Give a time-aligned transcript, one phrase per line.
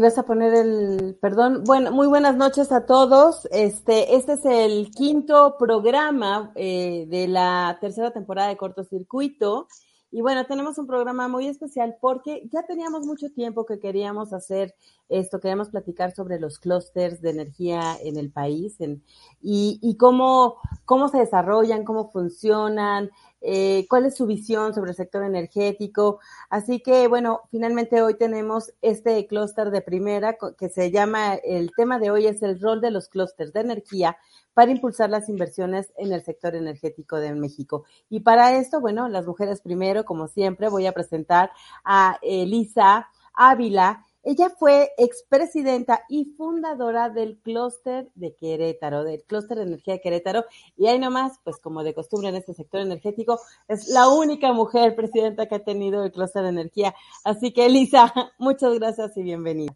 [0.00, 3.46] Y vas a poner el, perdón, bueno, muy buenas noches a todos.
[3.50, 9.68] Este, este es el quinto programa eh, de la tercera temporada de Cortocircuito.
[10.10, 14.74] Y bueno, tenemos un programa muy especial porque ya teníamos mucho tiempo que queríamos hacer
[15.10, 19.04] esto, queríamos platicar sobre los clústeres de energía en el país en,
[19.42, 24.96] y, y cómo, cómo se desarrollan, cómo funcionan, eh, cuál es su visión sobre el
[24.96, 26.20] sector energético.
[26.48, 31.98] Así que, bueno, finalmente hoy tenemos este clúster de primera que se llama, el tema
[31.98, 34.16] de hoy es el rol de los clústeres de energía
[34.54, 37.84] para impulsar las inversiones en el sector energético de México.
[38.08, 41.50] Y para esto, bueno, las mujeres primero, como siempre, voy a presentar
[41.84, 44.06] a Elisa Ávila.
[44.22, 50.44] Ella fue expresidenta y fundadora del clúster de Querétaro, del clúster de energía de Querétaro.
[50.76, 54.94] Y ahí nomás, pues como de costumbre en este sector energético, es la única mujer
[54.94, 56.94] presidenta que ha tenido el clúster de energía.
[57.24, 59.74] Así que, Elisa, muchas gracias y bienvenida.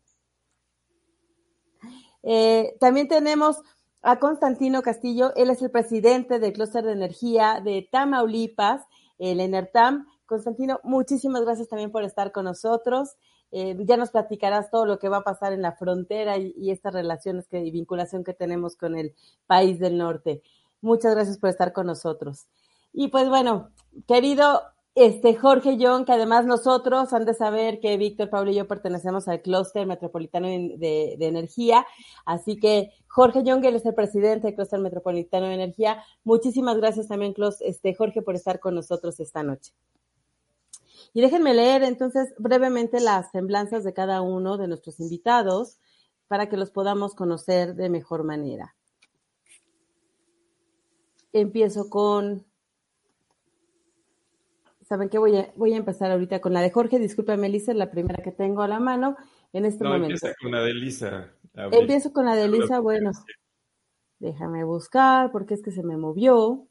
[2.22, 3.62] Eh, también tenemos
[4.02, 5.34] a Constantino Castillo.
[5.36, 8.82] Él es el presidente del clúster de energía de Tamaulipas,
[9.18, 10.06] el ENERTAM.
[10.26, 13.16] Constantino, muchísimas gracias también por estar con nosotros.
[13.56, 16.92] Eh, ya nos platicarás todo lo que va a pasar en la frontera y, estas
[16.92, 19.14] relaciones y vinculación que tenemos con el
[19.46, 20.42] país del norte.
[20.80, 22.48] Muchas gracias por estar con nosotros.
[22.92, 23.70] Y pues bueno,
[24.08, 24.60] querido
[24.96, 29.28] este Jorge Young, que además nosotros han de saber que Víctor, Pablo y yo pertenecemos
[29.28, 31.86] al clúster metropolitano de, energía,
[32.26, 36.02] así que Jorge Young, él es el presidente del clúster metropolitano de energía.
[36.24, 39.72] Muchísimas gracias también, este, Jorge, por estar con nosotros esta noche.
[41.14, 45.78] Y déjenme leer entonces brevemente las semblanzas de cada uno de nuestros invitados
[46.26, 48.74] para que los podamos conocer de mejor manera.
[51.32, 52.44] Empiezo con...
[54.82, 55.18] ¿Saben qué?
[55.18, 56.98] Voy a, voy a empezar ahorita con la de Jorge.
[56.98, 59.16] Discúlpame, Elisa, es la primera que tengo a la mano
[59.52, 60.14] en este no, momento.
[60.14, 61.32] Empieza con la de Elisa.
[61.54, 62.80] Empiezo con la de Elisa.
[62.80, 63.12] Bueno,
[64.18, 66.66] déjame buscar porque es que se me movió.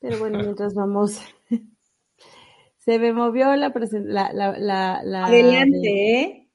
[0.00, 1.20] Pero bueno, mientras vamos
[2.80, 6.48] se me movió la la, la, la, la Adelante, ¿eh?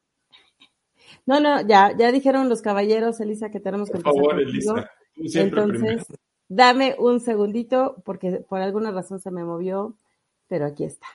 [1.26, 4.90] No, no, ya, ya dijeron los caballeros, Elisa, que tenemos que Por favor, Elisa.
[5.16, 6.06] Entonces,
[6.48, 9.98] dame un segundito, porque por alguna razón se me movió,
[10.48, 11.08] pero aquí está.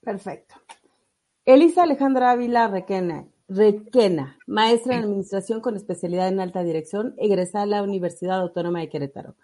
[0.00, 0.54] Perfecto.
[1.44, 7.66] Elisa Alejandra Ávila Requena, Requena, maestra en administración con especialidad en alta dirección, egresada a
[7.66, 9.36] la Universidad Autónoma de Querétaro.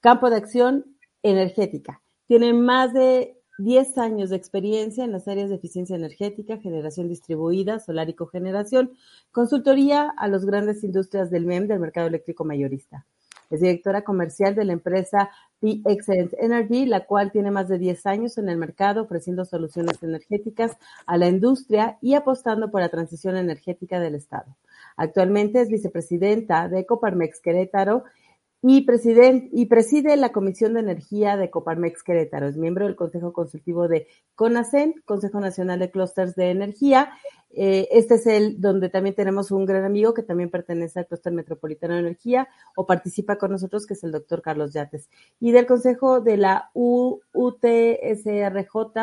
[0.00, 2.00] Campo de acción energética.
[2.28, 7.80] Tiene más de 10 años de experiencia en las áreas de eficiencia energética, generación distribuida,
[7.80, 8.92] solar y cogeneración,
[9.32, 13.06] consultoría a las grandes industrias del MEM del mercado eléctrico mayorista.
[13.50, 15.30] Es directora comercial de la empresa
[15.60, 20.02] The Excellent Energy, la cual tiene más de 10 años en el mercado ofreciendo soluciones
[20.02, 24.54] energéticas a la industria y apostando por la transición energética del Estado.
[24.98, 28.04] Actualmente es vicepresidenta de Coparmex Querétaro
[28.60, 28.84] y,
[29.52, 32.48] y preside la Comisión de Energía de Coparmex Querétaro.
[32.48, 37.12] Es miembro del Consejo Consultivo de CONACEN, Consejo Nacional de Clústeres de Energía.
[37.50, 41.32] Eh, este es el donde también tenemos un gran amigo que también pertenece al Clúster
[41.32, 45.08] Metropolitano de Energía o participa con nosotros, que es el doctor Carlos Yates.
[45.38, 47.36] Y del Consejo de la UTSRJ,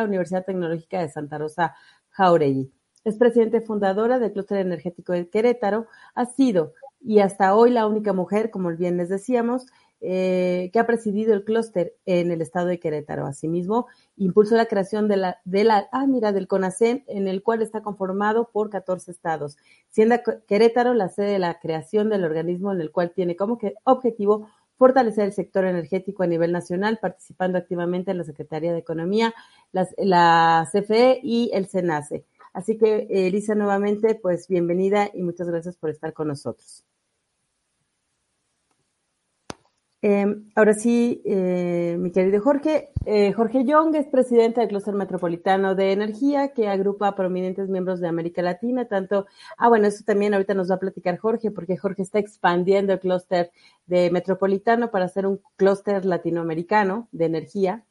[0.04, 1.76] Universidad Tecnológica de Santa Rosa
[2.10, 2.72] Jauregui.
[3.06, 5.88] Es presidente fundadora del Clúster Energético de Querétaro.
[6.16, 6.74] Ha sido
[7.06, 9.68] y hasta hoy la única mujer, como bien les decíamos,
[10.02, 13.28] eh, que ha presidido el clúster en el estado de Querétaro.
[13.28, 17.62] Asimismo, impulsó la creación de la, de la, ah, mira, del CONACEN, en el cual
[17.62, 19.58] está conformado por 14 estados,
[19.90, 20.16] siendo
[20.48, 25.26] Querétaro la sede de la creación del organismo en el cual tiene como objetivo fortalecer
[25.26, 29.34] el sector energético a nivel nacional, participando activamente en la Secretaría de Economía,
[29.72, 32.25] las, la CFE y el SENACE.
[32.51, 36.84] Así que, Elisa, nuevamente, pues bienvenida y muchas gracias por estar con nosotros.
[40.07, 40.24] Eh,
[40.54, 42.90] ahora sí, eh, mi querido Jorge.
[43.07, 48.00] Eh, Jorge Young es presidente del Clúster Metropolitano de Energía, que agrupa a prominentes miembros
[48.00, 49.25] de América Latina, tanto,
[49.57, 53.00] ah, bueno, eso también ahorita nos va a platicar Jorge, porque Jorge está expandiendo el
[53.00, 53.50] clúster
[53.88, 57.84] de Metropolitano para hacer un clúster latinoamericano de energía.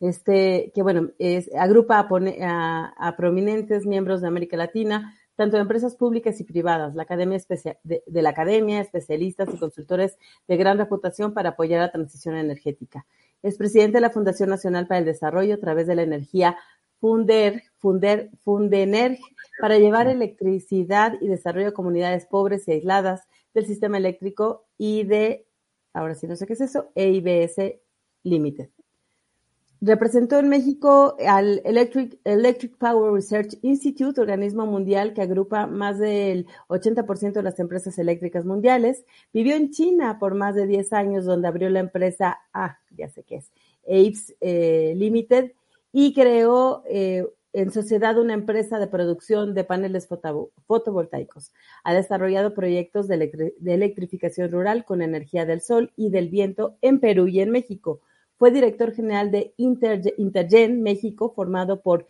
[0.00, 5.62] Este, que bueno, es, agrupa a, a, a prominentes miembros de América Latina, tanto de
[5.62, 7.36] empresas públicas y privadas, la academia
[7.82, 10.16] de, de, la academia, especialistas y consultores
[10.46, 13.06] de gran reputación para apoyar la transición energética.
[13.42, 16.56] Es presidente de la Fundación Nacional para el Desarrollo a través de la energía
[17.00, 19.18] Funder, Funder, Fundenerg,
[19.60, 25.48] para llevar electricidad y desarrollo a comunidades pobres y aisladas del sistema eléctrico y de,
[25.92, 27.80] ahora sí no sé qué es eso, EIBS
[28.22, 28.70] Limited.
[29.84, 36.46] Representó en México al Electric, Electric Power Research Institute, organismo mundial que agrupa más del
[36.68, 39.04] 80% de las empresas eléctricas mundiales.
[39.32, 43.24] Vivió en China por más de 10 años, donde abrió la empresa, ah, ya sé
[43.24, 43.50] qué es,
[43.82, 45.50] Apes eh, Limited,
[45.90, 51.50] y creó eh, en sociedad una empresa de producción de paneles fotovoltaicos.
[51.82, 57.00] Ha desarrollado proyectos de, de electrificación rural con energía del sol y del viento en
[57.00, 58.00] Perú y en México
[58.42, 62.08] fue director general de Intergen México, formado por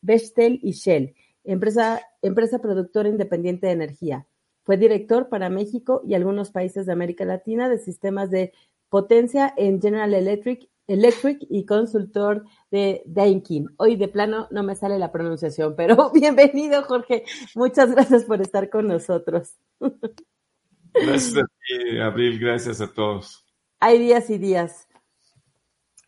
[0.00, 4.28] Bechtel y Shell, empresa, empresa productora independiente de energía.
[4.62, 8.52] Fue director para México y algunos países de América Latina de sistemas de
[8.88, 13.66] potencia en General Electric, Electric y consultor de Daikin.
[13.76, 17.24] Hoy de plano no me sale la pronunciación, pero bienvenido Jorge.
[17.56, 19.56] Muchas gracias por estar con nosotros.
[20.94, 22.38] Gracias a ti, Abril.
[22.38, 23.44] Gracias a todos.
[23.80, 24.86] Hay días y días.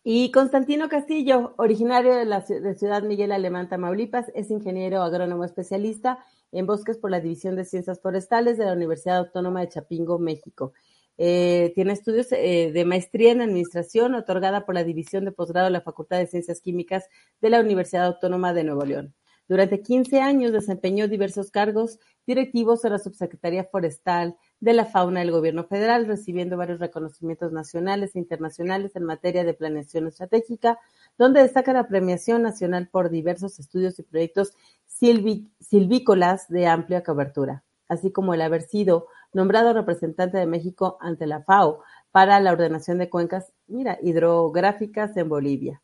[0.03, 6.23] Y Constantino Castillo, originario de la de Ciudad Miguel Alemán, Tamaulipas, es ingeniero agrónomo especialista
[6.51, 10.73] en bosques por la División de Ciencias Forestales de la Universidad Autónoma de Chapingo, México.
[11.17, 15.71] Eh, tiene estudios eh, de maestría en administración otorgada por la División de Posgrado de
[15.71, 17.09] la Facultad de Ciencias Químicas
[17.41, 19.13] de la Universidad Autónoma de Nuevo León.
[19.49, 25.31] Durante 15 años desempeñó diversos cargos directivos en la Subsecretaría Forestal de la Fauna del
[25.31, 30.77] Gobierno Federal, recibiendo varios reconocimientos nacionales e internacionales en materia de planeación estratégica,
[31.17, 34.53] donde destaca la premiación nacional por diversos estudios y proyectos
[34.87, 41.41] silvícolas de amplia cobertura, así como el haber sido nombrado representante de México ante la
[41.41, 41.81] FAO
[42.11, 45.81] para la ordenación de cuencas mira, hidrográficas en Bolivia.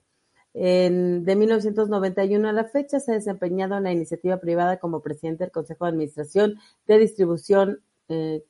[0.57, 5.43] En, de 1991 a la fecha se ha desempeñado en la iniciativa privada como presidente
[5.43, 8.41] del Consejo de Administración de Distribución eh,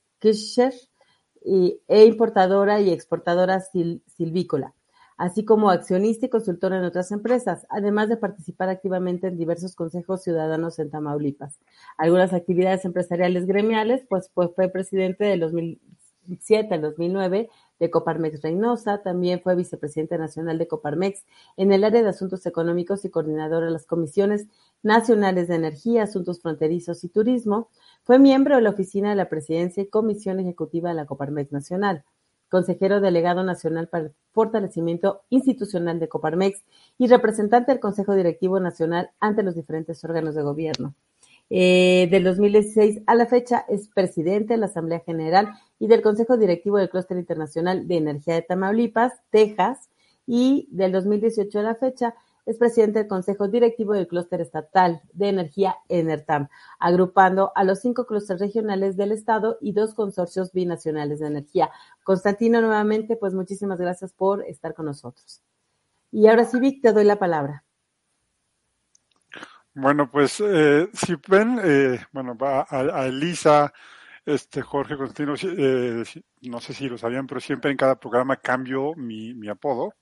[1.44, 4.76] y, e importadora y exportadora silvícola,
[5.18, 10.22] así como accionista y consultora en otras empresas, además de participar activamente en diversos consejos
[10.22, 11.60] ciudadanos en Tamaulipas.
[11.98, 17.50] Algunas actividades empresariales gremiales, pues, pues fue presidente de 2007 al 2009
[17.80, 21.26] de Coparmex Reynosa, también fue vicepresidente nacional de Coparmex
[21.58, 24.48] en el área de asuntos económicos y coordinador de las comisiones
[24.84, 27.70] nacionales de energía, asuntos fronterizos y turismo.
[28.04, 32.04] Fue miembro de la oficina de la presidencia y comisión ejecutiva de la Coparmex Nacional
[32.50, 36.64] consejero delegado nacional para el fortalecimiento institucional de Coparmex
[36.98, 40.96] y representante del Consejo Directivo Nacional ante los diferentes órganos de gobierno.
[41.50, 45.50] Eh, del 2016 a la fecha es presidente de la Asamblea General
[45.80, 49.90] y del Consejo Directivo del Clúster Internacional de Energía de Tamaulipas, Texas,
[50.28, 55.30] y del 2018 a la fecha es presidente del Consejo Directivo del Clúster Estatal de
[55.30, 56.48] Energía ENERTAM,
[56.80, 61.72] agrupando a los cinco clústeres regionales del Estado y dos consorcios binacionales de energía.
[62.04, 65.42] Constantino, nuevamente, pues muchísimas gracias por estar con nosotros.
[66.12, 67.64] Y ahora sí, te doy la palabra.
[69.74, 73.74] Bueno, pues eh, si ven, eh, bueno, va a, Elisa,
[74.26, 76.04] este Jorge Constantino, eh,
[76.42, 79.94] no sé si lo sabían, pero siempre en cada programa cambio mi, mi apodo.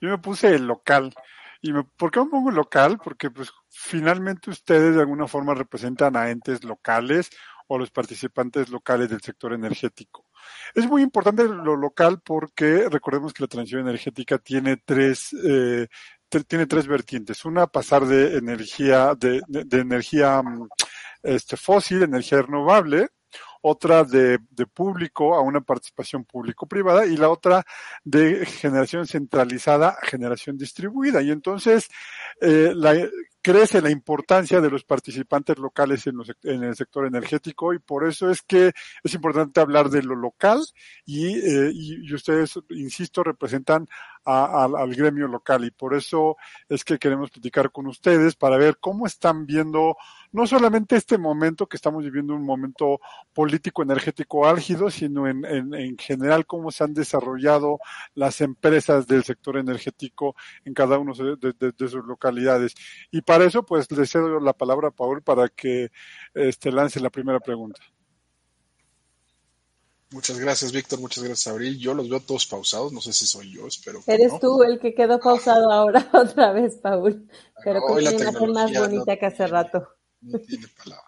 [0.00, 1.12] Yo me puse el local.
[1.62, 2.98] ¿Y me, por qué me pongo local?
[3.02, 7.30] Porque pues finalmente ustedes de alguna forma representan a entes locales
[7.68, 10.26] o los participantes locales del sector energético.
[10.74, 15.86] Es muy importante lo local porque recordemos que la transición energética tiene tres eh,
[16.46, 17.44] tiene tres vertientes.
[17.44, 20.68] Una, pasar de energía, de, de, energía mm,
[21.22, 23.08] este, fósil, energía renovable,
[23.62, 27.64] otra de, de, público a una participación público-privada y la otra
[28.04, 31.22] de generación centralizada a generación distribuida.
[31.22, 31.88] Y entonces,
[32.40, 32.94] eh, la,
[33.42, 38.06] crece la importancia de los participantes locales en, los, en, el sector energético y por
[38.06, 40.60] eso es que es importante hablar de lo local
[41.06, 43.88] y, eh, y, ustedes, insisto, representan
[44.24, 46.36] a, a, al gremio local y por eso
[46.68, 49.96] es que queremos platicar con ustedes para ver cómo están viendo
[50.32, 53.00] no solamente este momento que estamos viviendo un momento
[53.32, 57.78] político energético álgido, sino en, en, en general cómo se han desarrollado
[58.14, 62.74] las empresas del sector energético en cada una de, de, de sus localidades.
[63.10, 65.90] Y para eso, pues le cedo la palabra a Paul para que
[66.34, 67.80] este, lance la primera pregunta.
[70.12, 70.98] Muchas gracias, Víctor.
[70.98, 71.78] Muchas gracias, Abril.
[71.78, 72.92] Yo los veo todos pausados.
[72.92, 74.02] No sé si soy yo, espero.
[74.02, 77.28] Que Eres tú el que quedó pausado ahora otra vez, Paul.
[77.62, 79.88] Pero una imagen más bonita que hace rato.
[80.20, 81.04] No tiene palabra.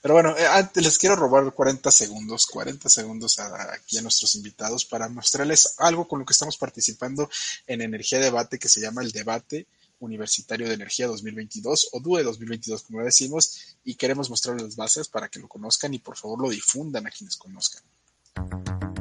[0.00, 4.34] Pero bueno, eh, antes les quiero robar 40 segundos, 40 segundos a, aquí a nuestros
[4.34, 7.28] invitados para mostrarles algo con lo que estamos participando
[7.66, 9.66] en Energía Debate que se llama el Debate
[10.00, 15.28] Universitario de Energía 2022 o DUE 2022, como decimos, y queremos mostrarles las bases para
[15.28, 17.82] que lo conozcan y por favor lo difundan a quienes conozcan.
[18.36, 18.93] Thank you.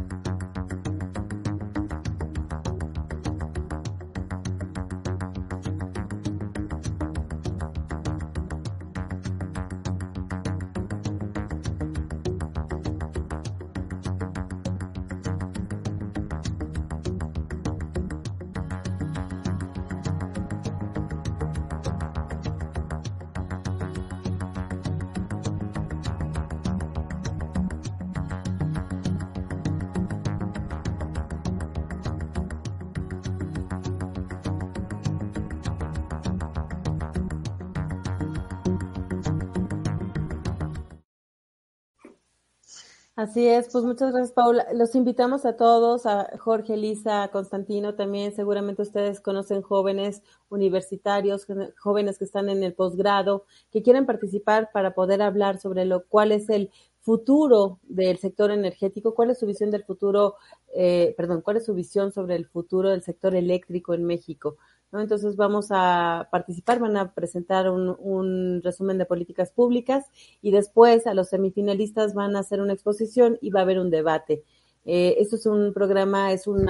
[43.23, 44.67] Así es, pues muchas gracias Paula.
[44.73, 48.35] Los invitamos a todos, a Jorge, Elisa, a Constantino también.
[48.35, 51.47] Seguramente ustedes conocen jóvenes universitarios,
[51.79, 56.33] jóvenes que están en el posgrado, que quieren participar para poder hablar sobre lo cuál
[56.33, 60.35] es el futuro del sector energético, cuál es su visión del futuro,
[60.75, 64.57] eh, perdón, cuál es su visión sobre el futuro del sector eléctrico en México.
[64.99, 70.05] Entonces vamos a participar, van a presentar un, resumen de políticas públicas
[70.41, 73.89] y después a los semifinalistas van a hacer una exposición y va a haber un
[73.89, 74.43] debate.
[74.85, 76.67] Eh, esto es un programa, es un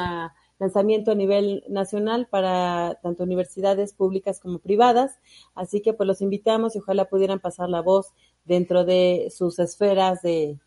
[0.60, 5.20] lanzamiento a nivel nacional para tanto universidades públicas como privadas,
[5.56, 8.14] así que pues los invitamos y ojalá pudieran pasar la voz
[8.46, 10.60] dentro de sus esferas de,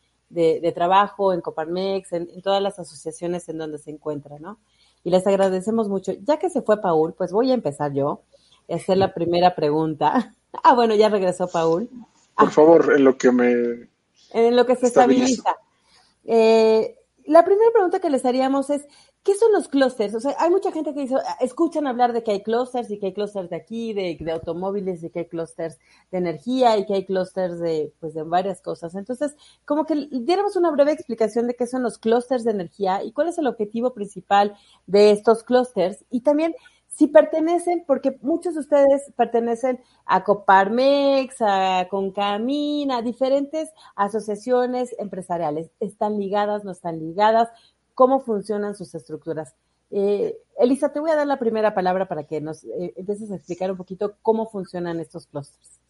[0.74, 4.58] trabajo, en Coparmex, en, en, todas las asociaciones en donde se encuentran, ¿no?
[5.06, 6.14] Y les agradecemos mucho.
[6.24, 8.22] Ya que se fue Paul, pues voy a empezar yo
[8.68, 10.34] a hacer la primera pregunta.
[10.62, 11.90] Ah, bueno, ya regresó Paul.
[12.34, 13.90] Por favor, en lo que me...
[14.32, 15.54] En lo que se estabiliza.
[16.24, 16.96] Eh,
[17.26, 18.86] la primera pregunta que les haríamos es,
[19.26, 20.14] ¿qué son los clústeres?
[20.14, 23.06] O sea, hay mucha gente que dice, escuchan hablar de que hay clústeres y que
[23.06, 25.80] hay clústeres de aquí, de, automóviles, y que hay clústeres
[26.12, 28.94] de energía y que hay clústeres de, pues, de varias cosas.
[28.94, 33.10] Entonces, como que diéramos una breve explicación de qué son los clústeres de energía y
[33.10, 34.54] cuál es el objetivo principal
[34.86, 36.04] de estos clústeres.
[36.08, 36.54] Y también,
[36.86, 45.72] si pertenecen, porque muchos de ustedes pertenecen a Coparmex, a Concamina, a diferentes asociaciones empresariales.
[45.80, 47.48] ¿Están ligadas, no están ligadas?
[47.96, 49.54] ¿Cómo funcionan sus estructuras?
[49.90, 53.36] Eh, Elisa, te voy a dar la primera palabra para que nos eh, empieces a
[53.36, 55.80] explicar un poquito cómo funcionan estos clusters.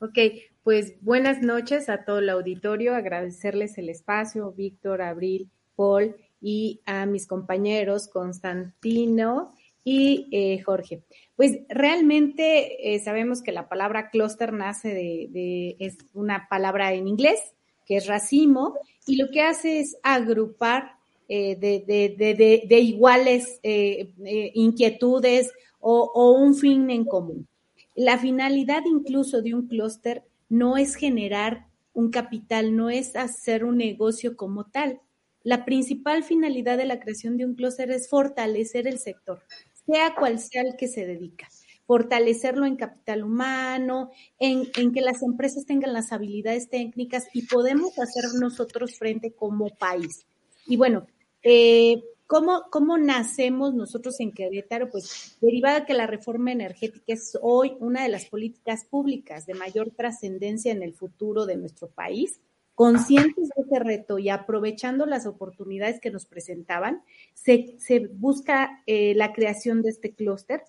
[0.00, 0.18] Ok,
[0.64, 7.06] pues buenas noches a todo el auditorio, agradecerles el espacio, Víctor, Abril, Paul y a
[7.06, 11.04] mis compañeros Constantino y eh, Jorge.
[11.36, 17.38] Pues realmente eh, sabemos que la palabra clúster nace de, es una palabra en inglés,
[17.86, 18.74] que es racimo,
[19.06, 20.95] y lo que hace es agrupar
[21.28, 27.46] eh, de, iguales inquietudes o, un fin en común.
[27.94, 33.78] La finalidad incluso de un clúster no es generar un capital, no es hacer un
[33.78, 35.00] negocio como tal.
[35.42, 39.40] La principal finalidad de la creación de un clúster es fortalecer el sector,
[39.86, 41.48] sea cual sea el que se dedica.
[41.86, 48.24] Fortalecerlo en capital humano, en, que las empresas tengan las habilidades técnicas y podemos hacer
[48.40, 50.26] nosotros frente como país.
[50.66, 51.06] Y bueno,
[51.42, 54.90] eh, ¿Cómo, ¿Cómo, nacemos nosotros en Querétaro?
[54.90, 59.92] Pues derivada que la reforma energética es hoy una de las políticas públicas de mayor
[59.92, 62.40] trascendencia en el futuro de nuestro país.
[62.74, 67.02] Conscientes de ese reto y aprovechando las oportunidades que nos presentaban,
[67.32, 70.64] se, se busca eh, la creación de este clúster,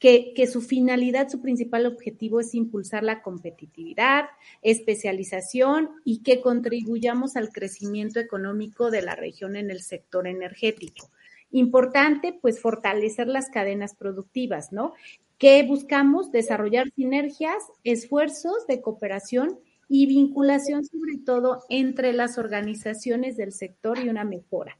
[0.00, 4.24] que, su finalidad, su principal objetivo es impulsar la competitividad,
[4.62, 11.10] especialización y que contribuyamos al crecimiento económico de la región en el sector energético.
[11.50, 14.94] Importante, pues, fortalecer las cadenas productivas, ¿no?
[15.36, 23.52] Que buscamos desarrollar sinergias, esfuerzos de cooperación y vinculación sobre todo entre las organizaciones del
[23.52, 24.78] sector y una mejora.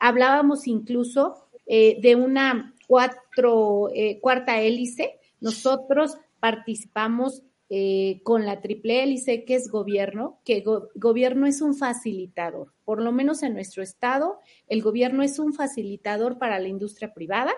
[0.00, 5.20] Hablábamos incluso eh, de una cuatro, eh, cuarta hélice.
[5.40, 10.64] Nosotros participamos eh, con la triple hélice, que es gobierno, que
[10.96, 12.72] gobierno es un facilitador.
[12.84, 17.52] Por lo menos en nuestro estado, el gobierno es un facilitador para la industria privada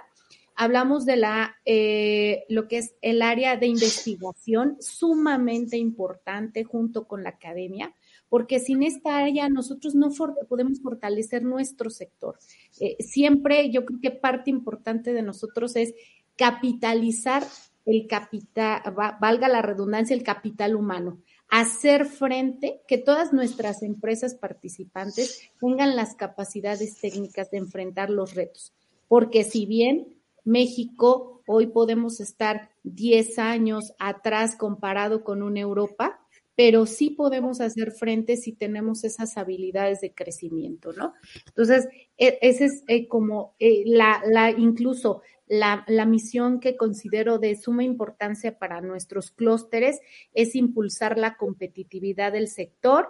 [0.55, 7.23] hablamos de la, eh, lo que es el área de investigación, sumamente importante junto con
[7.23, 7.95] la academia,
[8.33, 10.09] porque sin esta área nosotros no
[10.49, 12.39] podemos fortalecer nuestro sector.
[12.81, 15.93] Eh, siempre yo creo que parte importante de nosotros es
[16.35, 17.45] capitalizar
[17.85, 18.81] el capital,
[19.21, 21.19] valga la redundancia, el capital humano
[21.51, 28.73] hacer frente, que todas nuestras empresas participantes tengan las capacidades técnicas de enfrentar los retos.
[29.09, 36.22] Porque si bien México, hoy podemos estar 10 años atrás comparado con una Europa,
[36.54, 41.14] pero sí podemos hacer frente si tenemos esas habilidades de crecimiento, ¿no?
[41.47, 47.38] Entonces, e, esa es eh, como eh, la, la, incluso la, la, misión que considero
[47.38, 50.00] de suma importancia para nuestros clústeres
[50.35, 53.09] es impulsar la competitividad del sector,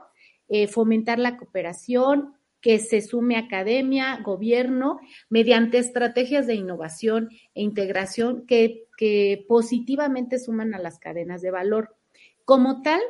[0.49, 8.46] eh, fomentar la cooperación, que se sume academia, gobierno, mediante estrategias de innovación e integración
[8.46, 11.96] que, que positivamente suman a las cadenas de valor.
[12.44, 13.00] Como tal,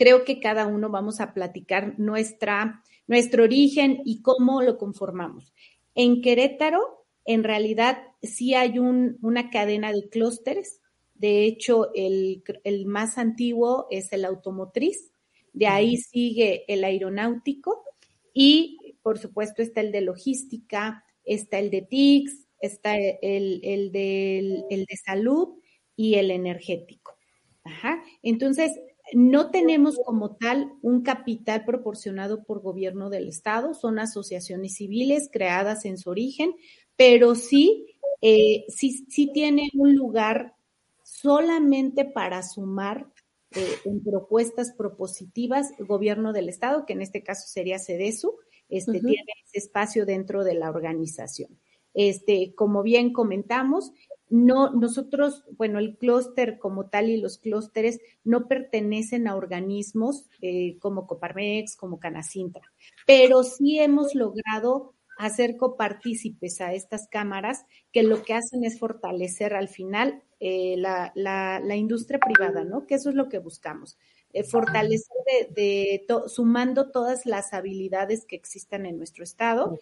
[0.00, 5.52] creo que cada uno vamos a platicar nuestra, nuestro origen y cómo lo conformamos.
[5.94, 10.80] En Querétaro, en realidad, sí hay un, una cadena de clústeres.
[11.14, 15.12] De hecho, el, el, más antiguo es el automotriz,
[15.52, 17.84] de ahí sigue el aeronáutico,
[18.32, 24.64] Y, por supuesto, está el de logística, está el de TICS, está el, el, de,
[24.70, 25.58] el de salud
[25.94, 27.18] y el energético.
[27.64, 28.02] Ajá.
[28.22, 28.70] Entonces,
[29.14, 35.84] no tenemos como tal un capital proporcionado por gobierno del Estado, son asociaciones civiles creadas
[35.84, 36.54] en su origen,
[36.96, 37.86] pero sí,
[38.20, 40.54] eh, sí, sí tiene un lugar
[41.02, 43.06] solamente para sumar
[43.52, 48.36] eh, en propuestas propositivas gobierno del Estado, que en este caso sería CEDESU,
[48.68, 51.58] este, tiene ese espacio dentro de la organización.
[51.92, 53.92] Este, como bien comentamos,
[54.30, 60.78] no, nosotros, bueno, el clúster como tal y los clústeres no pertenecen a organismos eh,
[60.78, 62.62] como Coparmex, como Canacintra,
[63.06, 69.52] pero sí hemos logrado hacer copartícipes a estas cámaras que lo que hacen es fortalecer
[69.52, 72.86] al final eh, la, la, industria privada, ¿no?
[72.86, 73.98] Que eso es lo que buscamos.
[74.32, 75.16] Eh, fortalecer
[75.50, 79.78] de, sumando todas las habilidades que existan en nuestro estado.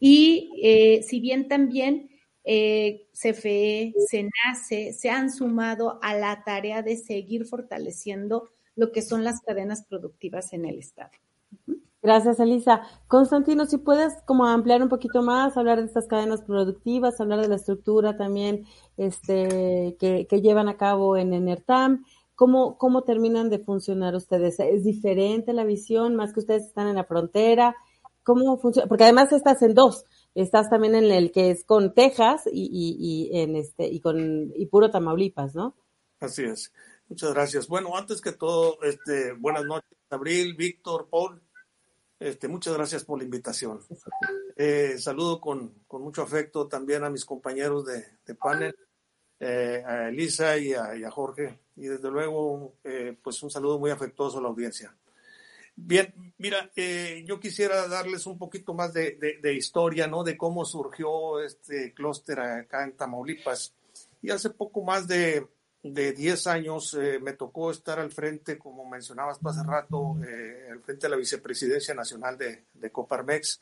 [0.00, 2.10] y si bien también
[2.50, 9.22] eh, CFE, SENACE, se han sumado a la tarea de seguir fortaleciendo lo que son
[9.22, 11.10] las cadenas productivas en el Estado.
[12.00, 12.80] Gracias, Elisa.
[13.06, 17.48] Constantino, si puedes como ampliar un poquito más, hablar de estas cadenas productivas, hablar de
[17.48, 18.64] la estructura también
[18.96, 24.58] este, que, llevan a cabo en ENERTAM, ¿cómo, ¿cómo terminan de funcionar ustedes?
[24.58, 27.76] ¿Es diferente la visión, más que ustedes están en la frontera?
[28.22, 28.88] ¿Cómo funciona?
[28.88, 33.56] Porque además estás en dos, estás también en el que es con Texas y, en
[33.56, 35.74] este y con y puro Tamaulipas, ¿no?
[36.20, 36.72] Así es.
[37.08, 37.68] Muchas gracias.
[37.68, 41.40] Bueno, antes que todo, este, buenas noches, Abril, Víctor, Paul.
[42.20, 43.80] Este, muchas gracias por la invitación.
[44.56, 48.76] Eh, saludo con, mucho afecto también a mis compañeros de, panel,
[49.38, 51.60] eh, a Elisa y a, Jorge.
[51.76, 54.94] Y desde luego, eh, pues un saludo muy afectuoso a la audiencia.
[55.80, 60.24] Bien, mira, eh, yo quisiera darles un poquito más de, historia, ¿no?
[60.24, 63.72] De cómo surgió este clúster acá en Tamaulipas.
[64.20, 65.46] Y hace poco más de,
[65.84, 70.80] de 10 años eh, me tocó estar al frente, como mencionabas hace rato, eh, al
[70.80, 73.60] frente de la vicepresidencia nacional de, de Coparmex.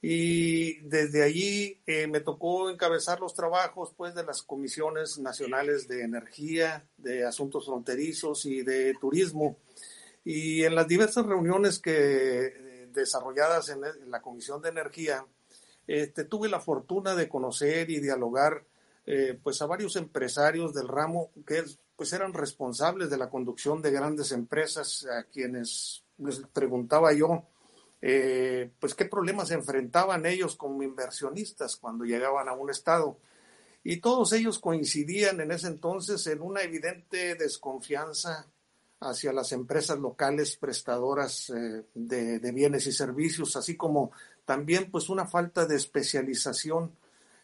[0.00, 6.84] Y desde allí me tocó encabezar los trabajos pues, de las comisiones nacionales de energía,
[6.96, 9.58] de asuntos fronterizos y de turismo.
[10.24, 13.80] Y en las diversas reuniones que eh, desarrolladas en,
[14.10, 15.26] la Comisión de Energía,
[15.86, 18.64] este, tuve la fortuna de conocer y dialogar
[19.04, 21.64] eh, pues a varios empresarios del ramo que
[21.96, 27.46] pues eran responsables de la conducción de grandes empresas a quienes les preguntaba yo
[28.04, 33.18] eh, pues qué problemas enfrentaban ellos como inversionistas cuando llegaban a un estado.
[33.84, 38.48] Y todos ellos coincidían en ese entonces en una evidente desconfianza
[39.02, 44.12] hacia las empresas locales prestadoras eh, de, bienes y servicios, así como
[44.44, 46.96] también pues una falta de especialización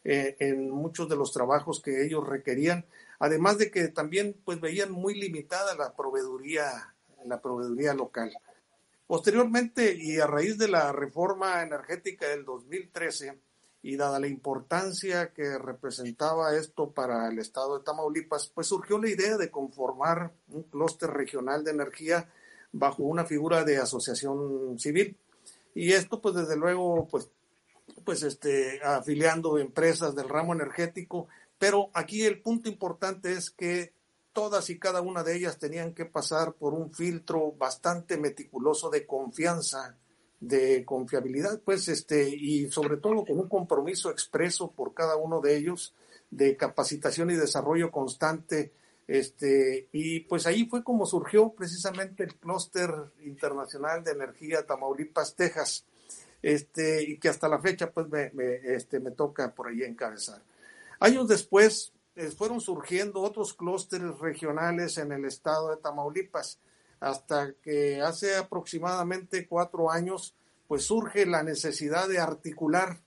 [0.04, 2.86] eh, en muchos de los trabajos que ellos requerían,
[3.18, 6.94] además de que también pues veían muy limitada la proveeduría,
[7.24, 8.32] la proveeduría local.
[9.06, 13.38] Posteriormente y a raíz de la reforma energética del 2013,
[13.88, 19.08] y dada la importancia que representaba esto para el estado de Tamaulipas, pues surgió la
[19.08, 22.28] idea de conformar un clúster regional de energía
[22.70, 25.16] bajo una figura de asociación civil.
[25.74, 27.30] Y esto, pues desde luego, pues,
[28.04, 33.94] pues este, afiliando empresas del ramo energético, pero aquí el punto importante es que
[34.34, 39.06] todas y cada una de ellas tenían que pasar por un filtro bastante meticuloso de
[39.06, 39.96] confianza
[40.40, 45.56] de confiabilidad, pues, este, y sobre todo con un compromiso expreso por cada uno de
[45.56, 45.94] ellos
[46.30, 48.72] de capacitación y desarrollo constante,
[49.06, 52.90] este, y pues ahí fue como surgió precisamente el clúster
[53.24, 55.86] internacional de energía Tamaulipas, Texas,
[56.42, 58.30] este, y que hasta la fecha, pues, me,
[58.64, 60.42] este, me toca por ahí encabezar.
[61.00, 66.58] Años después, eh, fueron surgiendo otros clústeres regionales en el estado de Tamaulipas
[67.00, 70.34] hasta que hace aproximadamente cuatro años,
[70.66, 73.00] pues surge la necesidad de articular,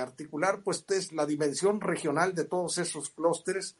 [0.00, 3.76] articular pues es la dimensión regional de todos esos clústeres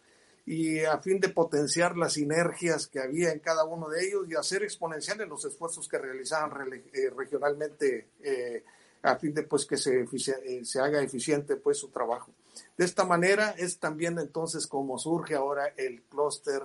[0.47, 4.37] y a fin de potenciar las sinergias que había en cada uno de ellos y
[4.37, 8.63] hacer exponenciales los esfuerzos que realizaban eh, regionalmente eh,
[9.03, 12.31] a fin de pues que se, eh, se haga eficiente pues su trabajo.
[12.79, 16.63] De esta manera es también entonces como surge ahora el clúster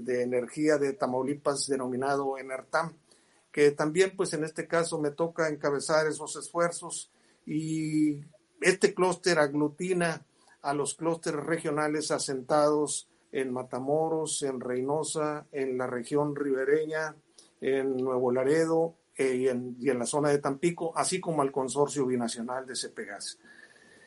[0.00, 2.96] de energía de Tamaulipas denominado ENERTAM,
[3.50, 7.10] que también pues en este caso me toca encabezar esos esfuerzos
[7.46, 8.20] y
[8.60, 10.24] este clúster aglutina
[10.62, 17.14] a los clústeres regionales asentados en Matamoros, en Reynosa, en la región ribereña,
[17.60, 22.06] en Nuevo Laredo, y, en, y, en, la zona de Tampico, así como al consorcio
[22.06, 23.38] binacional de CPGAS.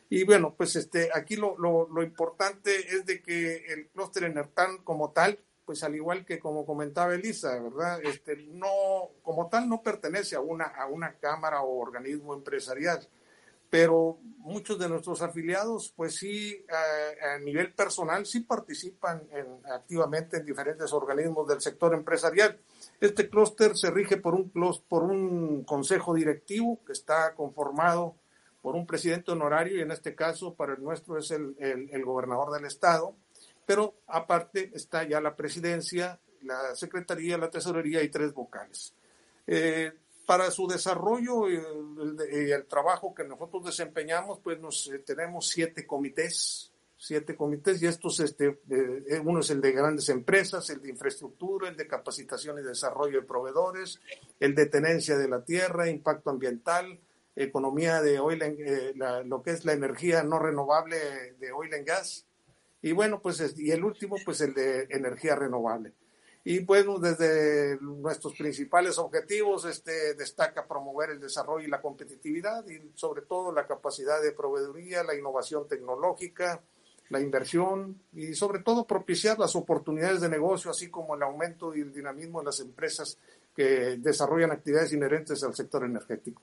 [0.09, 4.79] Y bueno, pues este, aquí lo, lo, lo importante es de que el clúster Enertan
[4.83, 5.39] como tal,
[5.69, 8.01] pues al igual que como comentaba Elisa, ¿verdad?
[8.03, 13.07] Este, no, como tal no pertenece a una, a una cámara o organismo empresarial,
[13.69, 20.37] pero muchos de nuestros afiliados, pues sí, a, a nivel personal, sí participan en, activamente
[20.37, 22.59] en diferentes organismos del sector empresarial.
[22.99, 28.15] Este clúster se rige por un, por un consejo directivo que está conformado
[28.63, 32.51] por un presidente honorario y en este caso para el nuestro es el, el gobernador
[32.53, 33.13] del estado,
[33.69, 38.95] pero aparte está ya la presidencia, la secretaría, la tesorería y tres vocales.
[39.45, 39.91] Eh,
[40.25, 45.49] para su desarrollo y el, el, el, trabajo que nosotros desempeñamos, pues nos, eh, tenemos
[45.49, 50.81] siete comités, siete comités y estos, este, eh, uno es el de grandes empresas, el
[50.81, 53.99] de infraestructura, el de capacitación y desarrollo de proveedores,
[54.39, 56.99] el de tenencia de la tierra, impacto ambiental,
[57.35, 60.97] economía de oil, eh, la, lo que es la energía no renovable
[61.39, 62.25] de oil and gas.
[62.81, 65.93] Y bueno, pues, y el último, pues el de energía renovable.
[66.43, 72.79] Y bueno, desde nuestros principales objetivos, este, destaca promover el desarrollo y la competitividad y
[72.95, 76.61] sobre todo la capacidad de proveeduría, la innovación tecnológica,
[77.09, 81.81] la inversión y sobre todo propiciar las oportunidades de negocio, así como el aumento y
[81.81, 83.17] el dinamismo de las empresas
[83.53, 86.41] que desarrollan actividades inherentes al sector energético.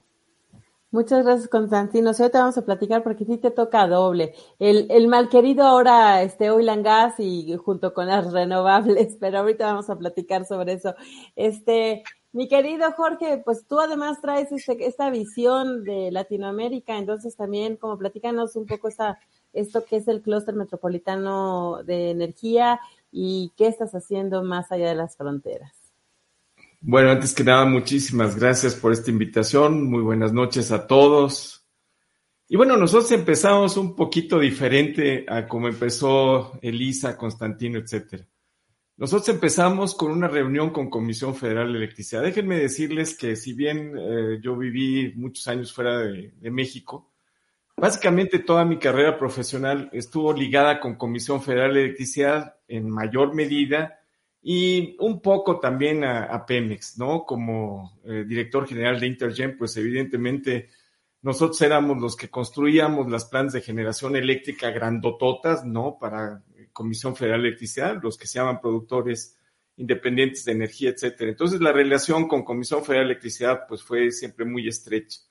[0.92, 2.14] Muchas gracias, Constantino.
[2.14, 4.34] Sí, te vamos a platicar porque sí te toca doble.
[4.58, 9.38] El, el mal querido ahora, este, oil and gas y junto con las renovables, pero
[9.40, 10.94] ahorita vamos a platicar sobre eso.
[11.34, 17.76] Este, mi querido Jorge, pues tú además traes este, esta visión de Latinoamérica, entonces también
[17.76, 19.18] como platícanos un poco esta,
[19.52, 24.94] esto que es el clúster metropolitano de energía y qué estás haciendo más allá de
[24.94, 25.85] las fronteras.
[26.88, 29.90] Bueno, antes que nada, muchísimas gracias por esta invitación.
[29.90, 31.66] Muy buenas noches a todos.
[32.46, 38.24] Y bueno, nosotros empezamos un poquito diferente a como empezó Elisa, Constantino, etcétera.
[38.98, 42.22] Nosotros empezamos con una reunión con Comisión Federal de Electricidad.
[42.22, 47.10] Déjenme decirles que si bien eh, yo viví muchos años fuera de, de, México,
[47.76, 54.05] básicamente toda mi carrera profesional estuvo ligada con Comisión Federal de Electricidad en mayor medida
[54.48, 57.24] y un poco también a, a Pemex, ¿no?
[57.24, 60.68] Como eh, director general de Intergen, pues evidentemente
[61.20, 65.98] nosotros éramos los que construíamos las plantas de generación eléctrica grandototas, ¿no?
[65.98, 69.36] Para Comisión Federal de Electricidad, los que se llaman productores
[69.78, 71.32] independientes de energía, etcétera.
[71.32, 75.22] Entonces la relación con Comisión Federal de Electricidad pues fue siempre muy estrecha.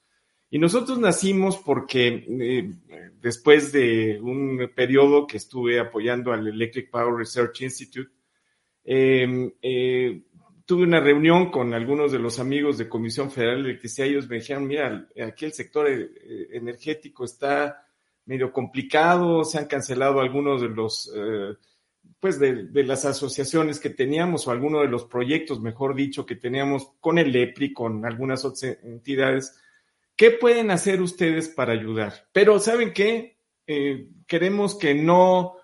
[0.49, 2.69] Y nosotros nacimos porque eh,
[3.21, 8.11] después de un periodo que estuve apoyando al Electric Power Research Institute,
[8.85, 10.21] eh, eh,
[10.65, 14.37] tuve una reunión con algunos de los amigos de Comisión Federal de Electricidad ellos me
[14.37, 16.09] dijeron, mira, aquí el sector eh,
[16.51, 17.85] energético está
[18.25, 21.55] medio complicado, se han cancelado algunos de los, eh,
[22.19, 26.35] pues de, de, las asociaciones que teníamos o algunos de los proyectos, mejor dicho, que
[26.35, 29.55] teníamos con el EPRI, con algunas otras entidades.
[30.15, 32.27] ¿Qué pueden hacer ustedes para ayudar?
[32.31, 33.37] Pero ¿saben qué?
[33.67, 35.57] Eh, queremos que no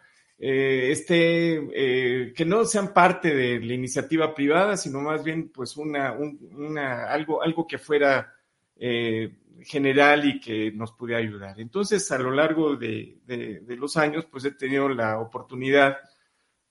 [0.43, 5.77] eh, este, eh, que no sean parte de la iniciativa privada, sino más bien pues
[5.77, 8.33] una, un, una algo, algo que fuera
[8.75, 11.59] eh, general y que nos pudiera ayudar.
[11.59, 15.99] Entonces, a lo largo de, de, los años, pues he tenido la oportunidad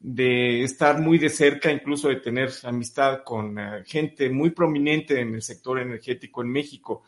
[0.00, 5.42] de estar muy de cerca, incluso de tener amistad con gente muy prominente en el
[5.42, 7.04] sector energético en México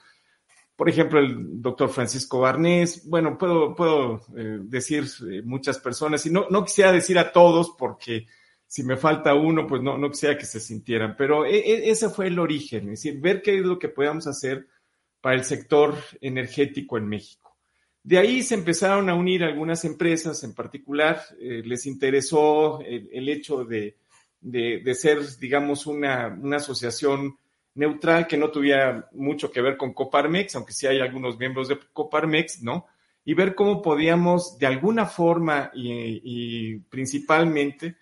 [0.77, 6.31] por ejemplo, el doctor Francisco Barnés, bueno, puedo, puedo eh, decir eh, muchas personas, y
[6.31, 8.27] no, no quisiera decir a todos porque
[8.67, 12.09] si me falta uno, pues no, no quisiera que se sintieran, pero e, e, ese
[12.09, 14.67] fue el origen, es decir, ver qué es lo que podíamos hacer
[15.21, 17.57] para el sector energético en México.
[18.03, 23.65] De ahí se empezaron a unir algunas empresas en particular, eh, les interesó el, hecho
[23.65, 23.99] de,
[24.41, 27.37] de, de, ser, digamos, una, una asociación
[27.75, 31.79] neutral que no tuviera mucho que ver con Coparmex, aunque sí hay algunos miembros de
[31.93, 32.87] Coparmex, ¿no?
[33.25, 37.97] Y ver cómo podíamos de alguna forma y, principalmente,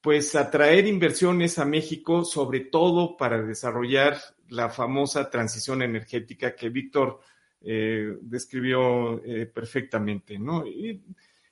[0.00, 7.20] pues atraer inversiones a México, sobre todo para desarrollar la famosa transición energética que Víctor
[7.62, 10.64] eh, describió eh, perfectamente, ¿no?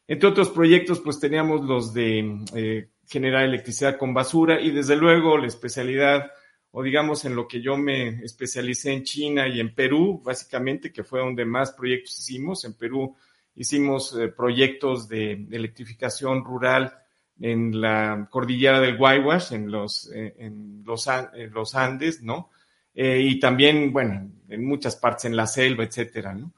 [0.08, 5.36] Entre otros proyectos, pues teníamos los de eh, generar electricidad con basura y desde luego
[5.36, 6.30] la especialidad
[6.78, 11.04] o digamos en lo que yo me especialicé en China y en Perú, básicamente, que
[11.04, 12.66] fue donde más proyectos hicimos.
[12.66, 13.16] En Perú
[13.54, 16.94] hicimos eh, proyectos de, electrificación rural
[17.40, 22.50] en la cordillera del Guaywash, en los, eh, en los, en los Andes, ¿no?
[22.94, 26.52] y también, bueno, en muchas partes, en la selva, etcétera, ¿no?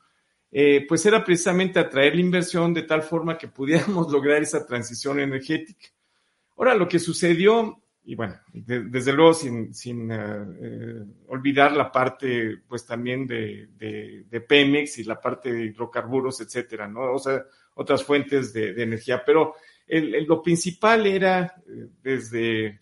[0.88, 5.88] pues era precisamente atraer la inversión de tal forma que pudiéramos lograr esa transición energética.
[6.57, 12.86] Ahora, lo que sucedió y bueno, desde luego sin, sin eh, olvidar la parte, pues
[12.86, 17.12] también de, de, Pemex y la parte de hidrocarburos, etcétera, ¿no?
[17.12, 17.44] O sea,
[17.74, 19.22] otras fuentes de, energía.
[19.26, 22.80] Pero lo principal era, eh, desde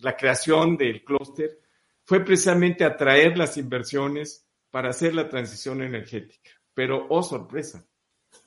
[0.00, 1.60] la creación del clúster,
[2.04, 6.50] fue precisamente atraer las inversiones para hacer la transición energética.
[6.74, 7.86] Pero, oh sorpresa,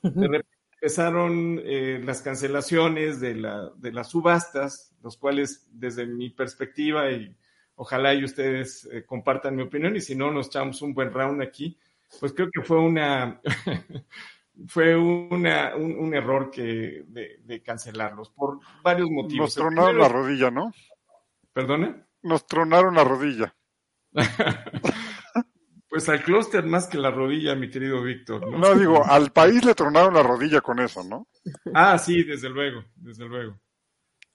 [0.04, 0.51] de repente
[0.82, 1.62] empezaron
[2.06, 7.36] las cancelaciones de, la, de las subastas, los cuales desde mi perspectiva y
[7.76, 11.42] ojalá y ustedes eh, compartan mi opinión y si no nos echamos un buen round
[11.42, 11.78] aquí,
[12.20, 13.40] pues creo que fue una
[14.68, 19.56] fue una, un, error que de, cancelarlos por varios motivos.
[19.56, 20.74] Nos tronaron la rodilla, ¿no?
[21.54, 22.08] ¿Perdona?
[22.24, 23.56] Nos tronaron la rodilla.
[25.92, 28.50] pues al clúster más que la rodilla, mi querido Víctor.
[28.50, 28.58] ¿no?
[28.58, 31.28] no, digo, al país le tronaron la rodilla con eso, ¿no?
[31.74, 33.60] Ah, sí, desde luego, desde luego.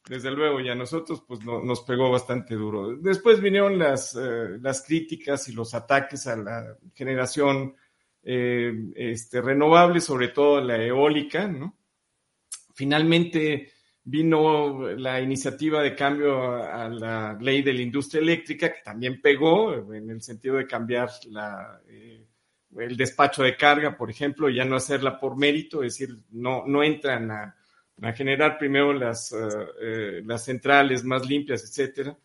[0.06, 2.98] Desde luego, y a nosotros pues nos pegó bastante duro.
[2.98, 7.74] Después vinieron las, eh, las críticas y los ataques a la generación
[8.22, 11.78] eh, este, renovable, sobre todo la eólica, ¿no?
[12.74, 13.72] Finalmente
[14.06, 19.92] vino la iniciativa de cambio a, la ley de la industria eléctrica, que también pegó
[19.92, 22.26] en el sentido de cambiar la, eh,
[22.78, 26.82] el despacho de carga, por ejemplo, ya no hacerla por mérito, es decir, no, no
[26.82, 27.56] entran a
[28.02, 29.36] a generar primero las, eh,
[29.80, 32.16] eh, las centrales más limpias, etcétera.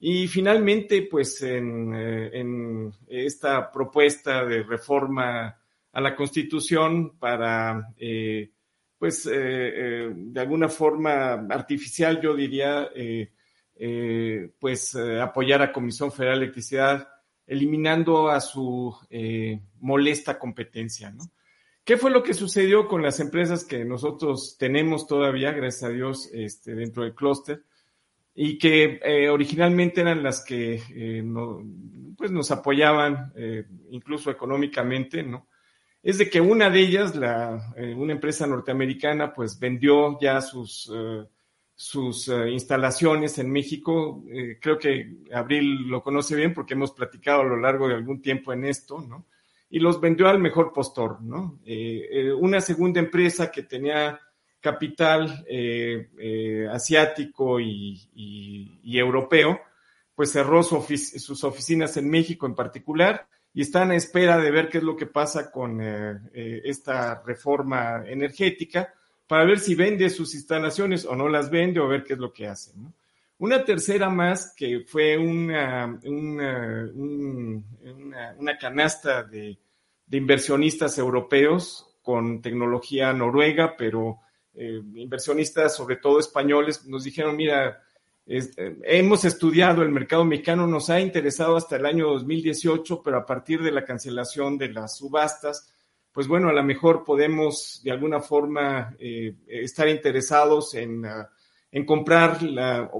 [0.00, 5.56] Y finalmente, pues en, eh, en, esta propuesta de reforma
[5.92, 7.94] a la Constitución para,
[9.04, 12.88] pues de alguna forma artificial, yo diría,
[14.58, 17.06] pues apoyar a Comisión Federal de Electricidad,
[17.46, 18.96] eliminando a su
[19.80, 21.24] molesta competencia, ¿no?
[21.84, 26.30] ¿Qué fue lo que sucedió con las empresas que nosotros tenemos todavía, gracias a Dios,
[26.32, 27.62] este, dentro del clúster?
[28.34, 31.22] Y que eh, originalmente eran las que eh,
[32.16, 35.46] pues nos apoyaban eh, incluso económicamente, ¿no?
[36.04, 40.92] Es de que una de ellas, la, una empresa norteamericana, pues vendió ya sus,
[41.74, 44.22] sus instalaciones en México.
[44.60, 48.52] creo que Abril lo conoce bien porque hemos platicado a lo largo de algún tiempo
[48.52, 49.26] en esto, ¿no?
[49.74, 51.58] y los vendió al mejor postor, ¿no?
[51.66, 54.20] Eh, eh, una segunda empresa que tenía
[54.60, 58.08] capital eh, asiático y,
[58.84, 59.60] europeo,
[60.14, 64.78] pues cerró sus oficinas en México en particular y están a espera de ver qué
[64.78, 68.92] es lo que pasa con esta reforma energética
[69.26, 72.32] para ver si vende sus instalaciones o no las vende o ver qué es lo
[72.32, 72.72] que hace.
[73.38, 76.90] Una tercera más que fue una, una,
[78.38, 79.58] una canasta de
[80.06, 84.20] de inversionistas europeos con tecnología noruega, pero
[84.54, 87.82] eh, inversionistas sobre todo españoles nos dijeron, mira,
[88.26, 93.26] eh, hemos estudiado el mercado mexicano, nos ha interesado hasta el año 2018, pero a
[93.26, 95.72] partir de la cancelación de las subastas,
[96.12, 101.28] pues bueno, a lo mejor podemos de alguna forma eh, estar interesados en, ah,
[101.72, 102.90] en comprar, la,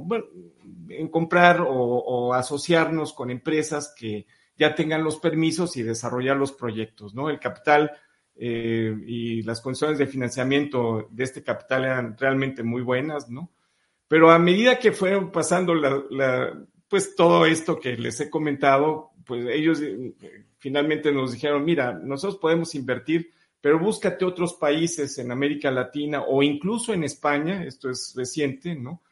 [0.88, 7.14] en comprar o asociarnos con empresas que ya tengan los permisos y desarrollar los proyectos,
[7.14, 7.28] ¿no?
[7.28, 7.92] El capital
[8.36, 13.50] eh, y las condiciones de financiamiento de este capital eran realmente muy buenas, ¿no?
[14.08, 16.52] Pero a medida que fueron pasando la,
[16.88, 20.14] pues todo esto que les he comentado, pues ellos eh,
[20.58, 26.42] finalmente nos dijeron, mira, nosotros podemos invertir, pero búscate otros países en América Latina o
[26.42, 29.02] incluso en España, esto es reciente, ¿no?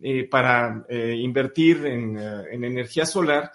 [0.00, 3.50] Eh, para invertir en, en energía solar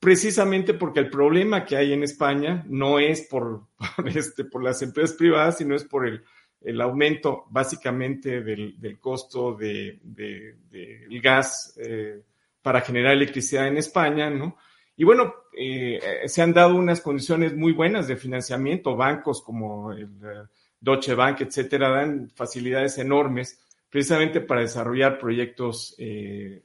[0.00, 3.62] precisamente porque el problema que hay en España no es por,
[4.06, 6.22] este, por las empresas privadas, sino es por el,
[6.60, 12.22] el aumento básicamente del, del costo del de, de, gas eh,
[12.62, 14.56] para generar electricidad en España, ¿no?
[14.96, 20.06] Y bueno, eh, se han dado unas condiciones muy buenas de financiamiento, bancos como el
[20.06, 20.48] uh,
[20.80, 26.62] Deutsche Bank, etcétera, dan facilidades enormes precisamente para desarrollar proyectos eh,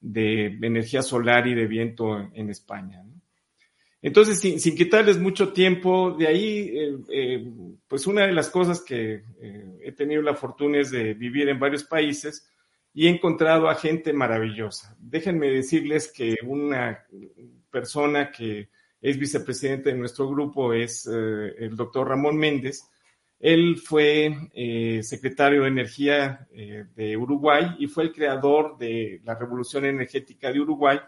[0.00, 3.04] de energía solar y de viento en España.
[4.00, 7.52] Entonces, sin, quitarles mucho tiempo, de ahí, eh, eh,
[7.88, 11.58] pues una de las cosas que eh, he tenido la fortuna es de vivir en
[11.58, 12.48] varios países
[12.94, 14.96] y he encontrado a gente maravillosa.
[15.00, 17.04] Déjenme decirles que una
[17.70, 18.68] persona que
[19.00, 22.82] es vicepresidente de nuestro grupo es el doctor Ramón Méndez,
[23.38, 24.34] él fue
[25.02, 30.98] secretario de Energía de Uruguay y fue el creador de la Revolución Energética de Uruguay.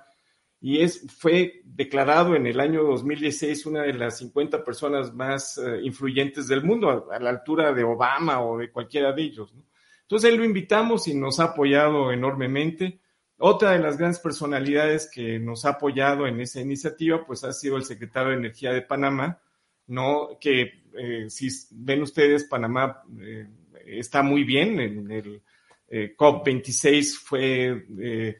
[0.60, 5.80] Y es, fue declarado en el año 2016 una de las 50 personas más eh,
[5.82, 9.54] influyentes del mundo, a, la altura de Obama o de cualquiera de ellos.
[10.02, 13.00] Entonces, él lo invitamos y nos ha apoyado enormemente.
[13.38, 17.78] Otra de las grandes personalidades que nos ha apoyado en esa iniciativa, pues ha sido
[17.78, 19.40] el secretario de Energía de Panamá,
[19.86, 20.36] ¿no?
[20.38, 23.46] Que eh, si ven ustedes, Panamá eh,
[23.86, 24.78] está muy bien.
[24.78, 25.42] En el
[25.88, 28.38] COP26 fue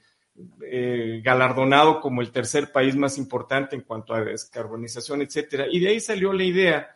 [0.62, 5.66] eh, galardonado como el tercer país más importante en cuanto a descarbonización, etcétera.
[5.70, 6.88] Y de ahí salió la idea,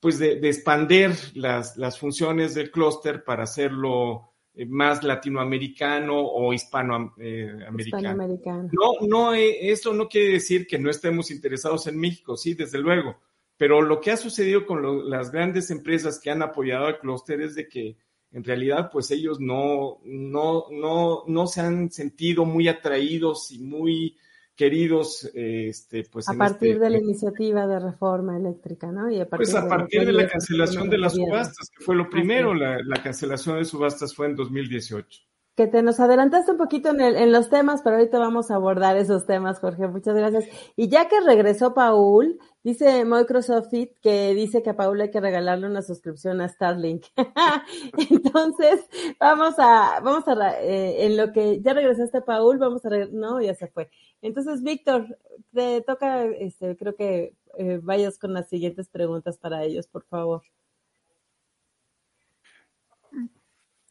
[0.00, 8.28] pues, de, expander las, las, funciones del clúster para hacerlo eh, más latinoamericano o hispanoamericano.
[8.72, 12.78] no, no, eh, eso no quiere decir que no estemos interesados en México, sí, desde
[12.78, 13.16] luego.
[13.56, 17.54] Pero lo que ha sucedido con las grandes empresas que han apoyado al clúster es
[17.54, 17.96] de que
[18.34, 24.18] en realidad pues ellos no, no, no, no se han sentido muy atraídos y muy
[24.56, 26.28] queridos, este, pues.
[26.28, 29.10] A partir este de la iniciativa de reforma eléctrica, ¿no?
[29.10, 32.10] Y a partir pues a partir de, la cancelación de las subastas, que fue lo
[32.10, 35.22] primero, la, la, cancelación de subastas fue en 2018
[35.56, 38.56] que te nos adelantaste un poquito en, el, en los temas, pero ahorita vamos a
[38.56, 39.86] abordar esos temas, Jorge.
[39.86, 40.46] Muchas gracias.
[40.74, 43.68] Y ya que regresó Paul, dice Microsoft
[44.02, 47.04] que dice que a Paul hay que regalarle una suscripción a Starlink.
[48.10, 48.84] Entonces,
[49.20, 53.54] vamos a, vamos a, eh, en lo que ya regresaste Paul, vamos a, no, ya
[53.54, 53.90] se fue.
[54.22, 55.18] Entonces, Víctor,
[55.52, 60.42] te toca, este, creo que eh, vayas con las siguientes preguntas para ellos, por favor.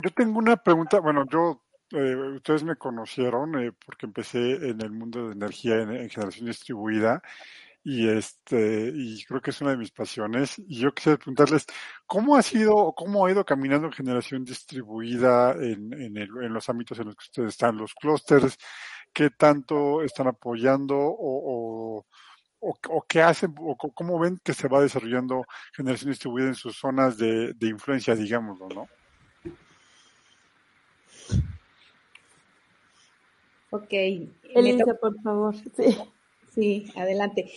[0.03, 4.91] Yo tengo una pregunta, bueno, yo, eh, ustedes me conocieron eh, porque empecé en el
[4.91, 7.21] mundo de energía en, generación distribuida
[7.83, 10.59] y este, y creo que es una de mis pasiones.
[10.59, 11.65] Y yo quisiera preguntarles,
[12.05, 16.53] ¿cómo ha sido o cómo ha ido caminando en generación distribuida en, en, el, en
[16.53, 18.57] los ámbitos en los que ustedes están, los clústeres?
[19.13, 22.03] ¿Qué tanto están apoyando o,
[22.59, 26.77] o, o, qué hacen o cómo ven que se va desarrollando generación distribuida en sus
[26.77, 28.87] zonas de, de influencia, digámoslo, ¿no?
[33.73, 33.91] Ok.
[33.91, 35.55] Elisa, por favor.
[35.55, 35.97] Sí.
[36.53, 37.51] sí, adelante.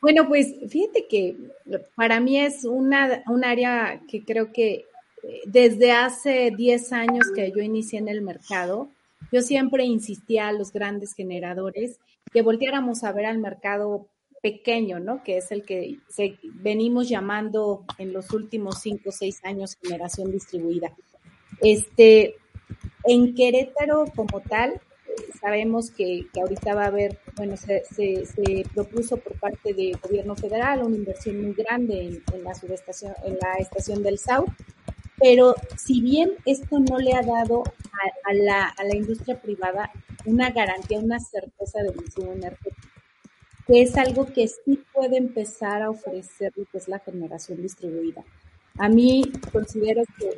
[0.00, 1.36] Bueno, pues fíjate que
[1.96, 4.84] para mí es una, un área que creo que
[5.24, 8.90] eh, desde hace 10 años que yo inicié en el mercado,
[9.32, 11.98] yo siempre insistía a los grandes generadores
[12.32, 14.06] que volteáramos a ver al mercado
[14.40, 15.24] pequeño, ¿no?
[15.24, 15.98] Que es el que
[16.62, 20.94] venimos llamando en los últimos 5 o 6 años generación distribuida.
[21.60, 22.36] Este,
[23.04, 24.80] en Querétaro como tal,
[25.40, 27.84] sabemos que, ahorita va a haber, bueno, se,
[28.74, 33.54] propuso por parte del gobierno federal una inversión muy grande en, la subestación, en la
[33.58, 34.48] estación del South,
[35.18, 37.62] pero si bien esto no le ha dado
[38.24, 39.90] a, la, a la industria privada
[40.24, 42.88] una garantía, una certeza de consumo energético,
[43.66, 48.24] que es algo que sí puede empezar a ofrecer lo que es la generación distribuida.
[48.76, 49.22] A mí
[49.52, 50.30] considero que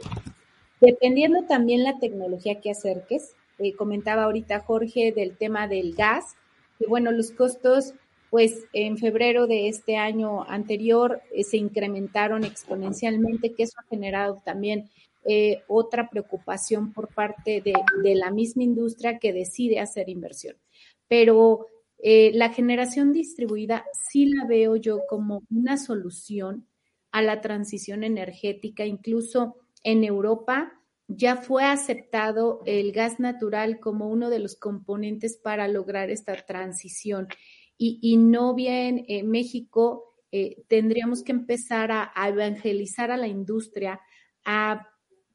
[0.81, 6.37] dependiendo también la tecnología que acerques, eh, comentaba ahorita Jorge del tema del gas,
[6.79, 7.95] que bueno, los costos
[8.29, 14.43] pues en febrero de este año anterior eh, se incrementaron exponencialmente, que eso ha generado
[14.45, 14.91] también
[15.25, 20.57] eh, otra preocupación por parte de, de, la misma industria que decide hacer inversión.
[21.09, 21.67] Pero
[21.99, 26.67] la generación distribuida sí la veo yo como una solución
[27.11, 30.77] a la transición energética, incluso en Europa
[31.09, 37.29] ya fue aceptado el gas natural como uno de los componentes para lograr esta transición.
[37.79, 44.01] Y, no bien en México eh, tendríamos que empezar a, evangelizar a la industria,
[44.45, 44.89] a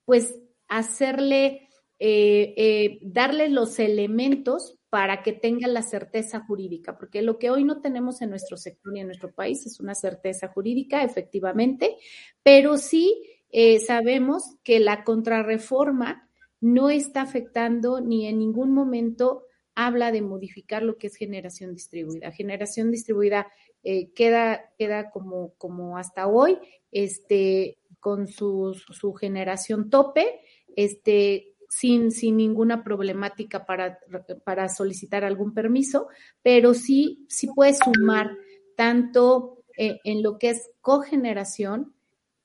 [0.05, 0.35] pues
[0.67, 1.69] hacerle,
[1.99, 7.63] eh, eh, darle los elementos para que tenga la certeza jurídica, porque lo que hoy
[7.63, 11.95] no tenemos en nuestro sector y en nuestro país es una certeza jurídica, efectivamente,
[12.43, 16.29] pero sí eh, sabemos que la contrarreforma
[16.59, 19.43] no está afectando ni en ningún momento
[19.75, 22.31] habla de modificar lo que es generación distribuida.
[22.31, 23.47] Generación distribuida
[23.83, 26.57] eh, queda, queda como, como hasta hoy,
[26.91, 30.41] este, con su, su generación tope,
[30.75, 33.97] este, sin, sin ninguna problemática para,
[34.43, 36.07] para solicitar algún permiso,
[36.43, 38.31] pero sí, sí puede sumar
[38.75, 41.95] tanto eh, en lo que es cogeneración,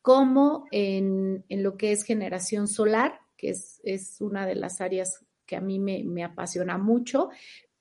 [0.07, 5.61] como en, lo que es generación solar, que es, una de las áreas que a
[5.61, 7.31] mí me, apasiona mucho,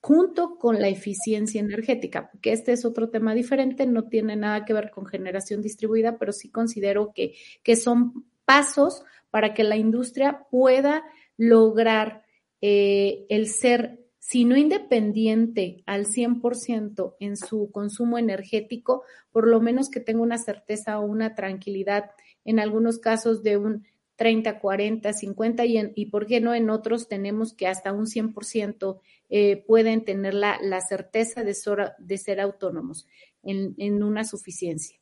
[0.01, 4.73] junto con la eficiencia energética, porque este es otro tema diferente, no tiene nada que
[4.73, 10.47] ver con generación distribuida, pero sí considero que, que son pasos para que la industria
[10.49, 11.03] pueda
[11.37, 12.23] lograr
[12.59, 19.91] eh, el ser si no independiente al 100% en su consumo energético, por lo menos
[19.91, 22.09] que tenga una certeza o una tranquilidad,
[22.43, 27.07] en algunos casos de un 30, 40, 50 y, y por qué no en otros
[27.07, 28.99] tenemos que hasta un 100%
[29.29, 33.07] eh, pueden tener la, la certeza de ser, de ser autónomos
[33.43, 34.97] en, en, una suficiencia.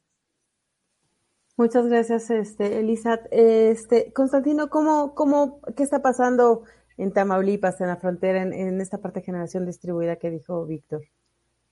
[1.56, 3.22] Muchas gracias, este, Elisa.
[3.32, 6.64] Este, Constantino, ¿cómo, cómo, qué está pasando
[7.04, 11.04] en Tamaulipas, en la frontera, en, en esta parte de generación distribuida que dijo Víctor.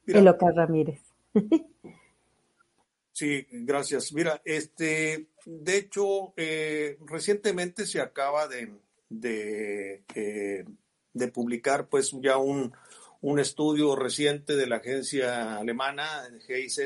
[0.05, 0.99] Eloca Ramírez.
[3.13, 4.13] Sí, gracias.
[4.13, 8.73] Mira, este, de hecho, eh, recientemente se acaba de,
[9.09, 10.65] de, eh,
[11.13, 12.73] de publicar pues ya un,
[13.19, 16.79] un, estudio reciente de la agencia alemana GIZ,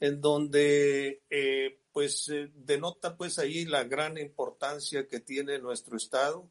[0.00, 6.48] en donde eh, pues denota pues ahí la gran importancia que tiene nuestro estado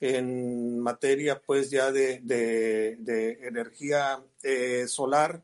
[0.00, 5.42] en materia pues ya de, de, de energía eh, solar,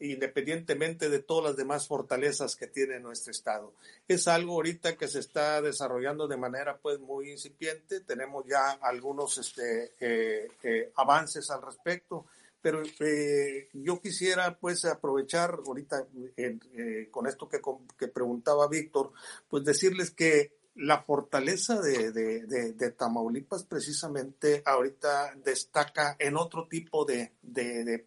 [0.00, 3.74] independientemente de todas las demás fortalezas que tiene nuestro estado.
[4.08, 9.38] Es algo ahorita que se está desarrollando de manera pues muy incipiente, tenemos ya algunos
[9.38, 12.26] este, eh, eh, avances al respecto,
[12.60, 16.06] pero eh, yo quisiera pues aprovechar ahorita
[16.36, 17.60] eh, con esto que,
[17.96, 19.12] que preguntaba Víctor,
[19.48, 27.04] pues decirles que la fortaleza de, de, de, Tamaulipas precisamente ahorita destaca en otro tipo
[27.04, 27.32] de,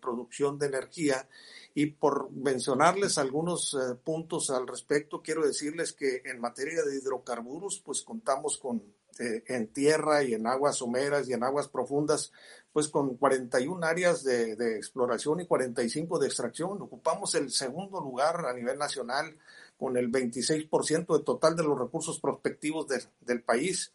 [0.01, 1.28] producción de energía
[1.74, 7.82] y por mencionarles algunos eh, puntos al respecto, quiero decirles que en materia de hidrocarburos,
[7.86, 8.82] pues contamos con
[9.18, 12.34] eh, en tierra y en aguas someras y en aguas profundas,
[12.74, 16.82] pues con 41 áreas de, exploración y 45 de extracción.
[16.82, 19.38] Ocupamos el segundo lugar a nivel nacional
[19.78, 23.93] con el 26% del total de los recursos prospectivos de, del país.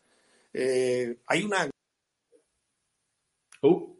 [0.53, 1.71] Eh, hay una...
[3.63, 3.97] Uh.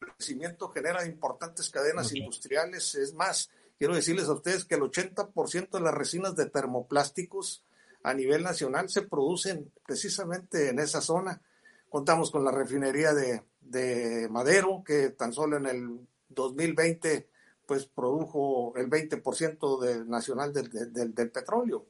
[0.00, 2.20] El crecimiento genera importantes cadenas okay.
[2.20, 2.94] industriales.
[2.94, 7.64] Es más, quiero decirles a ustedes que el 80% de las resinas de termoplásticos
[8.02, 11.40] a nivel nacional se producen precisamente en esa zona.
[11.88, 17.28] Contamos con la refinería de, de Madero, que tan solo en el 2020
[17.66, 21.84] pues produjo el 20% de, nacional del, del, petróleo.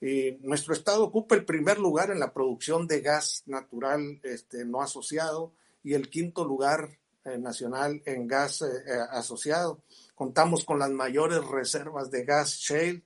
[0.00, 4.82] Y nuestro estado ocupa el primer lugar en la producción de gas natural este, no
[4.82, 5.52] asociado
[5.82, 9.80] y el quinto lugar eh, nacional en gas eh, eh, asociado.
[10.14, 13.02] Contamos con las mayores reservas de gas shale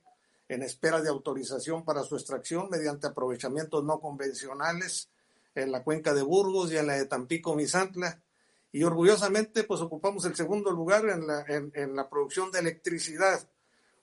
[0.49, 5.09] en espera de autorización para su extracción mediante aprovechamientos no convencionales
[5.55, 8.21] en la cuenca de Burgos y en la de Tampico, Misantla
[8.71, 13.47] y orgullosamente pues ocupamos el segundo lugar en la, en, en la producción de electricidad.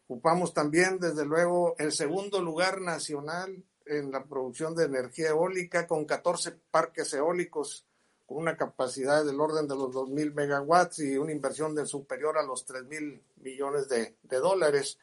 [0.07, 6.05] Ocupamos también, desde luego, el segundo lugar nacional en la producción de energía eólica con
[6.05, 7.87] 14 parques eólicos
[8.27, 12.43] con una capacidad del orden de los 2.000 megawatts y una inversión de superior a
[12.43, 14.99] los 3.000 millones de, de, dólares.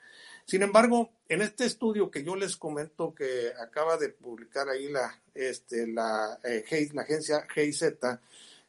[0.45, 5.21] Sin embargo, en este estudio que yo les comento que acaba de publicar ahí la,
[5.35, 7.83] este, la, eh, la agencia GIZ,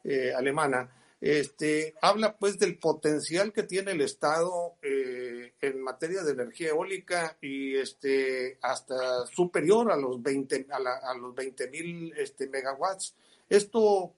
[0.04, 0.90] eh, alemana,
[1.20, 7.36] este, habla pues del potencial que tiene el Estado eh, en materia de energía eólica
[7.40, 13.14] y este, hasta superior a los 20 a, la, a los 20 mil este, megawatts.
[13.48, 14.12] Esto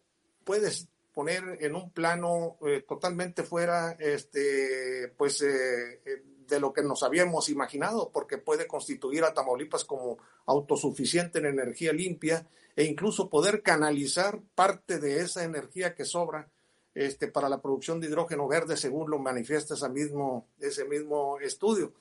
[0.44, 0.70] puede
[1.12, 6.00] poner en un plano eh, totalmente fuera este, pues, eh,
[6.48, 11.92] de lo que nos habíamos imaginado, porque puede constituir a Tamaulipas como autosuficiente en energía
[11.92, 16.48] limpia e incluso poder canalizar parte de esa energía que sobra
[16.94, 21.92] este, para la producción de hidrógeno verde, según lo manifiesta ese mismo, ese mismo estudio.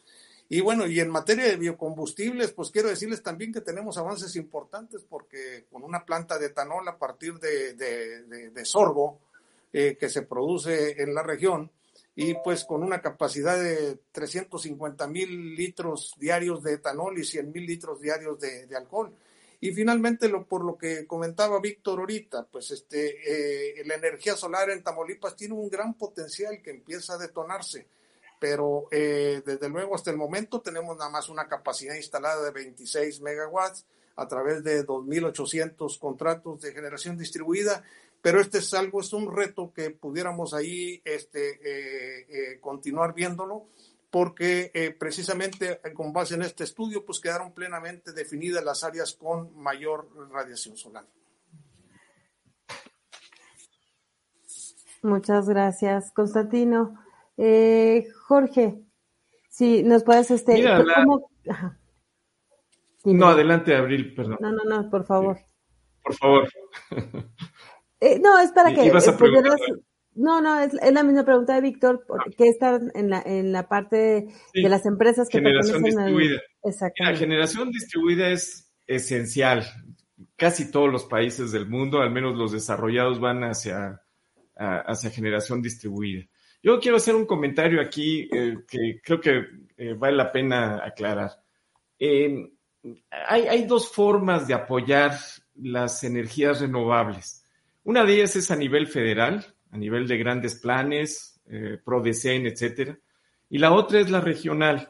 [0.49, 5.03] Y bueno, y en materia de biocombustibles, pues quiero decirles también que tenemos avances importantes
[5.07, 9.19] porque con una planta de etanol a partir de, de, de, sorgo
[9.71, 11.71] eh, que se produce en la región
[12.15, 17.65] y pues con una capacidad de 350 mil litros diarios de etanol y 100 mil
[17.65, 19.13] litros diarios de, de alcohol.
[19.63, 24.69] Y finalmente, lo, por lo que comentaba Víctor ahorita, pues este, eh, la energía solar
[24.69, 27.87] en Tamaulipas tiene un gran potencial que empieza a detonarse,
[28.41, 33.21] pero eh, desde luego hasta el momento tenemos nada más una capacidad instalada de 26
[33.21, 33.85] megawatts
[34.17, 37.85] a través de 2.800 contratos de generación distribuida,
[38.23, 43.67] pero este es algo, es un reto que pudiéramos ahí este, eh, eh, continuar viéndolo
[44.09, 49.53] porque eh, precisamente con base en este estudio pues quedaron plenamente definidas las áreas con
[49.57, 51.05] mayor radiación solar.
[55.01, 56.97] Muchas gracias, Constantino.
[57.35, 58.79] Eh, Jorge,
[59.49, 61.05] si nos puedes este, Mira, la...
[63.03, 64.37] No, adelante, Abril, perdón.
[64.39, 65.37] No, no, no, por favor.
[65.37, 65.43] Sí,
[66.01, 66.49] por favor.
[68.03, 68.91] Eh, no, es para que...
[70.15, 74.27] no, no, es, la misma pregunta de Víctor, porque está en la, en la parte
[74.53, 76.41] de las empresas que generación distribuida.
[76.63, 77.13] Exactamente.
[77.13, 79.65] La generación distribuida es esencial.
[80.35, 84.01] Casi todos los países del mundo, al menos los desarrollados, van hacia,
[84.57, 86.25] hacia generación distribuida.
[86.61, 89.45] Yo quiero hacer un comentario aquí eh, que creo que
[89.77, 91.31] eh, vale la pena aclarar.
[91.99, 95.17] hay, hay dos formas de apoyar
[95.55, 97.42] las energías renovables.
[97.83, 102.97] Una de ellas es a nivel federal, a nivel de grandes planes, eh, PRODECEN, etcétera.
[103.49, 104.89] Y la otra es la regional.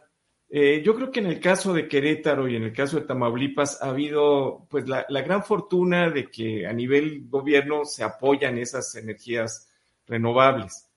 [0.50, 3.82] Eh, yo creo que en el caso de Querétaro y en el caso de Tamaulipas
[3.82, 9.68] ha habido pues la, gran fortuna de que a nivel gobierno se apoyan esas energías
[10.06, 10.88] renovables.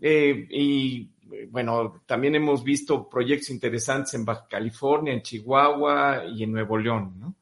[0.00, 1.10] Eh, y
[1.50, 7.14] bueno, también hemos visto proyectos interesantes en Baja California, en Chihuahua y en Nuevo León,
[7.20, 7.34] ¿no?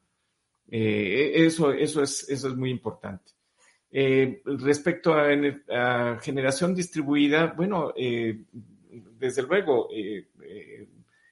[0.69, 3.31] Eh, eso, eso, es, eso es muy importante.
[3.91, 8.45] Eh, respecto a, generación distribuida, bueno, eh,
[9.17, 9.89] desde luego,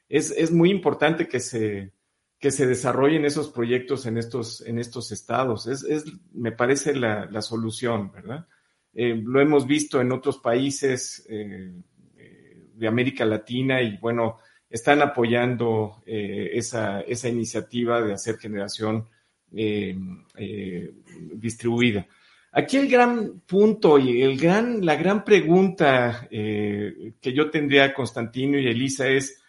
[0.08, 1.92] es, es, muy importante que se,
[2.38, 5.66] que se desarrollen esos proyectos en estos, en estos estados.
[5.66, 8.46] Es, es me parece la, la solución, ¿verdad?
[8.92, 14.38] lo hemos visto en otros países de América Latina y bueno,
[14.68, 19.06] están apoyando esa, esa iniciativa de hacer generación
[19.52, 19.98] eh,
[20.36, 20.92] eh,
[21.34, 22.06] distribuida.
[22.52, 28.58] Aquí el gran punto y el gran, la gran pregunta eh, que yo tendría Constantino
[28.58, 29.40] y Elisa es,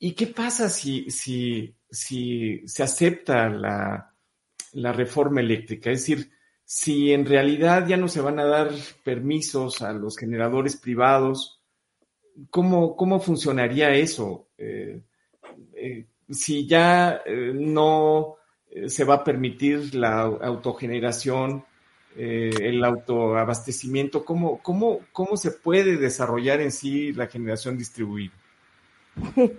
[0.00, 4.12] ¿y qué pasa si, si, si se acepta la,
[4.72, 5.92] la reforma eléctrica?
[5.92, 6.30] Es decir,
[6.64, 8.70] si en realidad ya no se van a dar
[9.04, 11.62] permisos a los generadores privados,
[12.50, 14.46] ¿cómo, cómo funcionaría eso?
[16.30, 17.22] si ya
[17.54, 18.36] no
[18.70, 21.64] eh, se va a permitir la autogeneración,
[22.16, 28.32] eh, el autoabastecimiento, ¿cómo, cómo, cómo se puede desarrollar en sí la generación distribuida?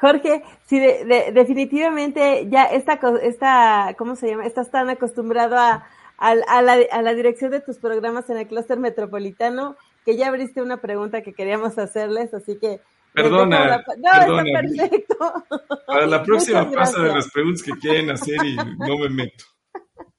[0.00, 4.46] Jorge, sí, definitivamente ya esta, esta, ¿cómo se llama?
[4.46, 8.78] Estás tan acostumbrado a, a, la, a la dirección de tus programas en el clúster
[8.78, 12.80] metropolitano que ya abriste una pregunta que queríamos hacerles, así que
[13.12, 13.84] Perdona.
[13.98, 15.44] No, está perfecto.
[15.86, 19.44] Para la próxima pasa de las preguntas que quieren hacer y no me meto.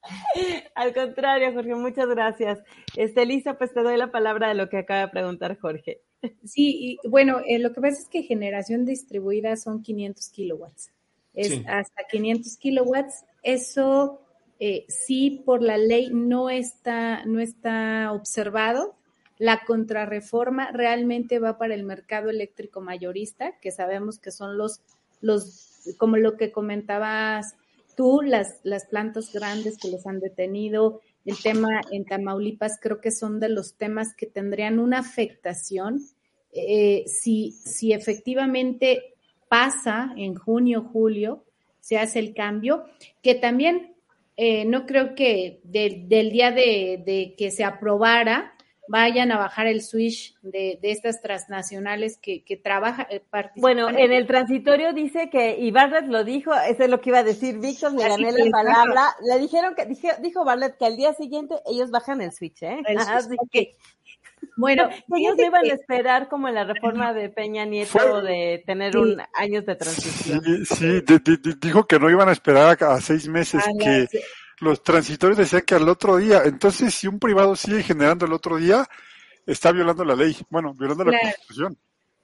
[0.76, 2.60] Al contrario, Jorge, muchas gracias.
[2.96, 6.02] Este, Lisa, pues te doy la palabra de lo que acaba de preguntar Jorge.
[6.44, 10.92] Sí, y bueno, eh, lo que pasa es que generación distribuida son 500 kilowatts.
[11.34, 13.24] Es hasta 500 kilowatts.
[13.42, 14.20] Eso
[14.60, 19.00] eh, sí, por la ley no está, no está observado
[19.40, 24.82] la contrarreforma realmente va para el mercado eléctrico mayorista, que sabemos que son los,
[25.22, 27.56] los como lo que comentabas
[28.00, 33.12] tú, las, las plantas grandes que les han detenido, el tema en Tamaulipas, creo que
[33.12, 36.00] son de los temas que tendrían una afectación
[36.54, 39.16] eh, si, si efectivamente
[39.50, 41.44] pasa en junio, julio,
[41.82, 42.86] se hace el cambio,
[43.22, 43.98] que también
[44.38, 48.54] eh, no creo que del día de, que se aprobara
[48.90, 53.06] vayan a bajar el switch de, estas transnacionales que, que trabajan.
[53.12, 53.24] Eh,
[53.56, 57.20] bueno, en el transitorio dice que, y Bartlett lo dijo, eso es lo que iba
[57.20, 60.98] a decir Víctor, le gané la palabra, le dijeron que, dijo, dijo Bartlett que al
[60.98, 62.82] día siguiente ellos bajan el switch, ¿eh?
[62.98, 63.78] Así que,
[64.58, 68.98] bueno, ellos no iban a esperar como en la reforma de Peña Nieto de tener
[68.98, 70.42] un años de transición.
[70.66, 71.04] Sí,
[71.62, 74.08] dijo que no iban a esperar a, seis meses, que
[74.62, 78.58] los transitorios decían que al otro día, entonces si un privado sigue generando el otro
[78.58, 78.88] día,
[79.46, 81.78] está violando la ley, bueno, violando la Constitución.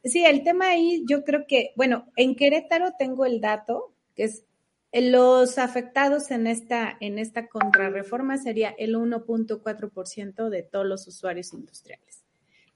[0.04, 4.46] Sí, el tema ahí yo creo que, bueno, en Querétaro tengo el dato, que es
[4.94, 12.24] los afectados en esta, en esta contrarreforma sería el 1.4% de todos los usuarios industriales.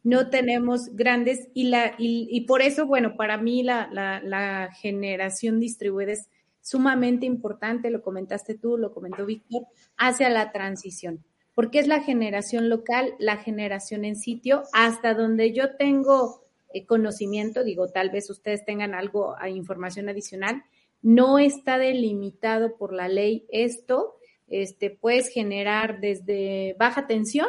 [0.04, 5.60] No tenemos grandes y, la, y, por eso, bueno, para mí la, la, la generación
[5.60, 6.30] distribuida es
[6.70, 9.66] sumamente importante, lo comentaste tú, lo comentó Víctor,
[9.98, 15.76] hacia la transición, porque es la generación local, la generación en sitio, hasta donde yo
[15.78, 20.64] tengo eh, conocimiento, digo, tal vez ustedes tengan algo, información adicional,
[21.02, 24.18] no está delimitado por la ley esto,
[24.48, 27.48] este, puedes generar desde baja tensión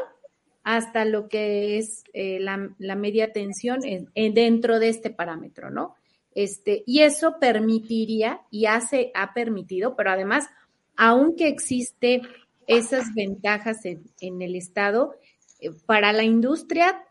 [0.63, 3.81] hasta lo que es eh, la, media tensión
[4.15, 5.97] dentro de este parámetro, ¿no?
[6.35, 10.49] Este, y eso permitiría y hace, ha permitido, pero además,
[10.97, 12.23] aunque existe
[12.67, 15.17] esas ventajas en, el Estado,
[15.61, 17.05] eh, para la industria,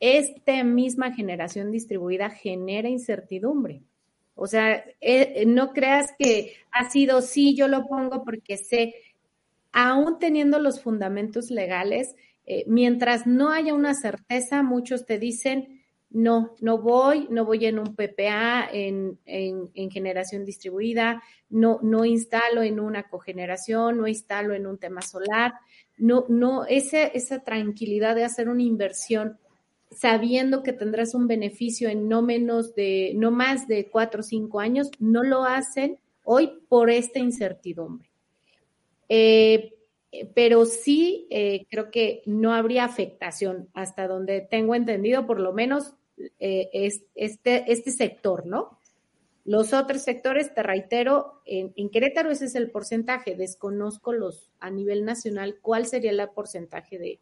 [0.00, 3.82] esta misma generación distribuida genera incertidumbre.
[4.34, 8.94] O sea, eh, no creas que ha sido sí, yo lo pongo porque sé.
[9.72, 12.14] aún teniendo los fundamentos legales,
[12.46, 17.78] eh, mientras no haya una certeza, muchos te dicen, no, no voy, no voy en
[17.78, 24.66] un PPA, en, en, generación distribuida, no, no instalo en una cogeneración, no instalo en
[24.66, 25.54] un tema solar,
[25.98, 29.38] no, no, esa tranquilidad de hacer una inversión
[29.90, 34.60] sabiendo que tendrás un beneficio en no menos de, no más de cuatro o cinco
[34.60, 38.10] años, no lo hacen hoy por esta incertidumbre.
[39.08, 39.75] Eh,
[40.34, 45.94] pero sí eh, creo que no habría afectación hasta donde tengo entendido, por lo menos
[46.38, 48.78] eh, es, este, este sector, ¿no?
[49.44, 54.70] Los otros sectores, te reitero, en, en, Querétaro ese es el porcentaje, desconozco los a
[54.70, 57.20] nivel nacional cuál sería el porcentaje de,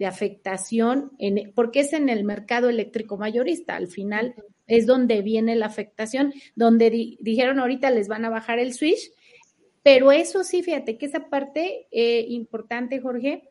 [0.00, 3.76] de afectación, en, porque es en el mercado eléctrico mayorista.
[3.76, 4.34] Al final
[4.66, 9.12] es donde viene la afectación, donde dijeron ahorita les van a bajar el switch,
[9.82, 13.48] pero eso sí, fíjate que esa parte eh, importante, Jorge,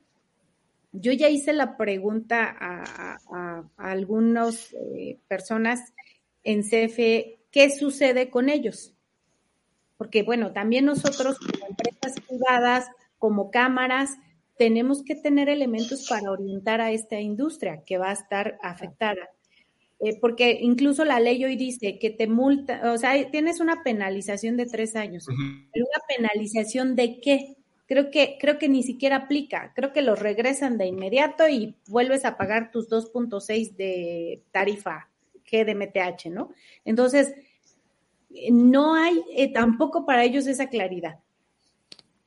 [0.92, 5.94] yo ya hice la pregunta a, algunas eh, personas
[6.44, 8.94] en CFE, ¿qué sucede con ellos?
[9.98, 14.18] Porque bueno, también nosotros como empresas privadas, como cámaras,
[14.58, 19.30] tenemos que tener elementos para orientar a esta industria que va a estar afectada.
[20.02, 24.56] Eh, porque incluso la ley hoy dice que te multa, o sea, tienes una penalización
[24.56, 25.26] de tres años.
[25.28, 27.58] ¿Pero una penalización de qué?
[27.86, 29.74] Creo que, creo que ni siquiera aplica.
[29.76, 35.10] Creo que los regresan de inmediato y vuelves a pagar tus 2.6 de tarifa
[35.52, 36.52] GDMTH, ¿no?
[36.86, 37.34] Entonces,
[38.52, 41.20] no hay eh, tampoco para ellos esa claridad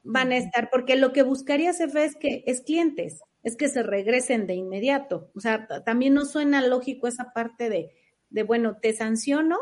[0.05, 3.83] van a estar, porque lo que buscaría CFE es que es clientes, es que se
[3.83, 5.31] regresen de inmediato.
[5.35, 7.91] O sea, también no suena lógico esa parte de,
[8.31, 9.59] de bueno, te sanciono,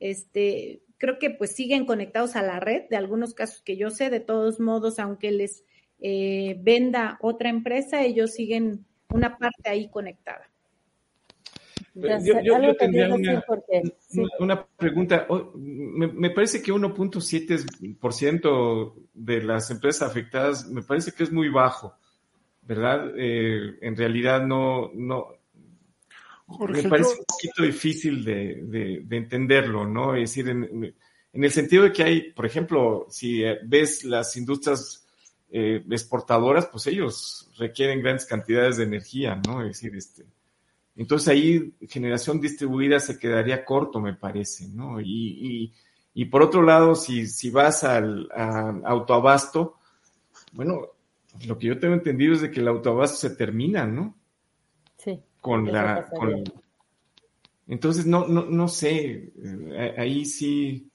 [0.00, 4.10] este, creo que pues siguen conectados a la red, de algunos casos que yo sé,
[4.10, 5.64] de todos modos, aunque les
[6.00, 10.50] eh, venda otra empresa, ellos siguen una parte ahí conectada.
[11.94, 13.08] Yo, tendría
[14.38, 15.26] una, pregunta.
[15.28, 21.96] Oh, me, parece que 1.7% de las empresas afectadas me parece que es muy bajo,
[22.68, 23.12] ¿verdad?
[23.16, 25.28] Eh, en realidad no, no.
[26.68, 30.14] me parece un poquito difícil de, entenderlo, ¿no?
[30.14, 30.94] Es decir, en,
[31.32, 35.06] el sentido de que hay, por ejemplo, si eh, ves las industrias
[35.50, 39.62] eh, exportadoras, pues ellos requieren grandes cantidades de energía, ¿no?
[39.62, 40.26] Es decir, este
[40.94, 45.00] entonces ahí generación distribuida se quedaría corto, me parece, ¿no?
[45.00, 45.72] Y,
[46.12, 48.28] y, por otro lado, si, si vas al
[48.84, 49.76] autoabasto,
[50.52, 50.97] bueno,
[51.46, 54.16] lo que yo tengo entendido es de que el autoabasto se termina, ¿no?
[54.96, 55.20] Sí.
[55.40, 56.08] Con la...
[56.08, 56.44] Con,
[57.68, 60.90] entonces, no, no, no sé, eh, ahí sí,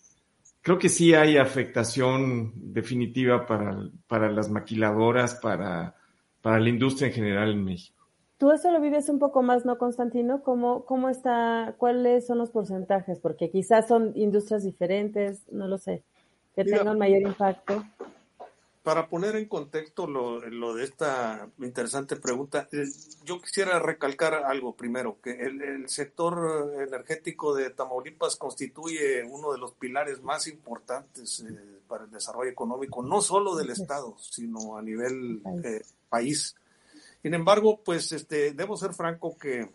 [0.61, 5.95] creo que sí hay afectación definitiva para, para las maquiladoras, para,
[6.41, 8.03] para la industria en general en México.
[8.39, 10.41] Tú eso lo vives un poco más, ¿no, Constantino?
[10.41, 13.19] ¿Cómo, cómo está, cuáles son los porcentajes?
[13.19, 16.03] Porque quizás son industrias diferentes, no lo sé,
[16.55, 17.83] que tengan mayor impacto.
[18.84, 22.84] Para poner en contexto lo, lo de esta interesante pregunta, eh,
[23.23, 29.71] yo quisiera recalcar algo primero, que el, sector energético de Tamaulipas constituye uno de los
[29.73, 35.41] pilares más importantes eh, para el desarrollo económico, no solo del Estado, sino a nivel
[35.63, 36.53] eh, país.
[37.21, 39.69] Sin embargo, pues este, debo ser franco que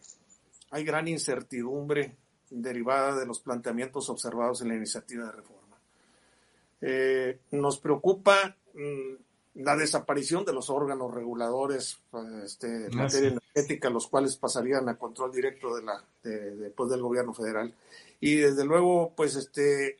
[0.70, 2.14] hay gran incertidumbre
[2.50, 5.78] derivada de los planteamientos observados en la iniciativa de reforma.
[6.80, 8.56] Eh, nos preocupa
[9.54, 11.98] la desaparición de los órganos reguladores
[12.44, 16.04] este, en materia energética, los cuales pasarían a control directo de la,
[16.76, 17.74] pues, del gobierno federal.
[18.20, 19.98] Y desde luego, pues este,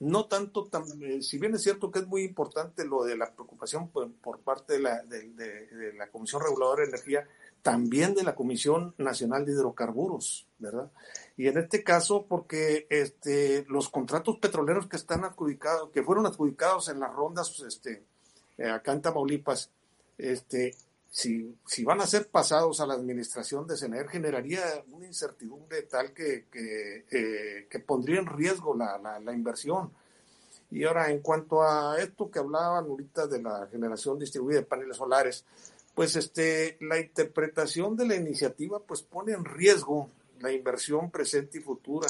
[0.00, 0.68] no tanto,
[1.00, 4.74] eh, si bien es cierto que es muy importante lo de la preocupación por, parte
[4.74, 7.26] de la, de, la, Comisión Reguladora de Energía,
[7.62, 10.90] también de la Comisión Nacional de Hidrocarburos, ¿verdad?
[11.36, 16.88] Y en este caso, porque este, los contratos petroleros que están adjudicados, que fueron adjudicados
[16.88, 18.02] en las rondas este,
[18.58, 19.70] eh, acá en Tamaulipas,
[20.16, 20.74] este,
[21.10, 26.12] si, si van a ser pasados a la administración de CENER, generaría una incertidumbre tal
[26.12, 29.92] que, que, eh, que pondría en riesgo la, la, inversión.
[30.70, 34.98] Y ahora, en cuanto a esto que hablaban ahorita de la generación distribuida de paneles
[34.98, 35.44] solares,
[35.98, 41.60] pues este, la interpretación de la iniciativa pues pone en riesgo la inversión presente y
[41.60, 42.06] futura,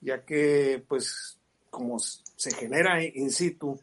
[0.00, 1.36] ya que pues
[1.68, 3.78] como se genera in situ,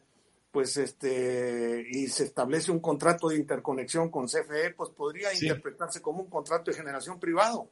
[0.50, 6.22] pues este y se establece un contrato de interconexión con CFE, pues podría interpretarse como
[6.22, 7.70] un contrato de generación privado.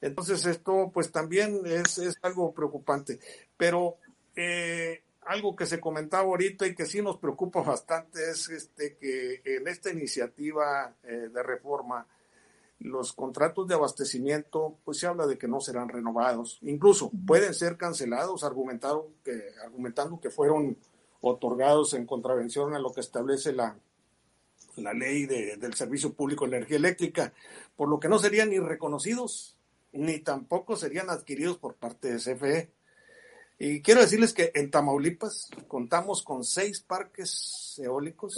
[0.00, 3.20] Entonces esto pues también es, algo preocupante.
[3.56, 3.98] Pero
[4.34, 9.42] eh, algo que se comentaba ahorita y que sí nos preocupa bastante es este, que
[9.44, 12.06] en esta iniciativa eh, de reforma
[12.78, 17.76] los contratos de abastecimiento, pues se habla de que no serán renovados, incluso pueden ser
[17.76, 19.32] cancelados, argumentaron que,
[19.64, 20.76] argumentando que fueron
[21.20, 23.78] otorgados en contravención a lo que establece la,
[24.76, 27.32] la ley del Servicio Público de Energía Eléctrica,
[27.76, 29.56] por lo que no serían ni reconocidos,
[29.92, 32.70] ni tampoco serían adquiridos por parte de CFE.
[33.58, 38.36] Y quiero decirles que en Tamaulipas contamos con seis parques eólicos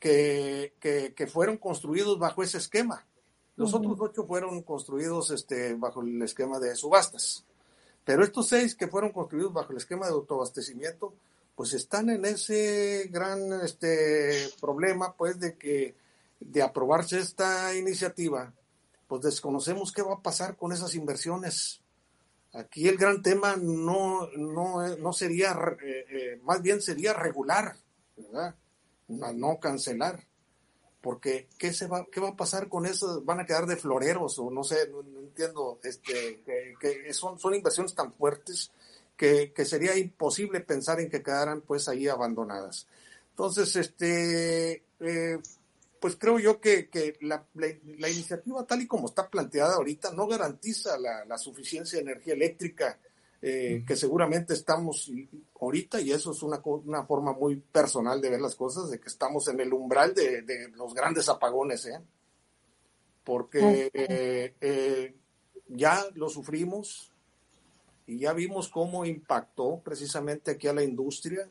[0.00, 3.06] que, que, fueron construidos bajo ese esquema.
[3.56, 7.44] Los otros ocho fueron construidos este, bajo el esquema de subastas.
[8.04, 11.14] Pero estos seis que fueron construidos bajo el esquema de autoabastecimiento,
[11.54, 15.94] pues están en ese gran este, problema, pues, de que
[16.38, 18.52] de aprobarse esta iniciativa,
[19.08, 21.80] pues desconocemos qué va a pasar con esas inversiones.
[22.52, 27.76] Aquí el gran tema no, no, no sería, eh, eh, más bien sería regular,
[28.16, 28.54] ¿verdad?
[29.08, 30.24] No, cancelar.
[31.00, 33.22] Porque ¿qué, se va, ¿qué va a pasar con eso?
[33.24, 34.88] ¿Van a quedar de floreros o no sé?
[34.88, 35.78] No, entiendo.
[35.84, 36.42] Este,
[36.80, 38.72] que, son, son inversiones tan fuertes
[39.16, 42.86] que, sería imposible pensar en que quedaran pues ahí abandonadas.
[43.30, 45.38] Entonces, este, eh,
[46.00, 46.88] pues creo yo que,
[47.20, 47.46] la,
[48.10, 52.98] iniciativa tal y como está planteada ahorita no garantiza la, suficiencia de energía eléctrica
[53.42, 55.10] eh, que seguramente estamos
[55.60, 59.08] ahorita, y eso es una, una, forma muy personal de ver las cosas, de que
[59.08, 62.00] estamos en el umbral de, los grandes apagones, ¿eh?
[63.22, 65.14] porque eh,
[65.68, 67.12] ya lo sufrimos,
[68.06, 71.48] y ya vimos cómo impactó precisamente aquí a la industria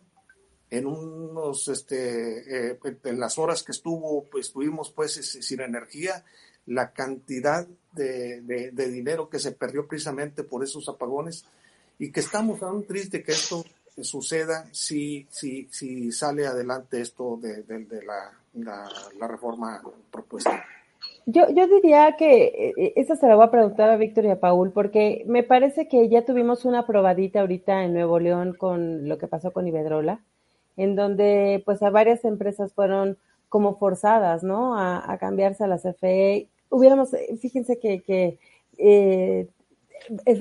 [0.69, 6.23] en unos este eh, en las horas que estuvo pues estuvimos pues sin energía
[6.65, 11.45] la cantidad de, de, dinero que se perdió precisamente por esos apagones
[11.99, 13.63] y que estamos aún triste que esto
[14.01, 20.65] suceda si, si, si sale adelante esto de, de la, reforma propuesta.
[21.25, 24.39] Yo, yo diría que eh, esta se la voy a preguntar a Víctor y a
[24.39, 29.17] Paul, porque me parece que ya tuvimos una probadita ahorita en Nuevo León con lo
[29.17, 30.23] que pasó con Ibedrola,
[30.77, 33.17] en donde pues a varias empresas fueron
[33.49, 34.77] como forzadas, ¿no?
[34.77, 36.49] A, cambiarse a la CFE.
[36.69, 38.39] Hubiéramos, fíjense que, que
[38.77, 39.47] eh,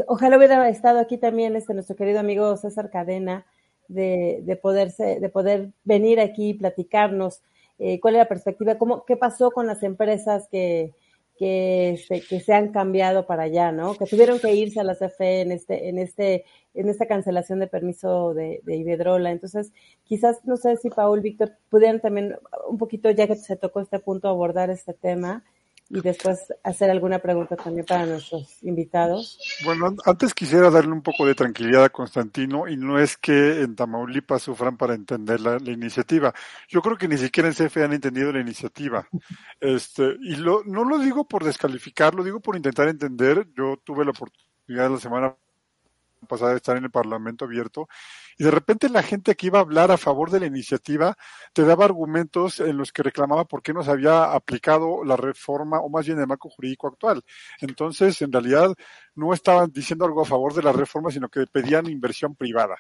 [0.07, 3.47] ojalá hubiera estado aquí también este nuestro querido amigo César Cadena
[3.89, 7.43] de, de poderse, de poder venir aquí y platicarnos
[7.79, 10.93] eh, cuál es la perspectiva, cómo, qué pasó con las empresas que,
[11.37, 13.95] que se, que se han cambiado para allá, ¿no?
[13.95, 17.67] Que tuvieron que irse a la CFE en este, en este, en esta cancelación de
[17.67, 19.33] permiso de, de Ibedrola.
[19.33, 19.73] Entonces,
[20.05, 22.37] quizás, no sé si Paul, Víctor, pudieran también
[22.69, 25.45] un poquito, ya que se tocó este punto, abordar este tema
[25.91, 29.39] y después hacer alguna pregunta también para nuestros invitados.
[29.65, 33.77] Bueno, antes quisiera darle un poco de tranquilidad a Constantino y no es que en
[33.77, 36.33] Tamaulipas sufran para entender la, iniciativa.
[36.69, 39.07] Yo creo que ni siquiera en CFE han entendido la iniciativa.
[39.61, 43.47] Este, y lo, no lo digo por descalificar, lo digo por intentar entender.
[43.57, 45.37] Yo tuve la oportunidad la semana
[46.27, 47.89] pasada estar en el Parlamento abierto
[48.37, 51.17] y de repente la gente que iba a hablar a favor de la iniciativa
[51.53, 55.81] te daba argumentos en los que reclamaba por qué no se había aplicado la reforma
[55.81, 57.23] o más bien el marco jurídico actual.
[57.61, 58.75] Entonces, en realidad,
[59.15, 62.77] no estaban diciendo algo a favor de la reforma, sino que pedían inversión privada.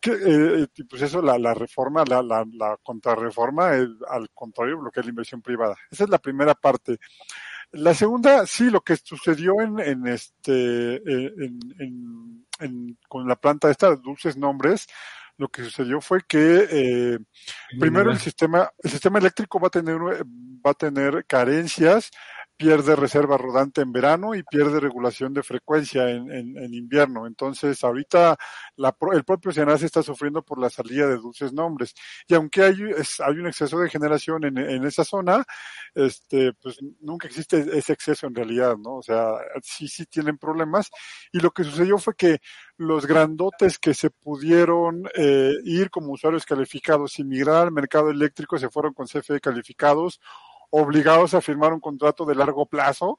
[0.00, 4.90] Que, eh, pues eso, la, la reforma, la, la, la contrarreforma, es, al contrario, lo
[4.90, 5.76] que es la inversión privada.
[5.90, 6.98] Esa es la primera parte.
[7.72, 11.32] La segunda, sí, lo que sucedió en, en este, eh,
[11.78, 14.86] en, en, con la planta esta, de Dulces Nombres,
[15.38, 17.18] lo que sucedió fue que eh,
[17.78, 22.10] primero el sistema, el sistema eléctrico va a tener, va a tener carencias
[22.62, 27.26] pierde reserva rodante en verano y pierde regulación de frecuencia en, en, invierno.
[27.26, 28.36] Entonces, ahorita
[28.76, 31.92] la, el propio Senase está sufriendo por la salida de dulces nombres.
[32.28, 35.44] Y aunque hay, hay un exceso de generación en, en, esa zona,
[35.92, 38.98] este, pues nunca existe ese exceso en realidad, ¿no?
[38.98, 40.88] O sea, sí, sí tienen problemas.
[41.32, 42.38] Y lo que sucedió fue que
[42.76, 48.56] los grandotes que se pudieron eh, ir como usuarios calificados y migrar al mercado eléctrico
[48.56, 50.20] se fueron con CFE calificados
[50.72, 53.18] obligados a firmar un contrato de largo plazo,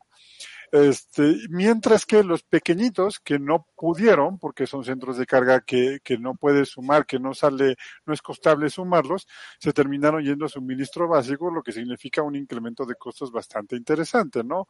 [0.72, 6.18] este, mientras que los pequeñitos que no pudieron, porque son centros de carga que, que
[6.18, 7.76] no puedes sumar, que no sale,
[8.08, 9.28] no es costable sumarlos,
[9.60, 14.44] se terminaron yendo a suministro básico, lo que significa un incremento de costos bastante interesante,
[14.44, 14.68] ¿no?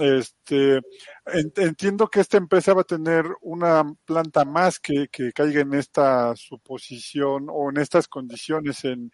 [0.00, 0.80] Este,
[1.56, 6.36] entiendo que esta empresa va a tener una planta más que, que caiga en esta
[6.36, 9.10] suposición o en estas condiciones en,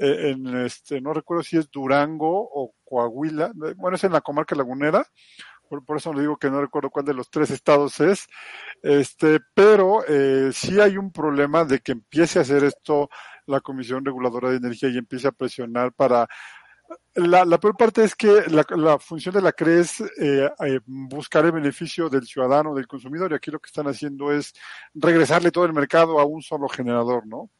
[0.00, 4.54] eh, en este, no recuerdo si es Durango o Coahuila, bueno, es en la comarca
[4.54, 5.06] lagunera,
[5.68, 8.26] por, eso le digo que no recuerdo cuál de los tres estados es,
[8.82, 13.08] este, pero eh, sí hay un problema de que empiece a hacer esto
[13.46, 16.28] la Comisión Reguladora de Energía y empiece a presionar para
[17.14, 21.44] la, la, peor parte es que la, función de la CRE es eh, eh, buscar
[21.44, 24.52] el beneficio del ciudadano, del consumidor, y aquí lo que están haciendo es
[24.94, 27.50] regresarle todo el mercado a un solo generador, ¿no?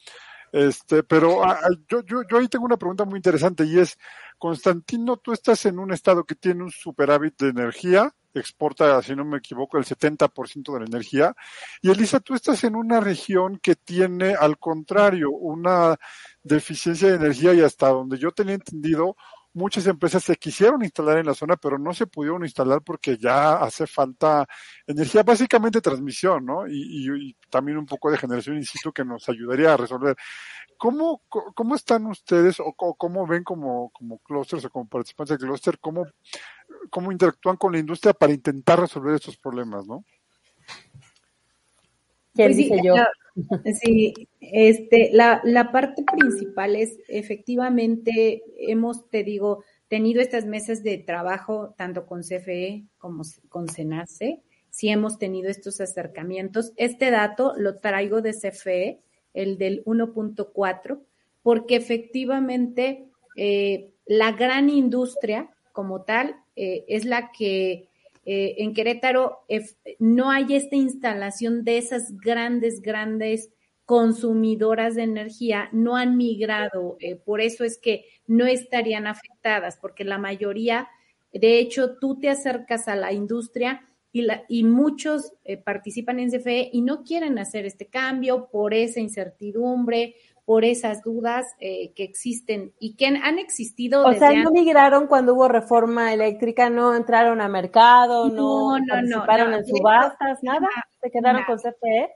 [0.53, 3.96] Este, pero ah, ah, yo, yo, yo ahí tengo una pregunta muy interesante y es,
[4.38, 9.24] Constantino, tú estás en un estado que tiene un superávit de energía, exporta, si no
[9.24, 11.34] me equivoco, el 70% de la energía,
[11.82, 15.96] y Elisa, tú estás en una región que tiene, al contrario, una
[16.42, 19.16] deficiencia de energía y hasta donde yo tenía entendido,
[19.53, 23.55] muchas empresas se quisieron instalar en la zona, pero no se pudieron instalar porque ya
[23.55, 24.46] hace falta
[24.86, 26.66] energía, básicamente transmisión, ¿no?
[26.68, 30.16] Y, también un poco de generación insisto, que nos ayudaría a resolver.
[30.78, 35.78] ¿Cómo, cómo están ustedes o, cómo ven como, como clusters o como participantes del cluster,
[35.80, 36.07] cómo,
[36.90, 40.05] cómo interactúan con la industria para intentar resolver estos problemas, ¿no?
[42.35, 42.95] Pues sí, yo?
[43.81, 50.99] sí, este, la, la parte principal es efectivamente hemos, te digo, tenido estas mesas de
[50.99, 56.72] trabajo tanto con CFE como con SENACE, sí hemos tenido estos acercamientos.
[56.76, 59.01] Este dato lo traigo de CFE,
[59.35, 61.01] el del 1.4,
[61.43, 67.89] porque efectivamente eh, la gran industria como tal eh, es la que
[68.33, 69.41] eh, en Querétaro
[69.99, 73.51] no hay esta instalación de esas grandes, grandes
[73.85, 80.05] consumidoras de energía, no han migrado, eh, por eso es que no estarían afectadas, porque
[80.05, 80.87] la mayoría,
[81.33, 86.31] de hecho, tú te acercas a la industria y, la, y muchos eh, participan en
[86.31, 90.14] CFE y no quieren hacer este cambio por esa incertidumbre,
[90.51, 94.05] por esas dudas eh, que existen y que han, existido.
[94.05, 99.55] O sea, no migraron cuando hubo reforma eléctrica, no entraron a mercado, no, no, participaron
[99.55, 100.66] en subastas, nada,
[101.01, 102.11] se quedaron con CFE.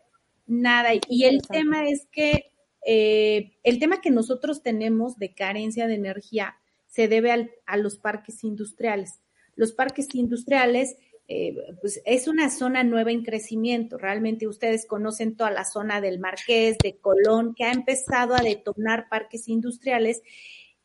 [0.48, 2.50] Nada, y el tema es que
[2.84, 6.56] eh, el tema que nosotros tenemos de carencia de energía
[6.88, 9.20] se debe a los parques industriales.
[9.54, 10.96] Los parques industriales
[11.26, 13.96] eh, pues es una zona nueva en crecimiento.
[13.96, 19.08] Realmente ustedes conocen toda la zona del Marqués, de Colón, que ha empezado a detonar
[19.08, 20.22] parques industriales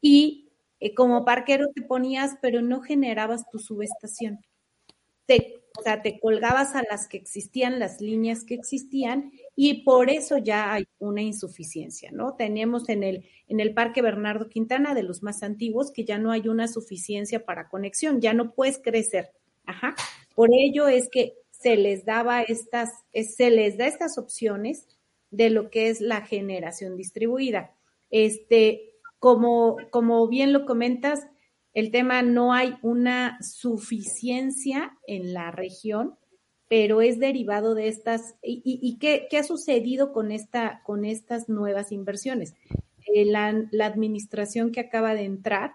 [0.01, 4.39] y eh, como parquero te ponías, pero no generabas tu subestación.
[5.25, 10.09] Te, o sea, te colgabas a las que existían, las líneas que existían, y por
[10.09, 12.35] eso ya hay una insuficiencia, ¿no?
[12.35, 16.31] Tenemos en el, en el Parque Bernardo Quintana, de los más antiguos, que ya no
[16.31, 19.31] hay una suficiencia para conexión, ya no puedes crecer.
[19.65, 19.95] Ajá.
[20.39, 24.87] Por ello es que se les daba estas, se les da estas opciones
[25.31, 27.75] de lo que es la generación distribuida.
[28.09, 31.27] Este, como, como bien lo comentas,
[31.73, 36.15] el tema no hay una suficiencia en la región,
[36.69, 38.35] pero es derivado de estas.
[38.41, 42.53] ¿Y, qué, ha sucedido con, esta, con estas nuevas inversiones?
[43.13, 45.73] Eh, la, la, administración que acaba de entrar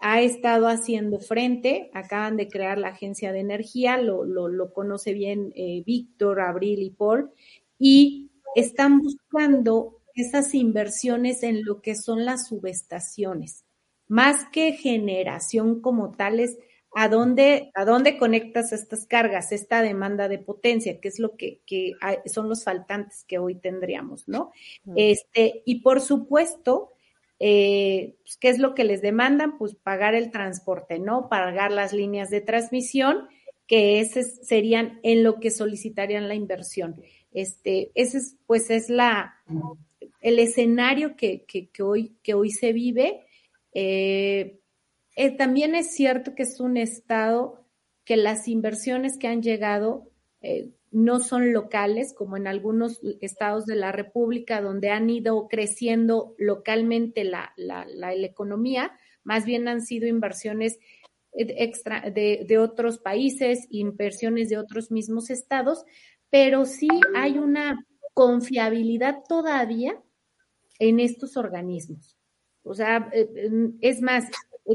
[0.00, 5.52] ha estado haciendo frente, acaban de crear la Agencia de Energía, lo, lo, conoce bien
[5.56, 7.30] eh, Víctor, Abril y Paul,
[7.78, 13.64] y están buscando esas inversiones en lo que son las subestaciones,
[14.06, 16.56] más que generación como tales,
[16.94, 21.60] ¿a dónde, a dónde conectas estas cargas, esta demanda de potencia, que es lo que,
[21.66, 21.92] que
[22.26, 24.52] son los faltantes que hoy tendríamos, ¿no?
[24.96, 26.92] Este, y por supuesto,
[27.40, 29.58] eh, pues, ¿qué es lo que les demandan?
[29.58, 31.28] Pues pagar el transporte, ¿no?
[31.28, 33.28] Pagar las líneas de transmisión,
[33.66, 37.00] que ese serían en lo que solicitarían la inversión.
[37.32, 39.36] Este, ese es, pues es la,
[40.20, 43.26] el escenario que, que, hoy, que hoy se vive.
[43.72, 44.60] Eh,
[45.16, 47.64] eh, también es cierto que es un estado
[48.04, 50.10] que las inversiones que han llegado
[50.40, 56.34] eh, no son locales, como en algunos estados de la República, donde han ido creciendo
[56.38, 60.78] localmente la, la, la, economía, más bien han sido inversiones
[61.32, 65.84] extra de, de, otros países, inversiones de otros mismos estados,
[66.30, 70.00] pero sí hay una confiabilidad todavía
[70.78, 72.16] en estos organismos.
[72.62, 73.28] O sea, eh,
[73.80, 74.24] es más,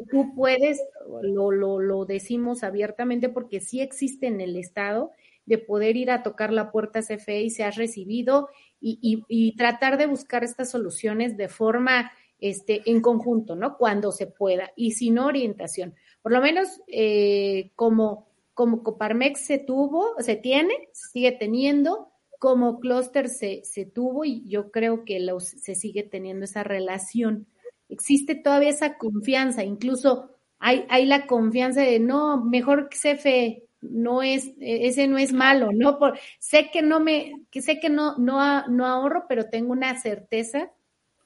[0.10, 0.80] tú puedes,
[1.22, 5.12] lo, lo, lo decimos abiertamente porque sí existe en el Estado
[5.46, 10.08] de poder ir a tocar la puerta CFE y se ha recibido y, tratar de
[10.08, 13.78] buscar estas soluciones de forma este, en conjunto, ¿no?
[13.78, 15.96] Cuando se pueda y sin orientación.
[16.22, 23.30] Por lo menos eh, como, como Coparmex se tuvo, se tiene, sigue teniendo, como clúster
[23.30, 27.48] se, se tuvo y yo creo que se sigue teniendo esa relación.
[27.88, 30.30] Existe todavía esa confianza, incluso
[30.60, 35.72] hay, hay la confianza de no, mejor que CFE, no es, ese no es malo,
[35.74, 36.00] ¿no?
[36.00, 40.00] Por, sé que no me, que sé que no, no, no ahorro, pero tengo una
[40.00, 40.72] certeza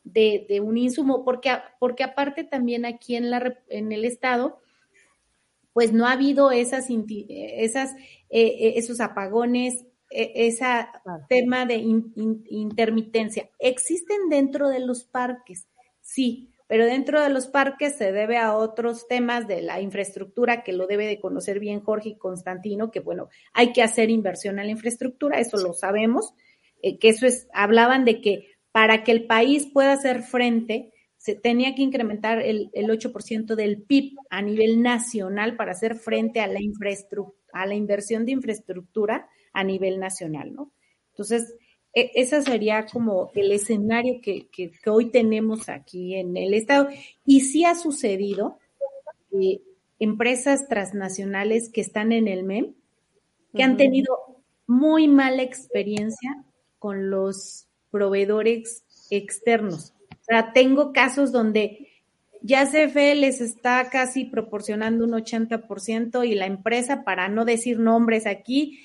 [0.03, 4.59] de, de, un insumo, porque, porque aparte también aquí en, la, en el estado,
[5.73, 7.95] pues no ha habido esas, esas,
[8.29, 10.65] eh, esos apagones, ese
[11.27, 11.75] tema de
[12.49, 13.49] intermitencia.
[13.59, 15.67] Existen dentro de los parques,
[16.01, 20.73] sí, pero dentro de los parques se debe a otros temas de la infraestructura que
[20.73, 24.65] lo debe de conocer bien Jorge y Constantino, que bueno, hay que hacer inversión en
[24.65, 26.33] la infraestructura, eso lo sabemos,
[26.81, 31.35] eh, que eso es, hablaban de que para que el país pueda hacer frente, se
[31.35, 36.47] tenía que incrementar el, el 8% del PIB a nivel nacional para hacer frente a
[36.47, 40.71] la infraestructura, a la inversión de infraestructura a nivel nacional, ¿no?
[41.09, 41.55] Entonces,
[42.13, 44.47] ese sería como el escenario que,
[44.85, 46.89] hoy tenemos aquí en el Estado.
[47.25, 48.57] Y sí ha sucedido
[49.31, 49.61] eh,
[49.99, 52.73] empresas transnacionales que están en el MEM,
[53.55, 54.15] que han tenido
[54.67, 56.43] muy mala experiencia
[56.77, 59.93] con los proveedores externos.
[60.11, 61.87] O sea, tengo casos donde
[62.41, 68.27] ya CFE les está casi proporcionando un 80% y la empresa, para no decir nombres
[68.27, 68.79] aquí,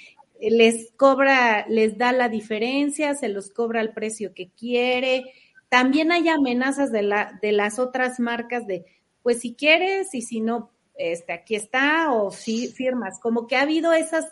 [0.51, 5.33] les cobra, les da la diferencia, se los cobra al precio que quiere.
[5.69, 8.85] También hay amenazas de, la, de las otras marcas de,
[9.23, 13.21] pues si quieres y si no, este, aquí está o si firmas.
[13.21, 14.27] Como que ha habido esas,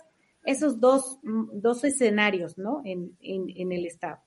[0.45, 2.83] esos dos, dos escenarios, ¿no?
[2.85, 4.21] En, en, el Estado.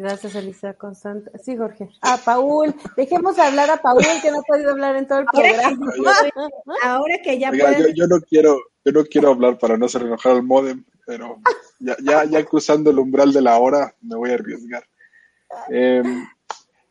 [0.00, 1.30] Gracias, Elisa Constante.
[1.42, 1.90] Sí, Jorge.
[2.00, 2.74] Ah, Paul.
[2.96, 5.92] Dejemos hablar a Paul, que no ha podido hablar en todo el programa.
[6.82, 7.52] Ahora que ya,
[7.94, 11.38] yo, no quiero, yo no quiero hablar para no hacer enojar al modem, pero
[11.80, 14.84] ya, ya, ya cruzando el umbral de la hora me voy a arriesgar.
[15.68, 16.26] Em,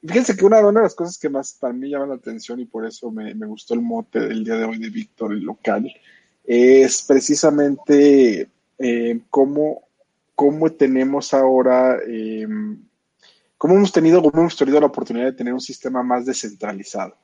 [0.05, 2.85] fíjense que una, de las cosas que más para mí llama la atención y por
[2.85, 5.91] eso me, gustó el mote del día de hoy de Víctor, el local,
[6.43, 9.87] es precisamente eh, cómo,
[10.35, 12.83] cómo, tenemos ahora, em,
[13.59, 17.15] cómo hemos tenido, cómo hemos tenido la oportunidad de tener un sistema más descentralizado.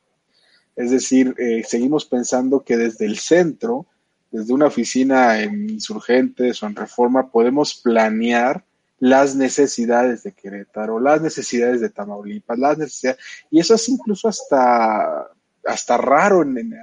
[0.76, 3.86] Es decir, eh, seguimos pensando que desde el centro
[4.30, 8.64] desde una oficina en Insurgentes o en Reforma podemos planear
[8.98, 13.20] las necesidades de Querétaro, las necesidades de Tamaulipas, las necesidades,
[13.50, 15.30] y eso es incluso hasta,
[15.66, 16.74] hasta raro, en,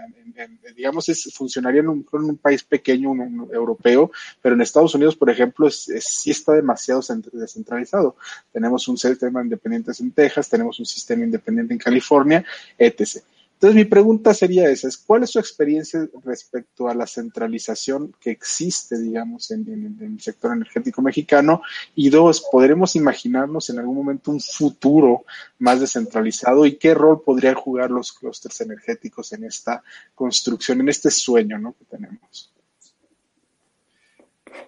[0.76, 4.12] digamos, es, funcionaría en un, país pequeño, un, europeo,
[4.42, 8.16] pero en Estados Unidos, por ejemplo, es, sí está demasiado descentralizado.
[8.52, 12.46] Tenemos un sistema independiente en Texas, tenemos un sistema independiente en California,
[12.78, 13.24] etc.
[13.64, 18.30] Entonces, mi pregunta sería esa, es, ¿cuál es su experiencia respecto a la centralización que
[18.30, 21.62] existe, digamos, en, el sector energético mexicano?
[21.96, 25.24] Y dos, ¿podremos imaginarnos en algún momento un futuro
[25.60, 29.82] más descentralizado y qué rol podrían jugar los clústeres energéticos en esta
[30.14, 31.74] construcción, en este sueño ¿no?
[31.80, 32.52] que tenemos?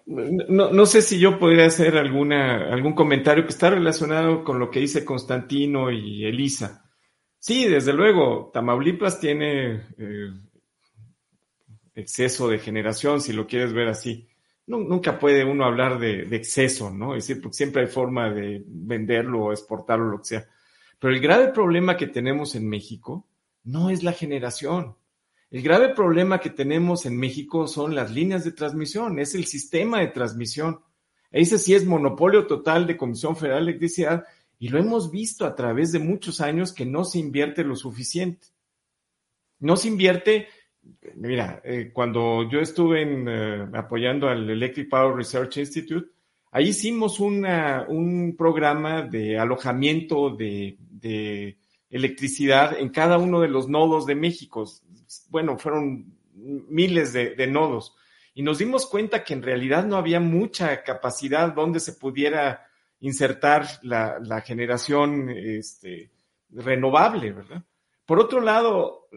[0.06, 4.72] No, no, sé si yo podría hacer alguna, algún comentario que está relacionado con lo
[4.72, 6.85] que dice Constantino y Elisa.
[7.46, 10.32] Sí, desde luego, Tamaulipas tiene eh,
[11.94, 14.28] exceso de generación, si lo quieres ver así.
[14.66, 17.16] nunca puede uno hablar de, exceso, ¿no?
[17.16, 20.48] Es decir, porque siempre hay forma de venderlo o exportarlo, lo que sea.
[20.98, 23.28] Pero el grave problema que tenemos en México
[23.64, 24.96] no es la generación.
[25.52, 30.00] El grave problema que tenemos en México son las líneas de transmisión, es el sistema
[30.00, 30.80] de transmisión.
[31.30, 34.26] Ese sí es monopolio total de Comisión Federal de Electricidad
[34.66, 38.48] y lo hemos visto a través de muchos años que no se invierte lo suficiente.
[39.60, 40.48] No se invierte,
[41.14, 46.10] mira, eh, cuando yo estuve eh, apoyando al Electric Power Research Institute,
[46.50, 50.80] ahí hicimos un programa de alojamiento de,
[51.92, 54.66] electricidad en cada uno de los nodos de México.
[55.30, 57.96] Bueno, fueron miles de, de nodos.
[58.34, 62.65] Y nos dimos cuenta que en realidad no había mucha capacidad donde se pudiera
[63.00, 66.12] insertar la, generación este,
[66.50, 67.64] renovable, ¿verdad?
[68.06, 69.08] Por otro lado,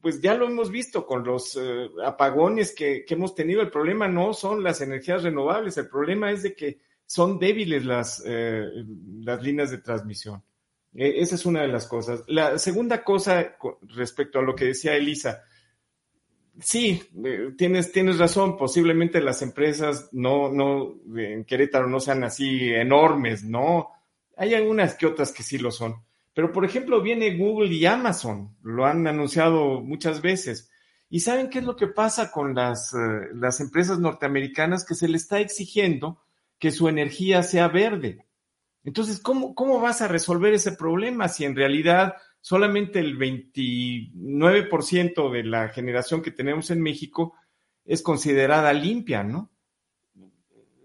[0.00, 3.62] pues ya lo hemos visto con los eh, apagones que, hemos tenido.
[3.62, 8.22] El problema no son las energías renovables, el problema es de que son débiles las,
[8.26, 8.64] eh,
[9.20, 10.42] las líneas de transmisión.
[10.94, 12.24] E, esa es una de las cosas.
[12.26, 15.44] La segunda cosa respecto a lo que decía Elisa,
[16.60, 18.56] Sí, eh, tienes, tienes razón.
[18.56, 23.88] Posiblemente las empresas no, no, en Querétaro no sean así enormes, ¿no?
[24.36, 25.96] Hay algunas que otras que sí lo son.
[26.34, 30.70] Pero, por ejemplo, viene Google y Amazon, lo han anunciado muchas veces.
[31.10, 34.86] ¿Y saben qué es lo que pasa con las, eh, las empresas norteamericanas?
[34.86, 36.22] Que se le está exigiendo
[36.58, 38.26] que su energía sea verde.
[38.84, 45.44] Entonces, ¿cómo, cómo vas a resolver ese problema si en realidad solamente el 29% de
[45.44, 47.34] la generación que tenemos en México
[47.84, 49.50] es considerada limpia, ¿no?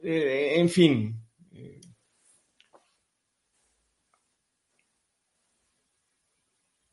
[0.04, 1.20] Eh, en fin.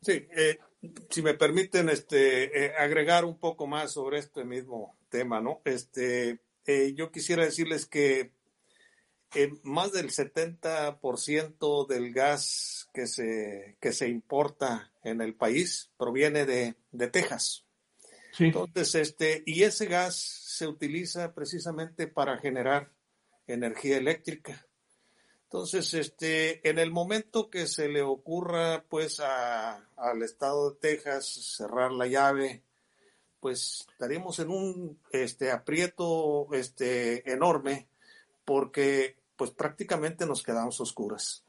[0.01, 0.59] Sí, eh,
[1.09, 5.63] si me permiten este, eh, agregar un poco más sobre este mismo tema, ¿no?
[5.65, 6.41] Este,
[6.95, 8.33] yo quisiera decirles que
[9.63, 16.75] más del 70% del gas que se, que se importa en el país proviene de,
[16.93, 17.65] de Texas.
[18.39, 22.93] Entonces, este, y ese gas se utiliza precisamente para generar
[23.47, 24.67] energía eléctrica.
[25.45, 31.93] Entonces, este, en el momento que se le ocurra, pues, al estado de Texas cerrar
[31.93, 32.65] la llave,
[33.39, 37.87] pues, estaríamos en un, este, aprieto, este, enorme,
[38.45, 41.45] porque, pues, prácticamente nos quedamos oscuras.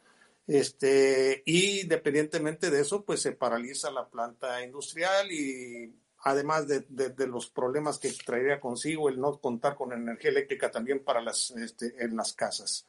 [0.48, 5.94] Este, y independientemente de eso, pues, se paraliza la planta industrial y
[6.26, 6.84] además de,
[7.28, 11.96] los problemas que traería consigo el no contar con energía eléctrica también para las, este,
[12.04, 12.88] en las casas.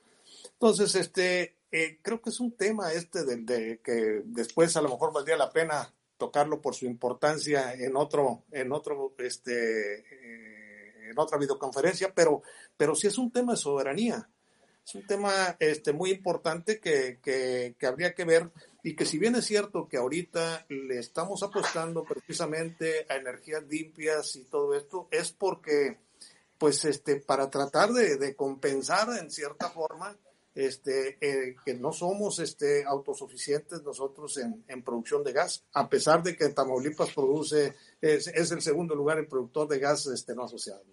[0.53, 5.13] Entonces, este, eh, creo que es un tema este de, que después a lo mejor
[5.13, 11.37] valdría la pena tocarlo por su importancia en otro, en otro, este, eh, en otra
[11.39, 12.43] videoconferencia, pero,
[12.77, 14.29] pero sí es un tema de soberanía.
[14.87, 18.53] Es un tema este, muy importante que, que, que habría que ver
[18.87, 24.37] y que si bien es cierto que ahorita le estamos apostando precisamente a energías limpias
[24.37, 25.99] y todo esto, es porque,
[26.57, 30.17] pues, este, para tratar de, compensar en cierta forma,
[30.55, 36.37] este, eh, que no somos este, autosuficientes nosotros en, producción de gas, a pesar de
[36.37, 40.85] que Tamaulipas produce, es, el segundo lugar en productor de gas este, no asociado.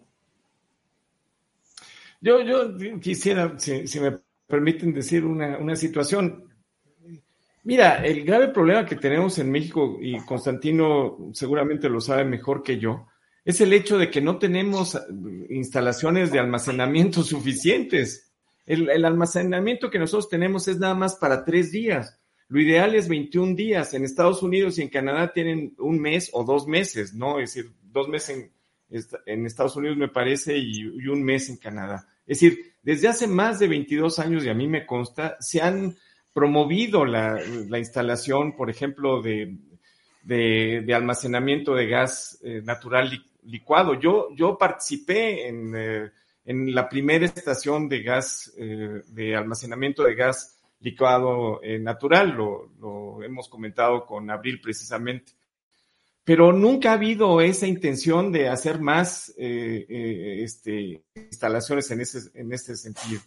[2.24, 4.18] Yo, yo quisiera, si, me
[4.48, 6.46] permiten decir una, una situación,
[7.66, 12.78] Mira, el grave problema que tenemos en México, y Constantino seguramente lo sabe mejor que
[12.78, 13.08] yo,
[13.46, 14.98] es el hecho de que no tenemos
[15.50, 18.32] instalaciones de almacenamiento suficientes.
[18.66, 22.20] El, almacenamiento que nosotros tenemos es nada más para tres días.
[22.48, 23.94] Lo ideal es 21 días.
[23.94, 27.40] En Estados Unidos y en Canadá tienen un mes o dos meses, ¿no?
[27.40, 28.52] Es decir, dos meses
[28.90, 32.08] en, en Estados Unidos me parece y, y un mes en Canadá.
[32.26, 35.96] Es decir, desde hace más de 22 años, y a mí me consta, se han
[36.34, 37.40] promovido la,
[37.78, 39.56] instalación, por ejemplo, de,
[40.24, 43.12] de, almacenamiento de gas eh, natural
[43.44, 44.00] licuado.
[44.00, 46.12] Yo, yo participé en, eh,
[46.46, 53.24] en, la primera estación de gas, eh, de almacenamiento de gas licuado natural, lo, lo,
[53.24, 55.32] hemos comentado con Abril precisamente.
[56.24, 62.76] Pero nunca ha habido esa intención de hacer más este, instalaciones en ese, en este
[62.76, 63.22] sentido.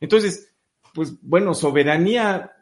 [0.00, 0.50] Entonces,
[0.94, 2.52] pues bueno, soberanía,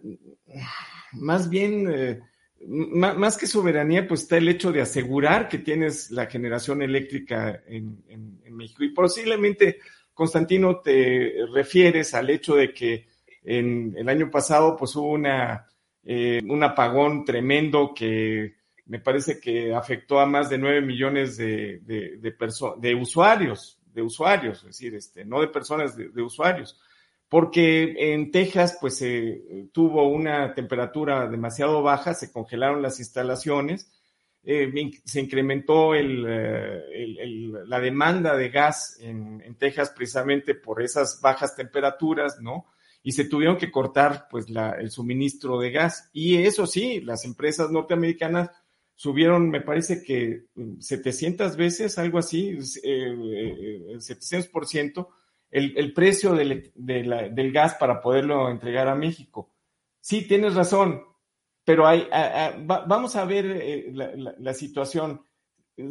[1.12, 2.20] más bien, eh,
[2.66, 8.02] más que soberanía, pues está el hecho de asegurar que tienes la generación eléctrica en,
[8.50, 8.82] México.
[8.82, 9.78] Y posiblemente,
[10.12, 13.06] Constantino, te refieres al hecho de que
[13.44, 15.66] en el año pasado, pues hubo una,
[16.02, 18.56] eh, un apagón tremendo que
[18.88, 24.58] me parece que afectó a más de nueve millones de, de, de usuarios, de usuarios,
[24.58, 26.80] es decir, este, no de personas, de usuarios
[27.28, 33.90] porque en Texas pues se tuvo una temperatura demasiado baja, se congelaron las instalaciones,
[34.44, 34.72] eh,
[35.04, 36.04] se incrementó eh,
[37.66, 42.66] la demanda de gas en, Texas precisamente por esas bajas temperaturas, ¿no?
[43.02, 44.46] Y se tuvieron que cortar pues
[44.78, 46.08] el suministro de gas.
[46.12, 48.50] Y eso sí, las empresas norteamericanas
[48.98, 50.46] subieron, me parece que
[50.80, 53.14] 700 veces, algo así, eh,
[53.94, 55.08] 700%,
[55.52, 59.52] el, precio del, del, gas para poderlo entregar a México.
[60.00, 61.04] Sí, tienes razón,
[61.64, 62.08] pero hay,
[62.66, 65.22] vamos a ver eh, la, situación.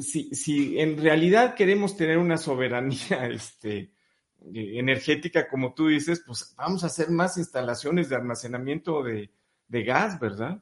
[0.01, 3.93] Si, si, en realidad queremos tener una soberanía este,
[4.53, 9.31] energética, como tú dices, pues vamos a hacer más instalaciones de almacenamiento de,
[9.69, 10.61] gas, ¿verdad?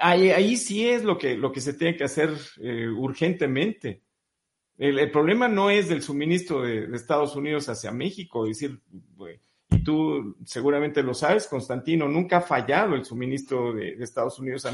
[0.00, 2.30] Ahí, sí es lo que, lo que se tiene que hacer
[2.60, 4.02] eh, urgentemente.
[4.78, 8.78] El, problema no es del suministro de, Estados Unidos hacia México, decir,
[9.70, 14.72] y tú seguramente lo sabes, Constantino, nunca ha fallado el suministro de, Estados Unidos a,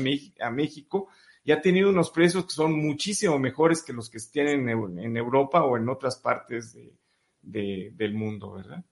[0.50, 1.08] México
[1.44, 5.64] y ha tenido unos precios que son muchísimo mejores que los que tienen en, Europa
[5.64, 6.76] o en otras partes
[7.40, 8.84] del mundo, ¿verdad?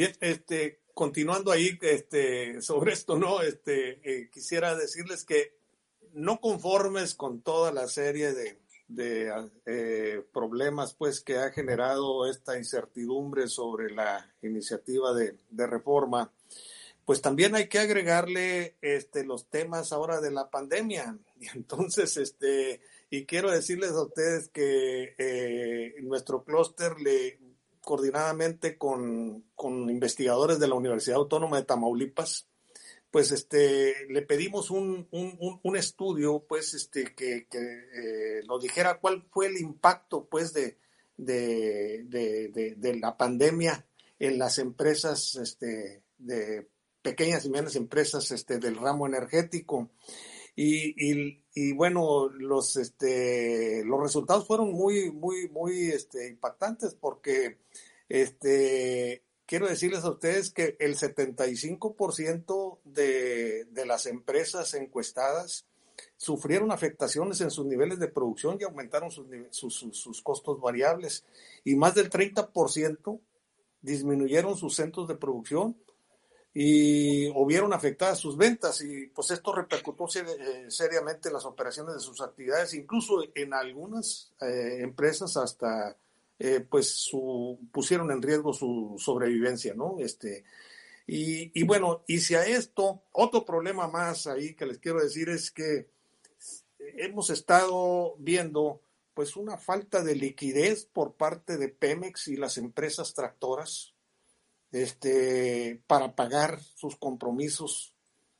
[0.00, 3.42] Bien, este, continuando ahí este, sobre esto, ¿no?
[3.42, 5.58] Este, eh, quisiera decirles que
[6.14, 8.58] no conformes con toda la serie de,
[9.66, 15.36] eh, problemas pues que ha generado esta incertidumbre sobre la iniciativa de,
[15.66, 16.32] reforma,
[17.04, 18.78] pues también hay que agregarle
[19.26, 21.18] los temas ahora de la pandemia.
[21.38, 22.18] Y entonces,
[23.10, 27.39] y quiero decirles a ustedes que eh, nuestro clúster le
[27.90, 32.48] coordinadamente con, con investigadores de la Universidad Autónoma de Tamaulipas,
[33.10, 39.26] pues este, le pedimos un, un, estudio, pues, este, que, que eh, nos dijera cuál
[39.32, 40.78] fue el impacto, pues, de,
[41.16, 42.04] de,
[42.76, 43.84] de, la pandemia
[44.20, 46.68] en las empresas, este, de
[47.02, 49.90] pequeñas y medianas empresas, este, del ramo energético.
[50.54, 57.58] Y, y, bueno, los, este, los resultados fueron muy, muy, muy este, impactantes porque
[58.08, 65.66] este, quiero decirles a ustedes que el 75% de, de las empresas encuestadas
[66.16, 71.24] sufrieron afectaciones en sus niveles de producción y aumentaron sus, sus, sus costos variables.
[71.64, 73.20] Y más del 30%
[73.82, 75.76] disminuyeron sus centros de producción
[76.52, 81.94] y o vieron afectadas sus ventas y pues esto repercutó eh, seriamente en las operaciones
[81.94, 85.96] de sus actividades, incluso en algunas eh, empresas hasta
[86.38, 87.10] eh, pues
[87.70, 89.96] pusieron en riesgo su sobrevivencia, ¿no?
[90.00, 90.44] Este,
[91.06, 95.28] y, y, bueno, y si a esto, otro problema más ahí que les quiero decir
[95.28, 95.88] es que
[96.78, 98.80] hemos estado viendo
[99.14, 103.92] pues una falta de liquidez por parte de Pemex y las empresas tractoras
[104.72, 107.94] este, para pagar sus compromisos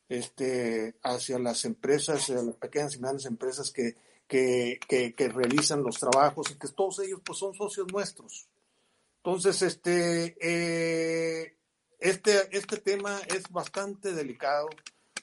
[0.08, 3.94] este, hacia las empresas, las pequeñas y grandes empresas que,
[4.26, 8.48] que, que, realizan los trabajos y que todos ellos pues son socios nuestros.
[9.18, 11.56] Entonces, este, eh,
[11.98, 14.68] este, este tema es bastante delicado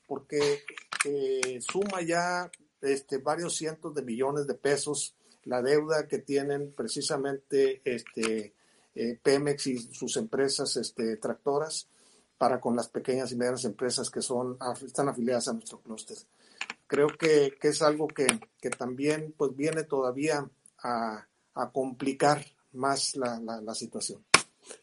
[0.08, 0.64] porque
[1.06, 2.52] eh, suma ya
[2.82, 5.16] este, varios cientos de millones de pesos
[5.48, 8.54] la deuda que tienen precisamente este,
[8.98, 11.88] eh, Pemex y sus empresas este, tractoras
[12.38, 16.18] para con las pequeñas y medianas empresas que son, están afiliadas a nuestro clúster
[16.88, 18.26] creo que, que es algo que,
[18.60, 20.50] que, también pues viene todavía
[20.82, 22.44] a, a complicar
[22.74, 24.24] más la, la, situación.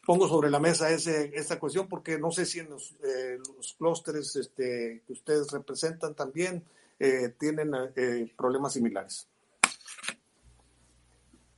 [0.07, 3.39] Pongo sobre la mesa ese, esta cuestión porque no sé si en los, eh,
[3.79, 6.65] clústeres este, que ustedes representan también
[6.99, 9.29] eh, tienen eh, problemas similares.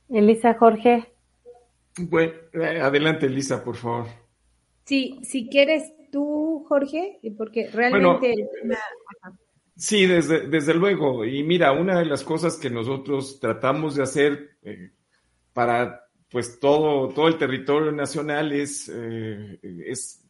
[0.09, 1.13] Elisa, Jorge.
[1.97, 4.07] Bueno, eh, adelante, Elisa, por favor.
[4.85, 8.33] Sí, si quieres tú, Jorge, porque realmente
[8.63, 9.37] bueno,
[9.77, 11.23] Sí, desde, desde luego.
[11.23, 14.91] Y mira, una de las cosas que nosotros tratamos de hacer eh,
[15.53, 20.25] para pues todo, todo el territorio nacional es, eh, es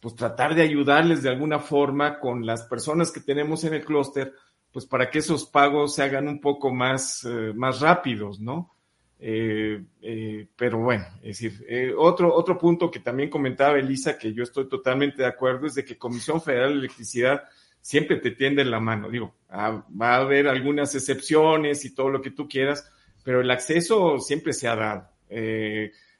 [0.00, 4.32] pues tratar de ayudarles de alguna forma con las personas que tenemos en el clúster,
[4.72, 8.74] pues para que esos pagos se hagan un poco más, eh, más rápidos, ¿no?
[9.20, 14.32] Eh, eh, pero bueno, es decir, eh, otro, otro punto que también comentaba Elisa, que
[14.32, 17.44] yo estoy totalmente de acuerdo, es de que Comisión Federal de Electricidad
[17.80, 19.10] siempre te tiende la mano.
[19.10, 22.90] Digo, ah, va a haber algunas excepciones y todo lo que tú quieras,
[23.24, 25.10] pero el acceso siempre se ha dado.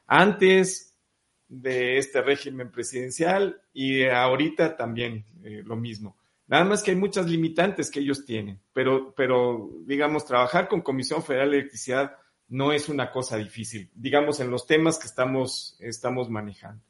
[0.07, 0.97] Antes
[1.47, 5.25] de este régimen presidencial y ahorita también
[5.65, 6.17] lo mismo.
[6.47, 11.23] Nada más que hay muchas limitantes que ellos tienen, pero, pero digamos, trabajar con Comisión
[11.23, 12.17] Federal de Electricidad
[12.49, 16.83] no es una cosa difícil, digamos, en los temas que estamos, estamos manejando.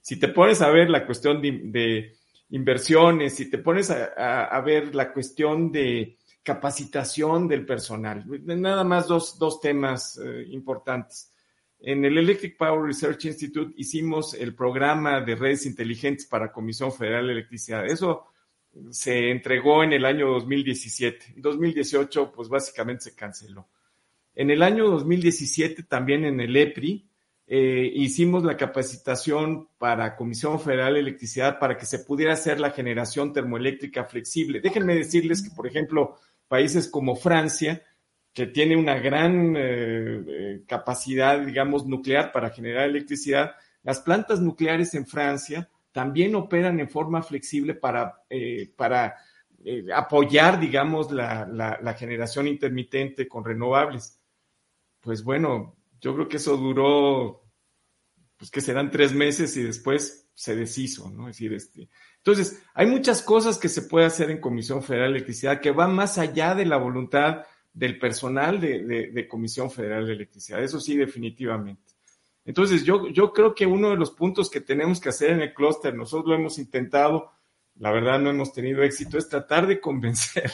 [0.00, 2.16] Si te pones a ver la cuestión de,
[2.50, 9.38] inversiones, si te pones a, ver la cuestión de capacitación del personal, nada más dos,
[9.38, 11.32] dos temas eh, importantes.
[11.80, 17.26] En el Electric Power Research Institute hicimos el programa de redes inteligentes para Comisión Federal
[17.26, 17.84] de Electricidad.
[17.86, 18.26] Eso
[18.90, 21.34] se entregó en el año 2017.
[21.36, 23.68] En 2018, pues básicamente se canceló.
[24.34, 27.08] En el año 2017, también en el EPRI,
[27.46, 32.70] eh, hicimos la capacitación para Comisión Federal de Electricidad para que se pudiera hacer la
[32.70, 34.60] generación termoeléctrica flexible.
[34.60, 36.16] Déjenme decirles que, por ejemplo,
[36.48, 37.82] países como Francia,
[38.34, 43.52] que tiene una gran eh, eh, capacidad, digamos, nuclear para generar electricidad,
[43.84, 49.14] las plantas nucleares en Francia también operan en forma flexible para, eh, para
[49.94, 54.18] apoyar, digamos, la, la, la generación intermitente con renovables.
[55.04, 57.44] Pues bueno, yo creo que eso duró,
[58.38, 61.28] pues que serán tres meses y después se deshizo, ¿no?
[61.28, 61.90] Es decir, este.
[62.16, 65.94] Entonces, hay muchas cosas que se puede hacer en Comisión Federal de Electricidad que van
[65.94, 67.42] más allá de la voluntad
[67.74, 70.62] del personal de, de, Comisión Federal de Electricidad.
[70.62, 71.92] Eso sí, definitivamente.
[72.46, 75.52] Entonces, yo, yo creo que uno de los puntos que tenemos que hacer en el
[75.52, 77.30] clúster, nosotros lo hemos intentado,
[77.76, 80.50] la verdad no hemos tenido éxito, es tratar de convencer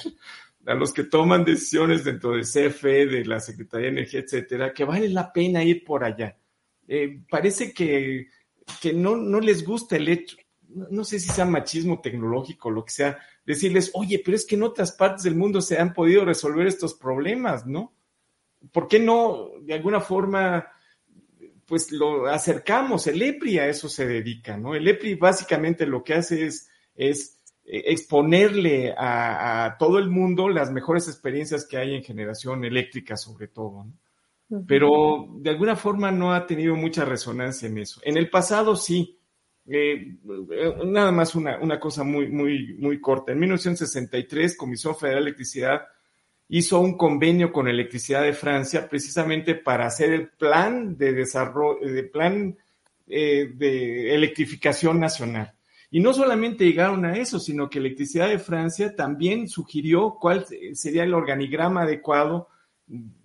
[0.70, 4.84] a los que toman decisiones dentro de CFE, de la Secretaría de Energía, etcétera, que
[4.84, 6.38] vale la pena ir por allá.
[6.86, 8.28] Eh, parece que,
[8.80, 10.36] que no, no les gusta el hecho,
[10.68, 14.62] no sé si sea machismo tecnológico, lo que sea, decirles, oye, pero es que en
[14.62, 17.92] otras partes del mundo se han podido resolver estos problemas, ¿no?
[18.70, 20.68] ¿Por qué no, de alguna forma,
[21.66, 23.08] pues lo acercamos?
[23.08, 24.76] El EPRI a eso se dedica, ¿no?
[24.76, 27.39] El EPRI básicamente lo que hace es, es
[27.72, 33.48] exponerle a, a, todo el mundo las mejores experiencias que hay en generación eléctrica, sobre
[33.48, 33.92] todo, ¿no?
[34.66, 38.00] Pero de alguna forma no ha tenido mucha resonancia en eso.
[38.04, 39.20] En el pasado sí,
[39.68, 40.16] eh,
[40.84, 43.30] nada más una, una, cosa muy, muy, muy corta.
[43.30, 45.82] En 1963, Comisión Federal de Electricidad
[46.48, 52.02] hizo un convenio con Electricidad de Francia precisamente para hacer el plan de desarrollo, de
[52.02, 52.58] plan
[53.06, 55.52] eh, de electrificación nacional.
[55.90, 61.02] Y no solamente llegaron a eso, sino que Electricidad de Francia también sugirió cuál sería
[61.02, 62.48] el organigrama adecuado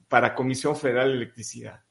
[0.08, 1.84] para Comisión Federal de Electricidad.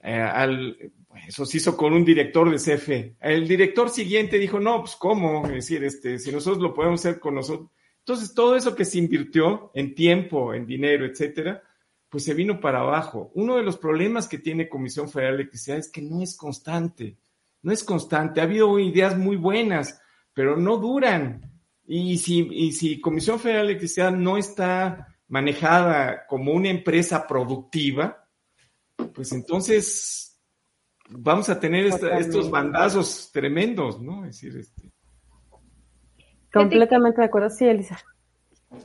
[0.00, 0.92] Eh, al,
[1.26, 3.16] eso se hizo con un director de CFE.
[3.20, 7.20] El director siguiente dijo, no, pues cómo, es decir, este, si nosotros lo podemos hacer
[7.20, 7.70] con nosotros.
[8.00, 11.62] Entonces, todo eso que se invirtió en tiempo, en dinero, etcétera,
[12.10, 13.30] pues se vino para abajo.
[13.34, 17.16] Uno de los problemas que tiene Comisión Federal de Electricidad es que no es constante.
[17.64, 18.40] No es constante.
[18.40, 20.00] Ha habido ideas muy buenas,
[20.32, 21.50] pero no duran.
[21.86, 28.28] Y si, y si Comisión Federal de Electricidad no está manejada como una empresa productiva,
[29.12, 30.40] pues entonces
[31.08, 34.24] vamos a tener esta, estos bandazos tremendos, ¿no?
[34.24, 34.92] Es decir, este.
[36.52, 37.98] Completamente de acuerdo, sí, Elisa.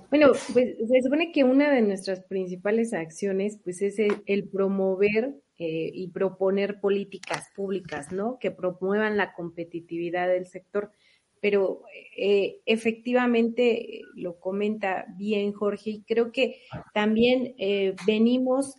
[0.09, 3.95] Bueno, pues se supone que una de nuestras principales acciones, pues es
[4.25, 8.39] el, promover eh, y proponer políticas públicas, ¿no?
[8.39, 10.91] Que promuevan la competitividad del sector.
[11.41, 11.83] Pero
[12.17, 16.61] eh, efectivamente, lo comenta bien Jorge, y creo que
[16.93, 18.75] también eh, venimos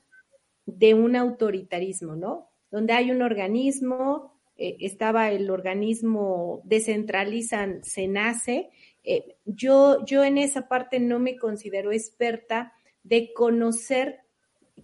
[0.66, 2.50] de un autoritarismo, ¿no?
[2.70, 8.70] donde hay un organismo, estaba el organismo descentralizan, se nace.
[9.02, 14.20] Eh, yo, yo en esa parte no me considero experta de conocer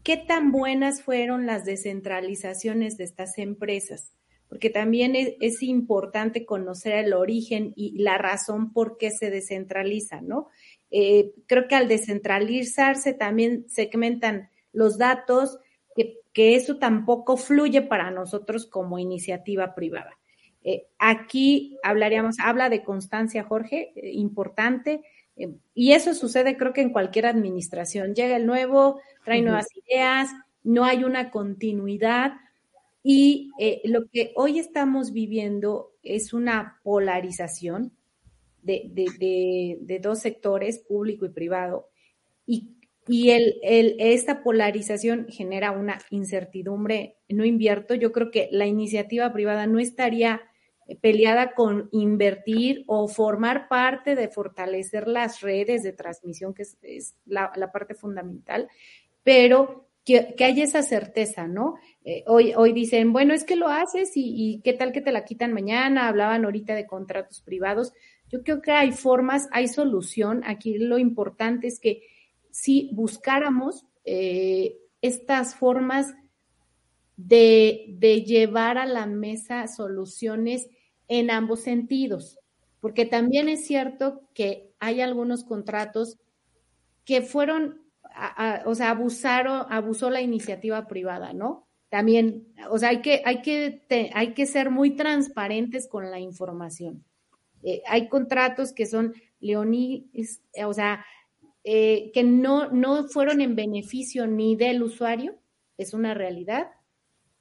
[0.03, 4.13] qué tan buenas fueron las descentralizaciones de estas empresas,
[4.49, 10.49] porque también es, importante conocer el origen y la razón por qué se descentraliza, ¿no?
[10.91, 15.59] Eh, creo que al descentralizarse también segmentan los datos,
[15.95, 20.19] que, eso tampoco fluye para nosotros como iniciativa privada.
[20.63, 25.01] Eh, aquí hablaríamos, habla de constancia, Jorge, eh, importante,
[25.75, 28.15] y eso sucede creo que en cualquier administración.
[28.15, 30.31] Llega el nuevo, trae nuevas ideas,
[30.65, 32.35] no hay una continuidad,
[33.03, 33.51] y
[33.85, 37.93] lo que hoy estamos viviendo es una polarización
[38.63, 41.89] de, de, de dos sectores, público y privado,
[42.47, 42.77] y
[43.09, 47.17] y el, el, esta polarización genera una incertidumbre.
[47.29, 47.95] No invierto.
[47.95, 50.41] Yo creo que la iniciativa privada no estaría
[51.01, 57.51] peleada con invertir o formar parte de fortalecer las redes de transmisión, que es, la,
[57.73, 58.69] parte fundamental,
[59.25, 61.75] pero que, haya esa certeza, ¿no?
[62.05, 65.25] Eh, hoy, hoy dicen, bueno, es que lo haces y, qué tal que te la
[65.25, 67.93] quitan mañana, hablaban ahorita de contratos privados.
[68.31, 70.43] Yo creo que hay formas, hay solución.
[70.45, 72.03] Aquí lo importante es que
[72.51, 76.15] si buscáramos eh, estas formas
[77.17, 80.69] de, llevar a la mesa soluciones
[81.09, 82.39] en ambos sentidos,
[82.81, 86.19] porque también es cierto que hay algunos contratos
[87.05, 87.83] que fueron,
[88.65, 91.67] o sea, abusaron, abusó la iniciativa privada, ¿no?
[91.89, 97.05] También, o sea, hay que, hay que, hay que ser muy transparentes con la información.
[97.63, 100.11] Eh, hay contratos que son Leoní,
[100.65, 101.05] o sea,
[101.65, 105.37] eh, que no, no fueron en beneficio ni del usuario,
[105.79, 106.69] es una realidad,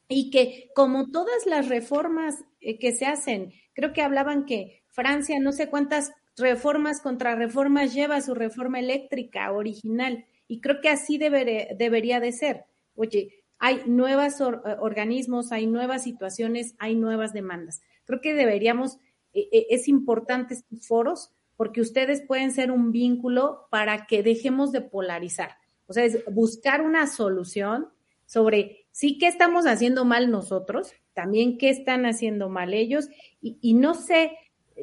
[0.07, 2.43] y que como todas las reformas
[2.79, 8.21] que se hacen, creo que hablaban que Francia no sé cuántas reformas contra reformas lleva
[8.21, 12.65] su reforma eléctrica original, y creo que así debería de ser.
[12.95, 17.81] Oye, hay nuevos eh, organismos, hay nuevas situaciones, hay nuevas demandas.
[18.05, 18.99] Creo que deberíamos,
[19.33, 25.57] es importante estos foros porque ustedes pueden ser un vínculo para que dejemos de polarizar.
[25.87, 27.89] O sea, es buscar una solución
[28.25, 33.09] sobre sí qué estamos haciendo mal nosotros, también qué están haciendo mal ellos,
[33.41, 34.31] y, no sé,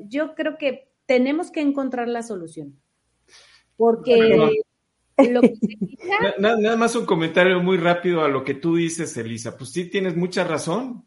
[0.05, 2.76] yo creo que tenemos que encontrar la solución.
[3.78, 4.18] Porque
[5.16, 5.51] lo que
[6.39, 9.56] nada, nada más un comentario muy rápido a lo que tú dices, Elisa.
[9.56, 11.06] Pues sí, tienes mucha razón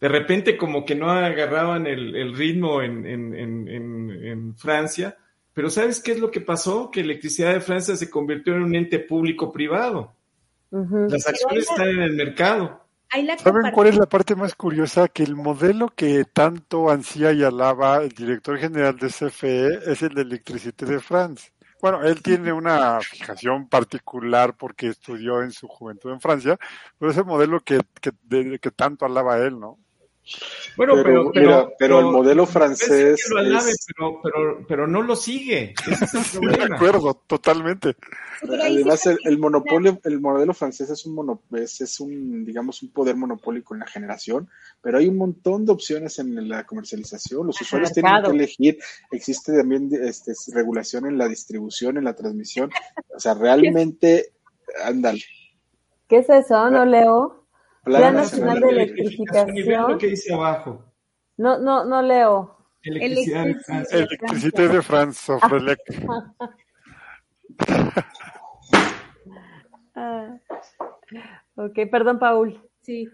[0.00, 5.16] de repente como que no agarraban el, ritmo en, Francia,
[5.52, 6.90] Pero ¿sabes qué es lo que pasó?
[6.90, 10.14] Que Electricidad de Francia se convirtió en un ente público-privado.
[10.70, 12.84] Las acciones están en el mercado.
[13.38, 15.08] ¿Saben cuál es la parte más curiosa?
[15.08, 20.14] Que el modelo que tanto ansía y alaba el director general de CFE es el
[20.14, 21.50] de Electricité de France.
[21.82, 26.58] Bueno, él tiene una fijación particular porque estudió en su juventud en Francia,
[26.98, 28.12] pero es el modelo que, que,
[28.60, 29.78] que tanto alaba él, ¿no?
[30.76, 33.20] Bueno, pero, pero, pero, el modelo francés.
[33.28, 35.74] pero, pero, pero, no lo sigue.
[36.40, 37.96] de acuerdo, totalmente.
[38.42, 43.80] Además, el, monopolio, el modelo francés es un, es, un, digamos, un poder monopólico en
[43.80, 44.48] la generación,
[44.80, 47.46] pero hay un montón de opciones en la comercialización.
[47.46, 48.78] Los usuarios tienen que elegir.
[49.10, 52.70] Existe también este, regulación en la distribución, en la transmisión.
[53.14, 54.32] O sea, realmente,
[54.82, 55.22] ándale.
[56.08, 56.70] ¿Qué es eso?
[56.70, 57.39] No leo.
[57.82, 59.92] Plan, Nacional, de Electrificación.
[59.92, 60.84] lo que dice abajo.
[61.36, 62.56] No, no, no leo.
[62.82, 63.98] Electricidad de Francia.
[63.98, 65.38] Electricidad de Francia,
[69.94, 70.36] ah.
[71.56, 72.62] ok, perdón, Paul.
[72.82, 73.08] Sí.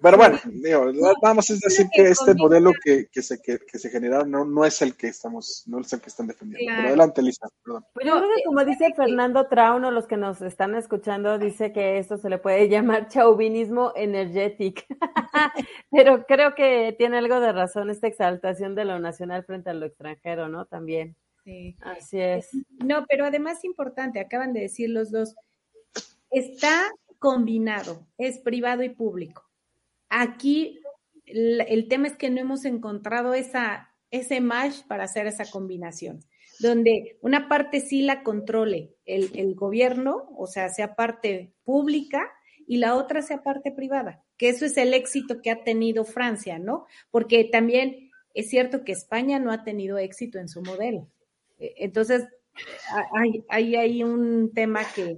[0.00, 4.30] Pero bueno, digo, vamos a decir que este modelo que, que, se, que, se generaron
[4.30, 6.72] no, no es el que estamos, no es el que están defendiendo.
[6.72, 7.84] Pero adelante, Lisa, perdón.
[7.94, 11.98] Pues yo creo que como dice Fernando Trauno, los que nos están escuchando, dice que
[11.98, 14.82] esto se le puede llamar chauvinismo energético.
[15.90, 19.86] Pero creo que tiene algo de razón esta exaltación de lo nacional frente a lo
[19.86, 20.66] extranjero, ¿no?
[20.66, 21.16] También.
[21.42, 21.76] Sí.
[21.80, 22.50] Así es.
[22.84, 25.34] No, pero además importante, acaban de decir los dos,
[26.30, 29.47] está combinado, es privado y público
[30.08, 30.80] Aquí
[31.26, 36.20] el, tema es que no hemos encontrado esa, ese match para hacer esa combinación,
[36.60, 42.30] donde una parte sí la controle el, el gobierno, o sea, sea parte pública,
[42.66, 46.58] y la otra sea parte privada, que eso es el éxito que ha tenido Francia,
[46.58, 46.86] ¿no?
[47.10, 51.08] Porque también es cierto que España no ha tenido éxito en su modelo.
[51.58, 52.26] E, entonces,
[53.14, 55.16] hay, hay, hay un tema que...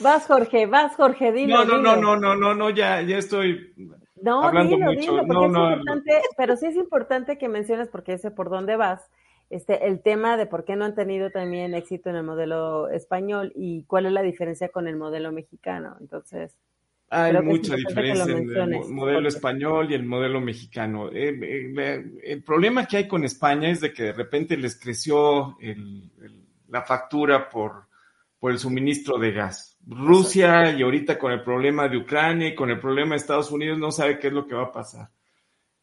[0.00, 1.52] Vas, Jorge, vas, Jorge, dime.
[1.52, 3.74] No, no, no, no, no, no, no, ya, ya estoy
[4.22, 5.00] no, hablando dilo, mucho.
[5.00, 9.10] Dilo, porque es importante, pero sí es importante que menciones, porque sé por dónde vas,
[9.50, 13.52] este, el tema de por qué no han tenido también éxito en el modelo español
[13.54, 15.96] y cuál es la diferencia con el modelo mexicano.
[16.00, 16.56] Entonces,
[17.10, 21.10] hay mucha diferencia en el modelo español y el modelo mexicano.
[21.12, 25.58] Eh, eh, el problema que hay con España es de que de repente les creció
[26.68, 27.88] la factura por,
[28.38, 29.71] por el suministro de gas.
[29.86, 33.78] Rusia y ahorita con el problema de Ucrania y con el problema de Estados Unidos
[33.78, 35.10] no sabe qué es lo que va a pasar.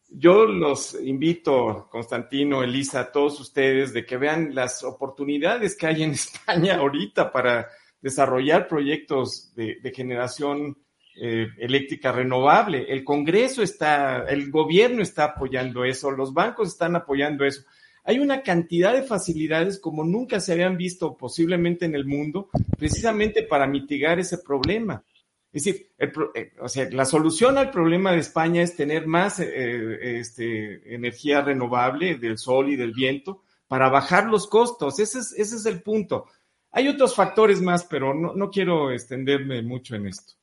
[0.08, 6.02] Yo los invito, Constantino, Elisa, a todos ustedes, de que vean las oportunidades que hay
[6.02, 7.68] en España ahorita para
[8.00, 10.76] desarrollar proyectos de, generación
[11.20, 12.86] eh, eléctrica renovable.
[12.88, 17.62] El Congreso está, el gobierno está apoyando eso, los bancos están apoyando eso
[18.04, 22.48] hay una cantidad de facilidades como nunca se habían visto posiblemente en el mundo,
[22.78, 25.04] precisamente para mitigar ese problema.
[25.52, 30.18] Es decir, eh, o sea, la solución al problema de España es tener más eh,
[30.20, 34.98] este, energía renovable del sol y del viento para bajar los costos.
[35.00, 36.26] Ese es, ese es el punto.
[36.70, 40.34] Hay otros factores más, pero no, no quiero extenderme mucho en esto.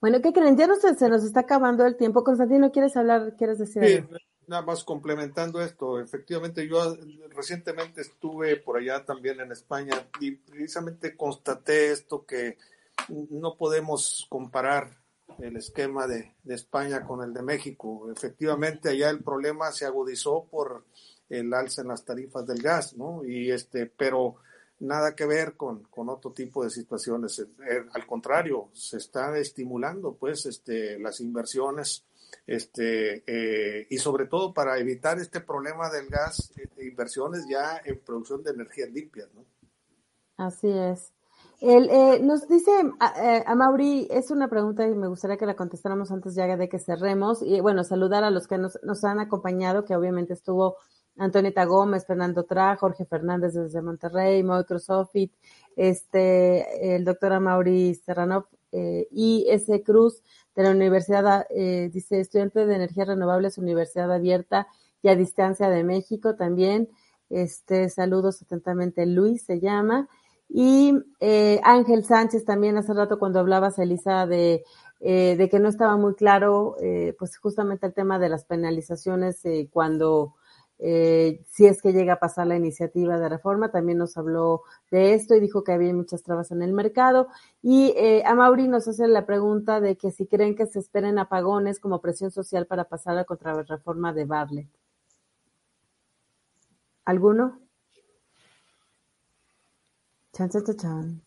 [0.00, 0.56] Bueno, ¿qué creen?
[0.56, 2.24] Ya no se, se nos está acabando el tiempo.
[2.24, 3.34] Constantino, ¿quieres hablar?
[3.38, 4.16] ¿Quieres decir algo?
[4.46, 6.96] Nada más complementando esto, efectivamente yo
[7.30, 12.56] recientemente estuve por allá también en España y precisamente constaté esto que
[13.08, 14.96] no podemos comparar
[15.38, 18.10] el esquema de, España con el de México.
[18.10, 20.84] Efectivamente allá el problema se agudizó por
[21.28, 23.24] el alza en las tarifas del gas, ¿no?
[23.24, 24.36] Y este, pero
[24.78, 27.38] nada que ver con, con otro tipo de situaciones.
[27.40, 32.04] Eh, al contrario, se está estimulando pues este, las inversiones
[32.46, 37.98] este, eh, y sobre todo para evitar este problema del gas, eh, inversiones ya en
[37.98, 39.44] producción de energías limpias, ¿no?
[40.36, 41.12] Así es.
[41.60, 46.12] El, eh, nos dice a, Mauri, es una pregunta y me gustaría que la contestáramos
[46.12, 47.42] antes ya de que cerremos.
[47.42, 50.76] Y bueno, saludar a los que nos, nos han acompañado, que obviamente estuvo
[51.16, 55.16] Antonieta Gómez, Fernando Tra, Jorge Fernández desde Monterrey, Microsoft,
[55.74, 58.48] este, el doctor Amaury Serrano
[59.10, 59.82] y S.
[59.82, 60.22] Cruz
[60.56, 64.66] de la Universidad, eh, dice, estudiante de energías renovables, Universidad Abierta
[65.02, 66.88] y a Distancia de México también.
[67.28, 70.08] Este, saludos atentamente, Luis se llama.
[70.48, 74.64] Y eh, Ángel Sánchez también hace rato cuando hablabas, Elisa, de,
[75.00, 79.44] eh, de que no estaba muy claro, eh, pues justamente el tema de las penalizaciones
[79.44, 80.35] eh, cuando
[80.78, 85.14] eh, si es que llega a pasar la iniciativa de reforma, también nos habló de
[85.14, 87.28] esto y dijo que había muchas trabas en el mercado.
[87.62, 91.18] Y eh, a Mauri nos hace la pregunta de que si creen que se esperen
[91.18, 94.68] apagones como presión social para pasar la contrarreforma de Barlett.
[97.04, 97.60] ¿Alguno?
[100.32, 101.22] Chan, chan, chan, chan.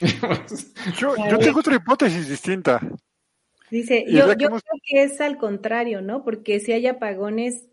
[0.98, 2.80] Yo, yo tengo otra hipótesis distinta.
[3.70, 6.24] Dice, yo, yo hemos- creo que es al contrario, ¿no?
[6.24, 7.66] Porque si hay apagones,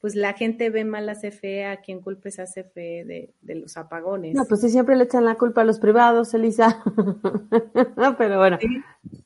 [0.00, 3.76] pues la gente ve mal a CFE, a quien culpes a CFE de, de los
[3.76, 4.34] apagones.
[4.34, 6.82] No, pues sí, siempre le echan la culpa a los privados, Elisa.
[8.18, 8.58] Pero bueno,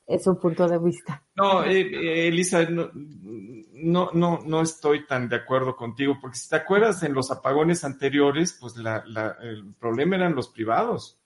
[0.06, 1.22] es un punto de vista.
[1.36, 6.48] No, eh, eh, Elisa, no, no, no, no estoy tan de acuerdo contigo, porque si
[6.48, 11.18] te acuerdas en los apagones anteriores, pues la, la- el problema eran los privados.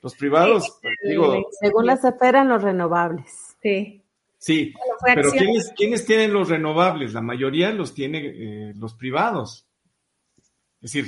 [0.00, 3.56] Los privados, digo, Según la CFE eran los renovables.
[3.60, 4.02] Sí.
[4.38, 5.30] Sí, Bueno, pero.
[5.32, 7.12] ¿quiénes, quiénes tienen los renovables?
[7.12, 9.66] La mayoría los tiene eh, los privados.
[10.80, 11.06] Es decir,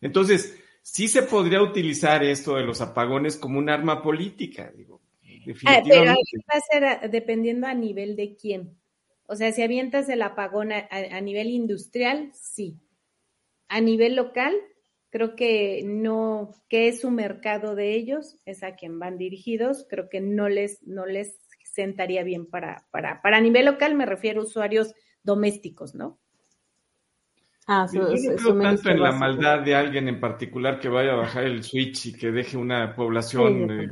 [0.00, 5.00] entonces, sí se podría utilizar esto de los apagones como un arma política, digo,
[5.66, 6.10] Ah, pero definitivamente.
[6.10, 8.76] ahí va a ser a- dependiendo a nivel de quién.
[9.26, 12.78] O sea, si avientas el apagón a, a- a nivel industrial, sí.
[13.68, 14.54] A nivel local,
[15.10, 20.08] creo que no, que es su mercado de ellos, es a quien van dirigidos, creo
[20.08, 21.36] que no les, no les
[21.82, 26.18] sentaría bien para, para, para nivel local, me refiero a usuarios domésticos, ¿no?
[27.68, 29.20] Ah, Yo no creo tanto en la básico.
[29.20, 32.88] maldad de alguien en particular que vaya a bajar el switch y que deje una
[32.88, 33.88] Sí, población yo eh,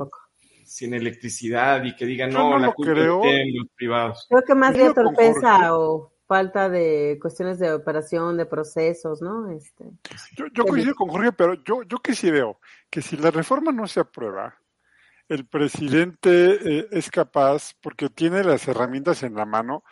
[0.65, 3.21] sin electricidad y que diga, no, no la culpa creo.
[3.21, 4.25] tienen los privados.
[4.29, 9.49] Creo que más bien torpeza o falta de cuestiones de operación, de procesos, ¿no?
[9.51, 9.85] Este,
[10.35, 12.59] Yo, yo coincido con Jorge, pero yo, yo que sí veo
[12.89, 14.59] que si la reforma no se aprueba,
[15.29, 19.83] el presidente eh, es capaz, porque tiene las herramientas en la mano,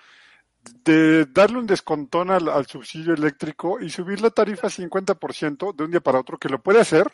[0.83, 6.01] de darle un descontón al, subsidio eléctrico y subir la tarifa 50% de un día
[6.01, 7.11] para otro, que lo puede hacer,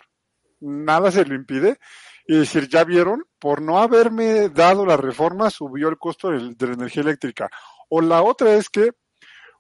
[0.60, 1.80] nada se lo impide,
[2.27, 6.73] y decir, ya vieron, por no haberme dado la reforma, subió el costo de la
[6.73, 7.49] energía eléctrica.
[7.89, 8.91] O la otra es que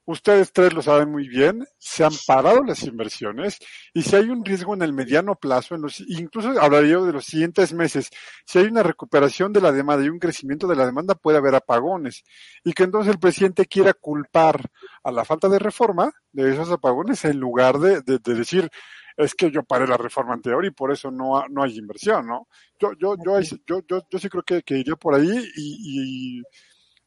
[0.05, 3.57] ustedes tres lo saben muy bien, se han parado las inversiones
[3.93, 7.13] y si hay un riesgo en el mediano plazo, en los, incluso hablaría yo de
[7.13, 8.09] los siguientes meses,
[8.45, 11.55] si hay una recuperación de la demanda y un crecimiento de la demanda, puede haber
[11.55, 12.23] apagones
[12.63, 14.61] y que entonces el presidente quiera culpar
[15.03, 18.69] a la falta de reforma de esos apagones en lugar de, de- de decir
[19.17, 22.27] es que yo paré la reforma anterior y por eso no, ha- no hay inversión,
[22.27, 22.47] ¿no?
[22.79, 26.41] Yo, yo, yo, yo, yo, yo sí creo que, que iría por ahí y, y,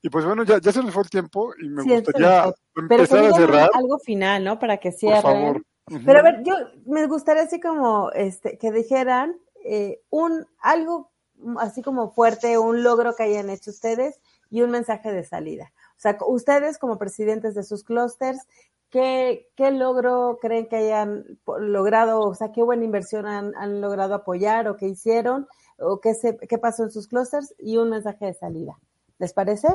[0.04, 3.24] y pues bueno, ya, ya se nos fue el tiempo y me gustaría Pero empezar
[3.24, 4.58] a cerrar, algo final, ¿no?
[4.58, 5.64] Para que por cierren.
[6.04, 6.52] Pero a ver, yo
[6.84, 11.10] me gustaría así como este que dijeran eh, un algo
[11.56, 14.20] así como fuerte, un logro que hayan hecho ustedes
[14.50, 15.72] y un mensaje de salida.
[15.96, 18.46] O sea, ustedes como presidentes de sus clústeres,
[18.90, 22.20] ¿qué, ¿qué logro creen que hayan logrado?
[22.20, 25.48] O sea, ¿qué buena inversión han, han logrado apoyar o qué hicieron?
[25.78, 27.54] ¿O qué, se, qué pasó en sus clústeres?
[27.58, 28.78] Y un mensaje de salida.
[29.18, 29.68] ¿Les parece?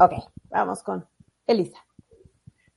[0.00, 0.14] Ok,
[0.48, 1.06] vamos con
[1.46, 1.78] Elisa.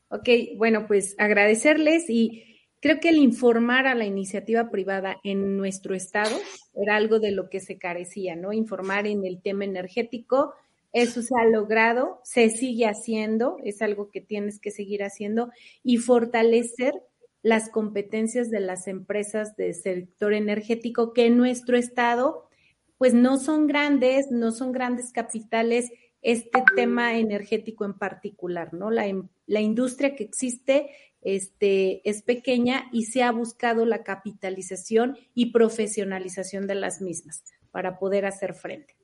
[0.09, 0.27] Ok,
[0.57, 6.35] bueno, pues agradecerles y creo que el informar a la iniciativa privada en nuestro estado
[6.73, 8.51] era algo de lo que se carecía, ¿no?
[8.51, 10.53] Informar en el tema energético,
[10.91, 15.49] eso se ha logrado, se sigue haciendo, es algo que tienes que seguir haciendo
[15.81, 16.93] y fortalecer
[17.41, 22.49] las competencias de las empresas del sector energético que en nuestro estado
[22.97, 25.89] pues no son grandes, no son grandes capitales
[26.23, 28.89] este tema energético en particular, ¿no?
[28.89, 29.03] La,
[29.45, 30.89] la industria que existe
[31.21, 37.99] este, es pequeña y se ha buscado la capitalización y profesionalización de las mismas para
[37.99, 38.95] poder hacer frente.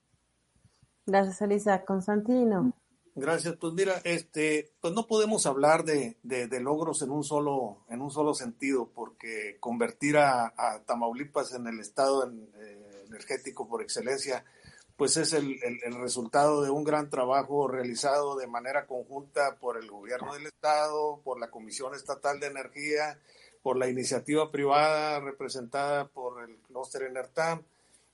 [1.05, 1.83] Gracias, Elisa.
[1.85, 2.73] Constantino.
[3.15, 3.55] Gracias.
[3.57, 8.01] Pues mira, este, pues no podemos hablar de, de- de logros en un solo, en
[8.01, 13.81] un solo sentido, porque convertir a, a Tamaulipas en el estado en- eh, energético por
[13.81, 14.45] excelencia,
[14.99, 19.89] pues es el, el- resultado de un gran trabajo realizado de manera conjunta por el
[19.89, 23.17] gobierno del estado, por la Comisión Estatal de Energía,
[23.63, 27.63] por la iniciativa privada representada por el clúster Enertam,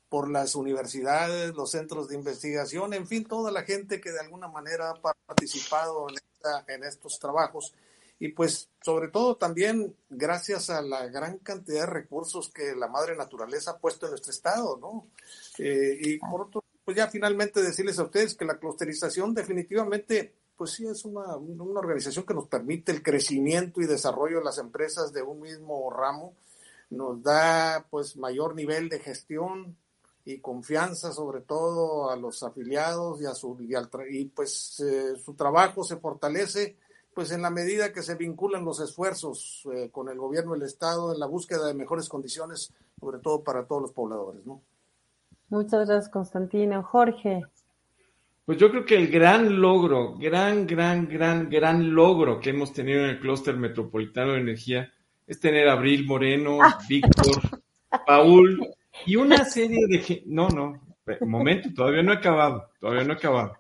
[0.10, 4.48] por las universidades, los centros de investigación, en fin, toda la gente que de alguna
[4.48, 6.08] manera ha participado
[6.68, 7.74] en estos trabajos.
[8.18, 13.16] Y pues sobre todo también gracias a la gran cantidad de recursos que la madre
[13.18, 15.08] naturaleza ha puesto en nuestro estado, ¿no?
[15.58, 20.72] Eh, y por otro, pues ya finalmente decirles a ustedes que la clusterización definitivamente, pues
[20.72, 25.12] sí es una, una organización que nos permite el crecimiento y desarrollo de las empresas
[25.12, 26.36] de un mismo ramo,
[26.92, 29.76] nos da pues mayor nivel de gestión,
[30.26, 35.16] y confianza sobre todo a los afiliados y a su y, al y, pues eh,
[35.24, 36.78] su trabajo se fortalece
[37.14, 41.14] pues en la medida que se vinculan los esfuerzos eh, con el gobierno del estado
[41.14, 44.62] en la búsqueda de mejores condiciones sobre todo para todos los pobladores no
[45.50, 46.84] Muchas gracias, Constantino.
[46.84, 47.44] Jorge.
[48.46, 53.04] Pues yo creo que el gran logro, gran, gran, gran, gran logro que hemos tenido
[53.04, 54.92] en el clúster metropolitano de energía
[55.26, 57.42] es tener a Abril Moreno, Víctor,
[58.06, 58.68] Paul
[59.06, 60.24] y una serie de...
[60.28, 60.80] No, no,
[61.22, 63.58] momento, todavía no he acabado, todavía no he acabado.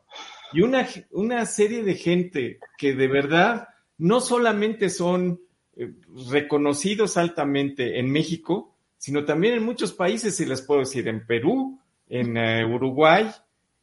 [0.53, 3.67] Y una, una serie de gente que de verdad
[3.97, 5.41] no solamente son
[5.75, 5.93] eh,
[6.29, 8.74] reconocidos altamente en México,
[9.05, 11.79] sino también en muchos países, si les puedo decir, en Perú,
[12.09, 13.29] en eh, Uruguay,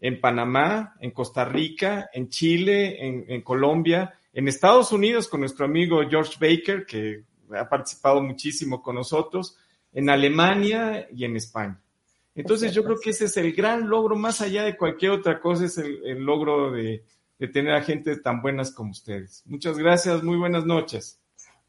[0.00, 2.96] en Panamá, en Costa Rica, en Chile,
[3.28, 7.22] en, Colombia, en Estados Unidos con nuestro amigo George Baker, que
[7.56, 9.56] ha participado muchísimo con nosotros,
[9.92, 11.80] en Alemania y en España.
[12.34, 15.66] Entonces yo creo que ese es el gran logro, más allá de cualquier otra cosa,
[15.66, 17.04] es el, logro de,
[17.52, 19.44] tener a gente tan buenas como ustedes.
[19.46, 21.21] Muchas gracias, muy buenas noches.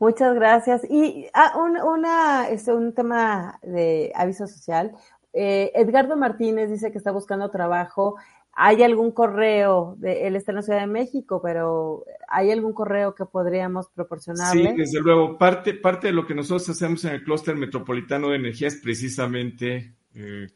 [0.03, 0.81] Muchas gracias.
[0.89, 4.91] Y ah, un, una, este, un tema de aviso social.
[5.31, 8.17] Eh, Edgardo Martínez dice que está buscando trabajo.
[8.51, 9.95] ¿Hay algún correo?
[9.99, 14.71] De, él está en la Ciudad de México, pero ¿hay algún correo que podríamos proporcionarle?
[14.71, 15.37] Sí, desde luego.
[15.37, 19.95] Parte, parte de lo que nosotros hacemos en el clúster metropolitano de energía es precisamente,
[20.15, 20.47] eh,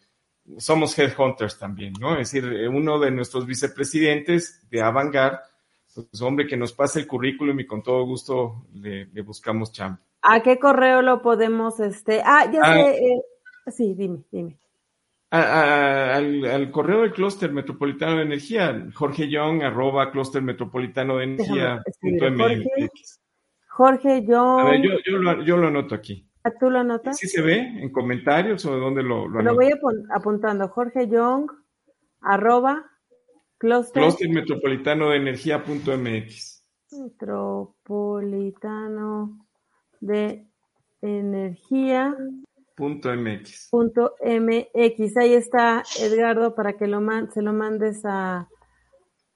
[0.57, 2.19] somos headhunters también, ¿no?
[2.19, 5.41] Es decir, uno de nuestros vicepresidentes de Avangar,
[6.05, 9.99] pues hombre, que nos pase el currículum y con todo gusto le, buscamos champ.
[10.21, 12.21] ¿A qué correo lo podemos, este?
[12.23, 12.73] Ah, ya ah.
[12.73, 12.97] sé.
[12.97, 13.21] Eh,
[13.71, 14.57] sí, dime, dime
[15.29, 21.83] al, correo del clúster metropolitano de energía, Jorge Young, arroba clúster metropolitano de energía.
[23.67, 24.59] Jorge, Young.
[24.59, 26.27] A ver, yo, yo, lo, yo lo anoto aquí.
[26.43, 27.17] ¿Ah, ¿Tú lo anotas?
[27.17, 29.71] ¿Sí se ve en comentarios o dónde lo, lo, lo voy
[30.15, 30.67] apuntando.
[30.69, 31.51] Jorge Young,
[32.21, 32.85] arroba
[33.57, 34.03] clúster.
[34.03, 36.63] Clúster metropolitano de energía punto MX.
[36.91, 39.47] Metropolitano
[39.99, 40.45] de
[41.01, 42.15] energía
[42.77, 43.69] Punto MX.
[43.71, 45.17] Punto MX.
[45.17, 47.01] Ahí está Edgardo para que lo
[47.33, 48.47] se lo mandes a,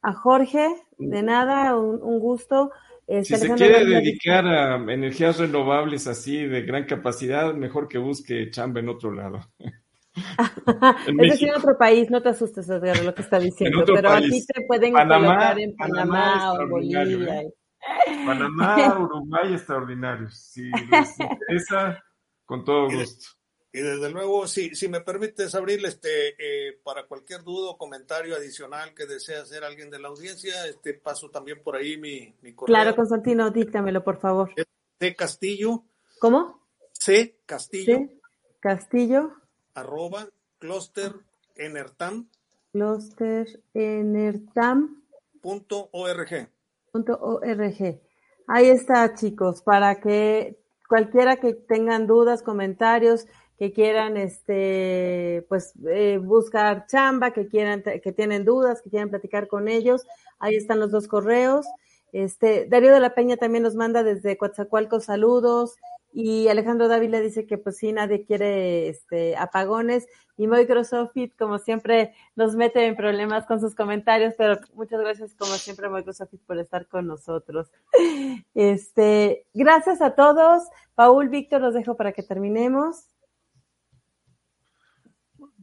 [0.03, 0.67] a Jorge.
[0.99, 2.71] De nada, un, gusto.
[3.07, 8.51] Este, si se quiere dedicar a energías renovables así de gran capacidad, mejor que busque
[8.51, 9.39] chamba en otro lado.
[10.13, 14.45] es decir, en otro país, no te asustes, Edgardo, lo que está diciendo, pero aquí
[14.45, 17.41] te pueden colocar en Panamá, o Bolivia.
[17.41, 17.53] ¿eh?
[18.25, 20.33] Panamá, Uruguay, extraordinarios.
[20.51, 22.03] Si les interesa,
[22.45, 23.27] con todo gusto.
[23.73, 28.35] Y desde luego, si, si me permites, Abril, este, eh, para cualquier duda o comentario
[28.35, 32.53] adicional que desee hacer alguien de la audiencia, este, paso también por ahí mi, mi
[32.53, 32.73] correo.
[32.73, 34.53] Claro, Constantino, díctamelo, por favor.
[34.99, 35.15] C.
[35.15, 35.85] Castillo.
[36.19, 36.67] ¿Cómo?
[36.91, 37.39] C.
[37.45, 37.97] Castillo.
[37.97, 38.19] C.
[38.59, 39.40] Castillo.
[39.73, 40.27] Arroba
[40.59, 41.13] cluster
[41.55, 42.27] enertam.
[42.71, 45.03] Cluster enertam.
[45.41, 46.49] Punto org.
[46.91, 48.01] Punto org.
[48.47, 50.57] Ahí está, chicos, para que
[50.87, 53.27] cualquiera que tengan dudas, comentarios,
[53.57, 59.47] que quieran este pues eh, buscar chamba, que quieran que tienen dudas, que quieran platicar
[59.47, 60.05] con ellos,
[60.39, 61.65] ahí están los dos correos.
[62.11, 65.75] Este Darío de la Peña también nos manda desde Coatzacoalcos saludos
[66.13, 70.07] y Alejandro Dávila dice que pues sí nadie quiere este apagones
[70.37, 75.53] y Microsoft como siempre nos mete en problemas con sus comentarios, pero muchas gracias como
[75.53, 77.71] siempre Microsoft por estar con nosotros.
[78.53, 80.63] Este, gracias a todos.
[80.95, 83.07] Paul, Víctor, los dejo para que terminemos.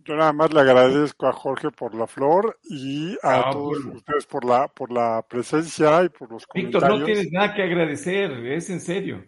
[0.04, 4.26] Yo nada más le agradezco a Jorge por la flor y a ah, todos ustedes
[4.26, 6.82] por la por la presencia y por los comentarios.
[6.82, 9.22] Víctor, no tienes nada que agradecer, es en serio.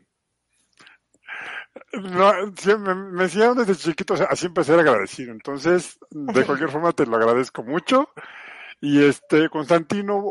[1.93, 2.33] No,
[2.79, 5.33] me, me enseñaron desde chiquito, así empecé a agradecido.
[5.33, 8.09] Entonces, de cualquier forma, te lo agradezco mucho.
[8.81, 10.25] Y este, Constantino,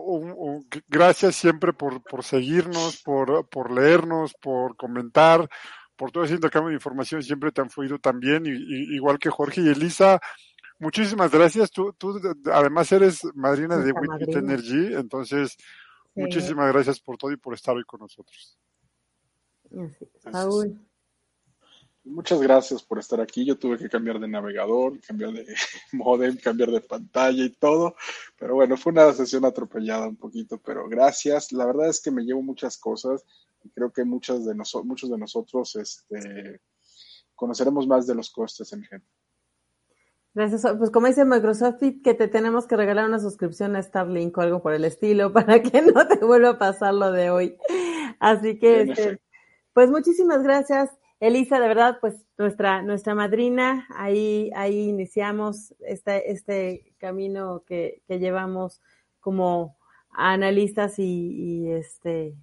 [0.87, 5.47] gracias siempre por, por seguirnos, por, por leernos, por comentar,
[5.95, 9.61] por todo ese intercambio de información, siempre te han fluido también, y, igual que Jorge
[9.61, 10.19] y Elisa.
[10.79, 11.69] Muchísimas gracias.
[11.71, 12.19] Tú, tú
[12.51, 15.57] además eres madrina de Witbit Energy, entonces,
[16.15, 18.57] muchísimas gracias por todo y por estar hoy con nosotros.
[20.31, 20.88] Paul.
[22.05, 23.45] Muchas gracias por estar aquí.
[23.45, 25.45] Yo tuve que cambiar de navegador, cambiar de
[25.91, 27.95] modem, cambiar de pantalla y todo.
[28.37, 31.51] Pero bueno, fue una sesión atropellada un poquito, pero gracias.
[31.51, 33.25] La verdad es que me llevo muchas cosas
[33.63, 36.61] y creo que muchos de, muchos de nosotros este,
[37.35, 39.07] conoceremos más de los costes en gente.
[40.33, 40.65] Gracias.
[40.77, 44.61] Pues como dice Microsoft, que te tenemos que regalar una suscripción a Starlink o algo
[44.61, 47.57] por el estilo para que no te vuelva a pasar lo de hoy.
[48.19, 49.21] Así que, este,
[49.73, 50.89] pues muchísimas gracias.
[51.19, 58.19] Elisa, de verdad, pues nuestra, nuestra madrina, ahí, ahí iniciamos este, este camino que, que
[58.19, 58.81] llevamos
[59.19, 59.77] como
[60.11, 62.35] analistas y, y, este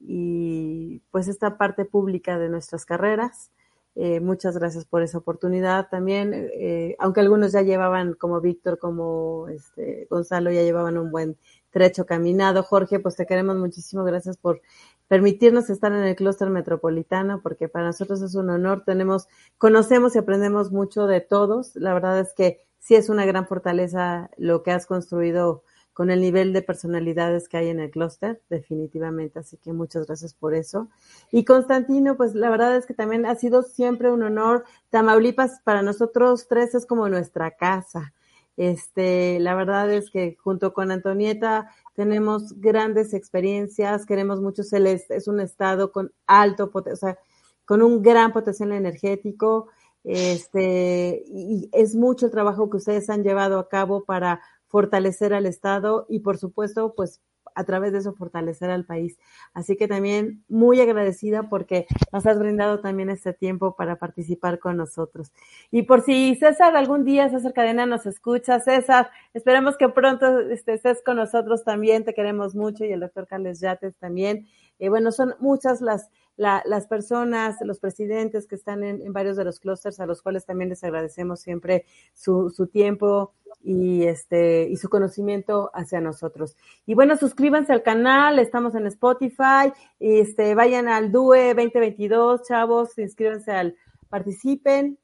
[0.00, 3.52] y pues esta parte pública de nuestras carreras.
[3.96, 9.48] Eh, muchas gracias por esa oportunidad también, eh, aunque algunos ya llevaban, como Víctor, como
[9.48, 11.36] este Gonzalo, ya llevaban un buen
[11.70, 12.62] trecho caminado.
[12.62, 14.62] Jorge, pues te queremos muchísimo, gracias por
[15.10, 18.84] permitirnos estar en el clúster metropolitano, porque para nosotros es un honor.
[18.86, 19.26] Tenemos,
[19.58, 21.74] conocemos y aprendemos mucho de todos.
[21.74, 25.64] La verdad es que sí es una gran fortaleza lo que has construido
[25.94, 29.40] con el nivel de personalidades que hay en el clúster, definitivamente.
[29.40, 30.90] Así que muchas gracias por eso.
[31.32, 34.64] Y Constantino, pues la verdad es que también ha sido siempre un honor.
[34.90, 38.14] Tamaulipas para nosotros tres es como nuestra casa.
[38.56, 41.70] Este, la verdad es que junto con Antonieta
[42.00, 47.18] tenemos grandes experiencias, queremos mucho Celeste, es un estado con alto, o sea,
[47.66, 49.68] con un gran potencial energético,
[50.02, 55.44] este, y es mucho el trabajo que ustedes han llevado a cabo para fortalecer al
[55.44, 57.20] Estado y por supuesto, pues
[57.54, 59.18] a través de eso fortalecer al país.
[59.54, 64.76] Así que también muy agradecida porque nos has brindado también este tiempo para participar con
[64.76, 65.32] nosotros.
[65.70, 70.74] Y por si César algún día, César Cadena nos escucha, César, esperemos que pronto este,
[70.74, 74.46] estés con nosotros también, te queremos mucho y el doctor Carles Yates también.
[74.78, 76.10] Eh, bueno, son muchas las
[76.40, 80.70] las personas, los presidentes que están en, varios de los clústeres, a los cuales también
[80.70, 86.56] les agradecemos siempre su, su tiempo y este y su conocimiento hacia nosotros.
[86.86, 93.52] Y bueno, suscríbanse al canal, estamos en Spotify, este vayan al DUE 2022, chavos, inscríbanse
[93.52, 93.76] al
[94.08, 94.98] participen,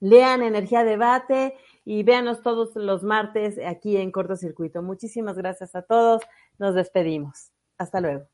[0.00, 1.54] lean Energía Debate
[1.84, 4.82] y véanos todos los martes aquí en Cortocircuito.
[4.82, 6.22] Muchísimas gracias a todos.
[6.58, 7.50] Nos despedimos.
[7.78, 8.26] Hasta luego.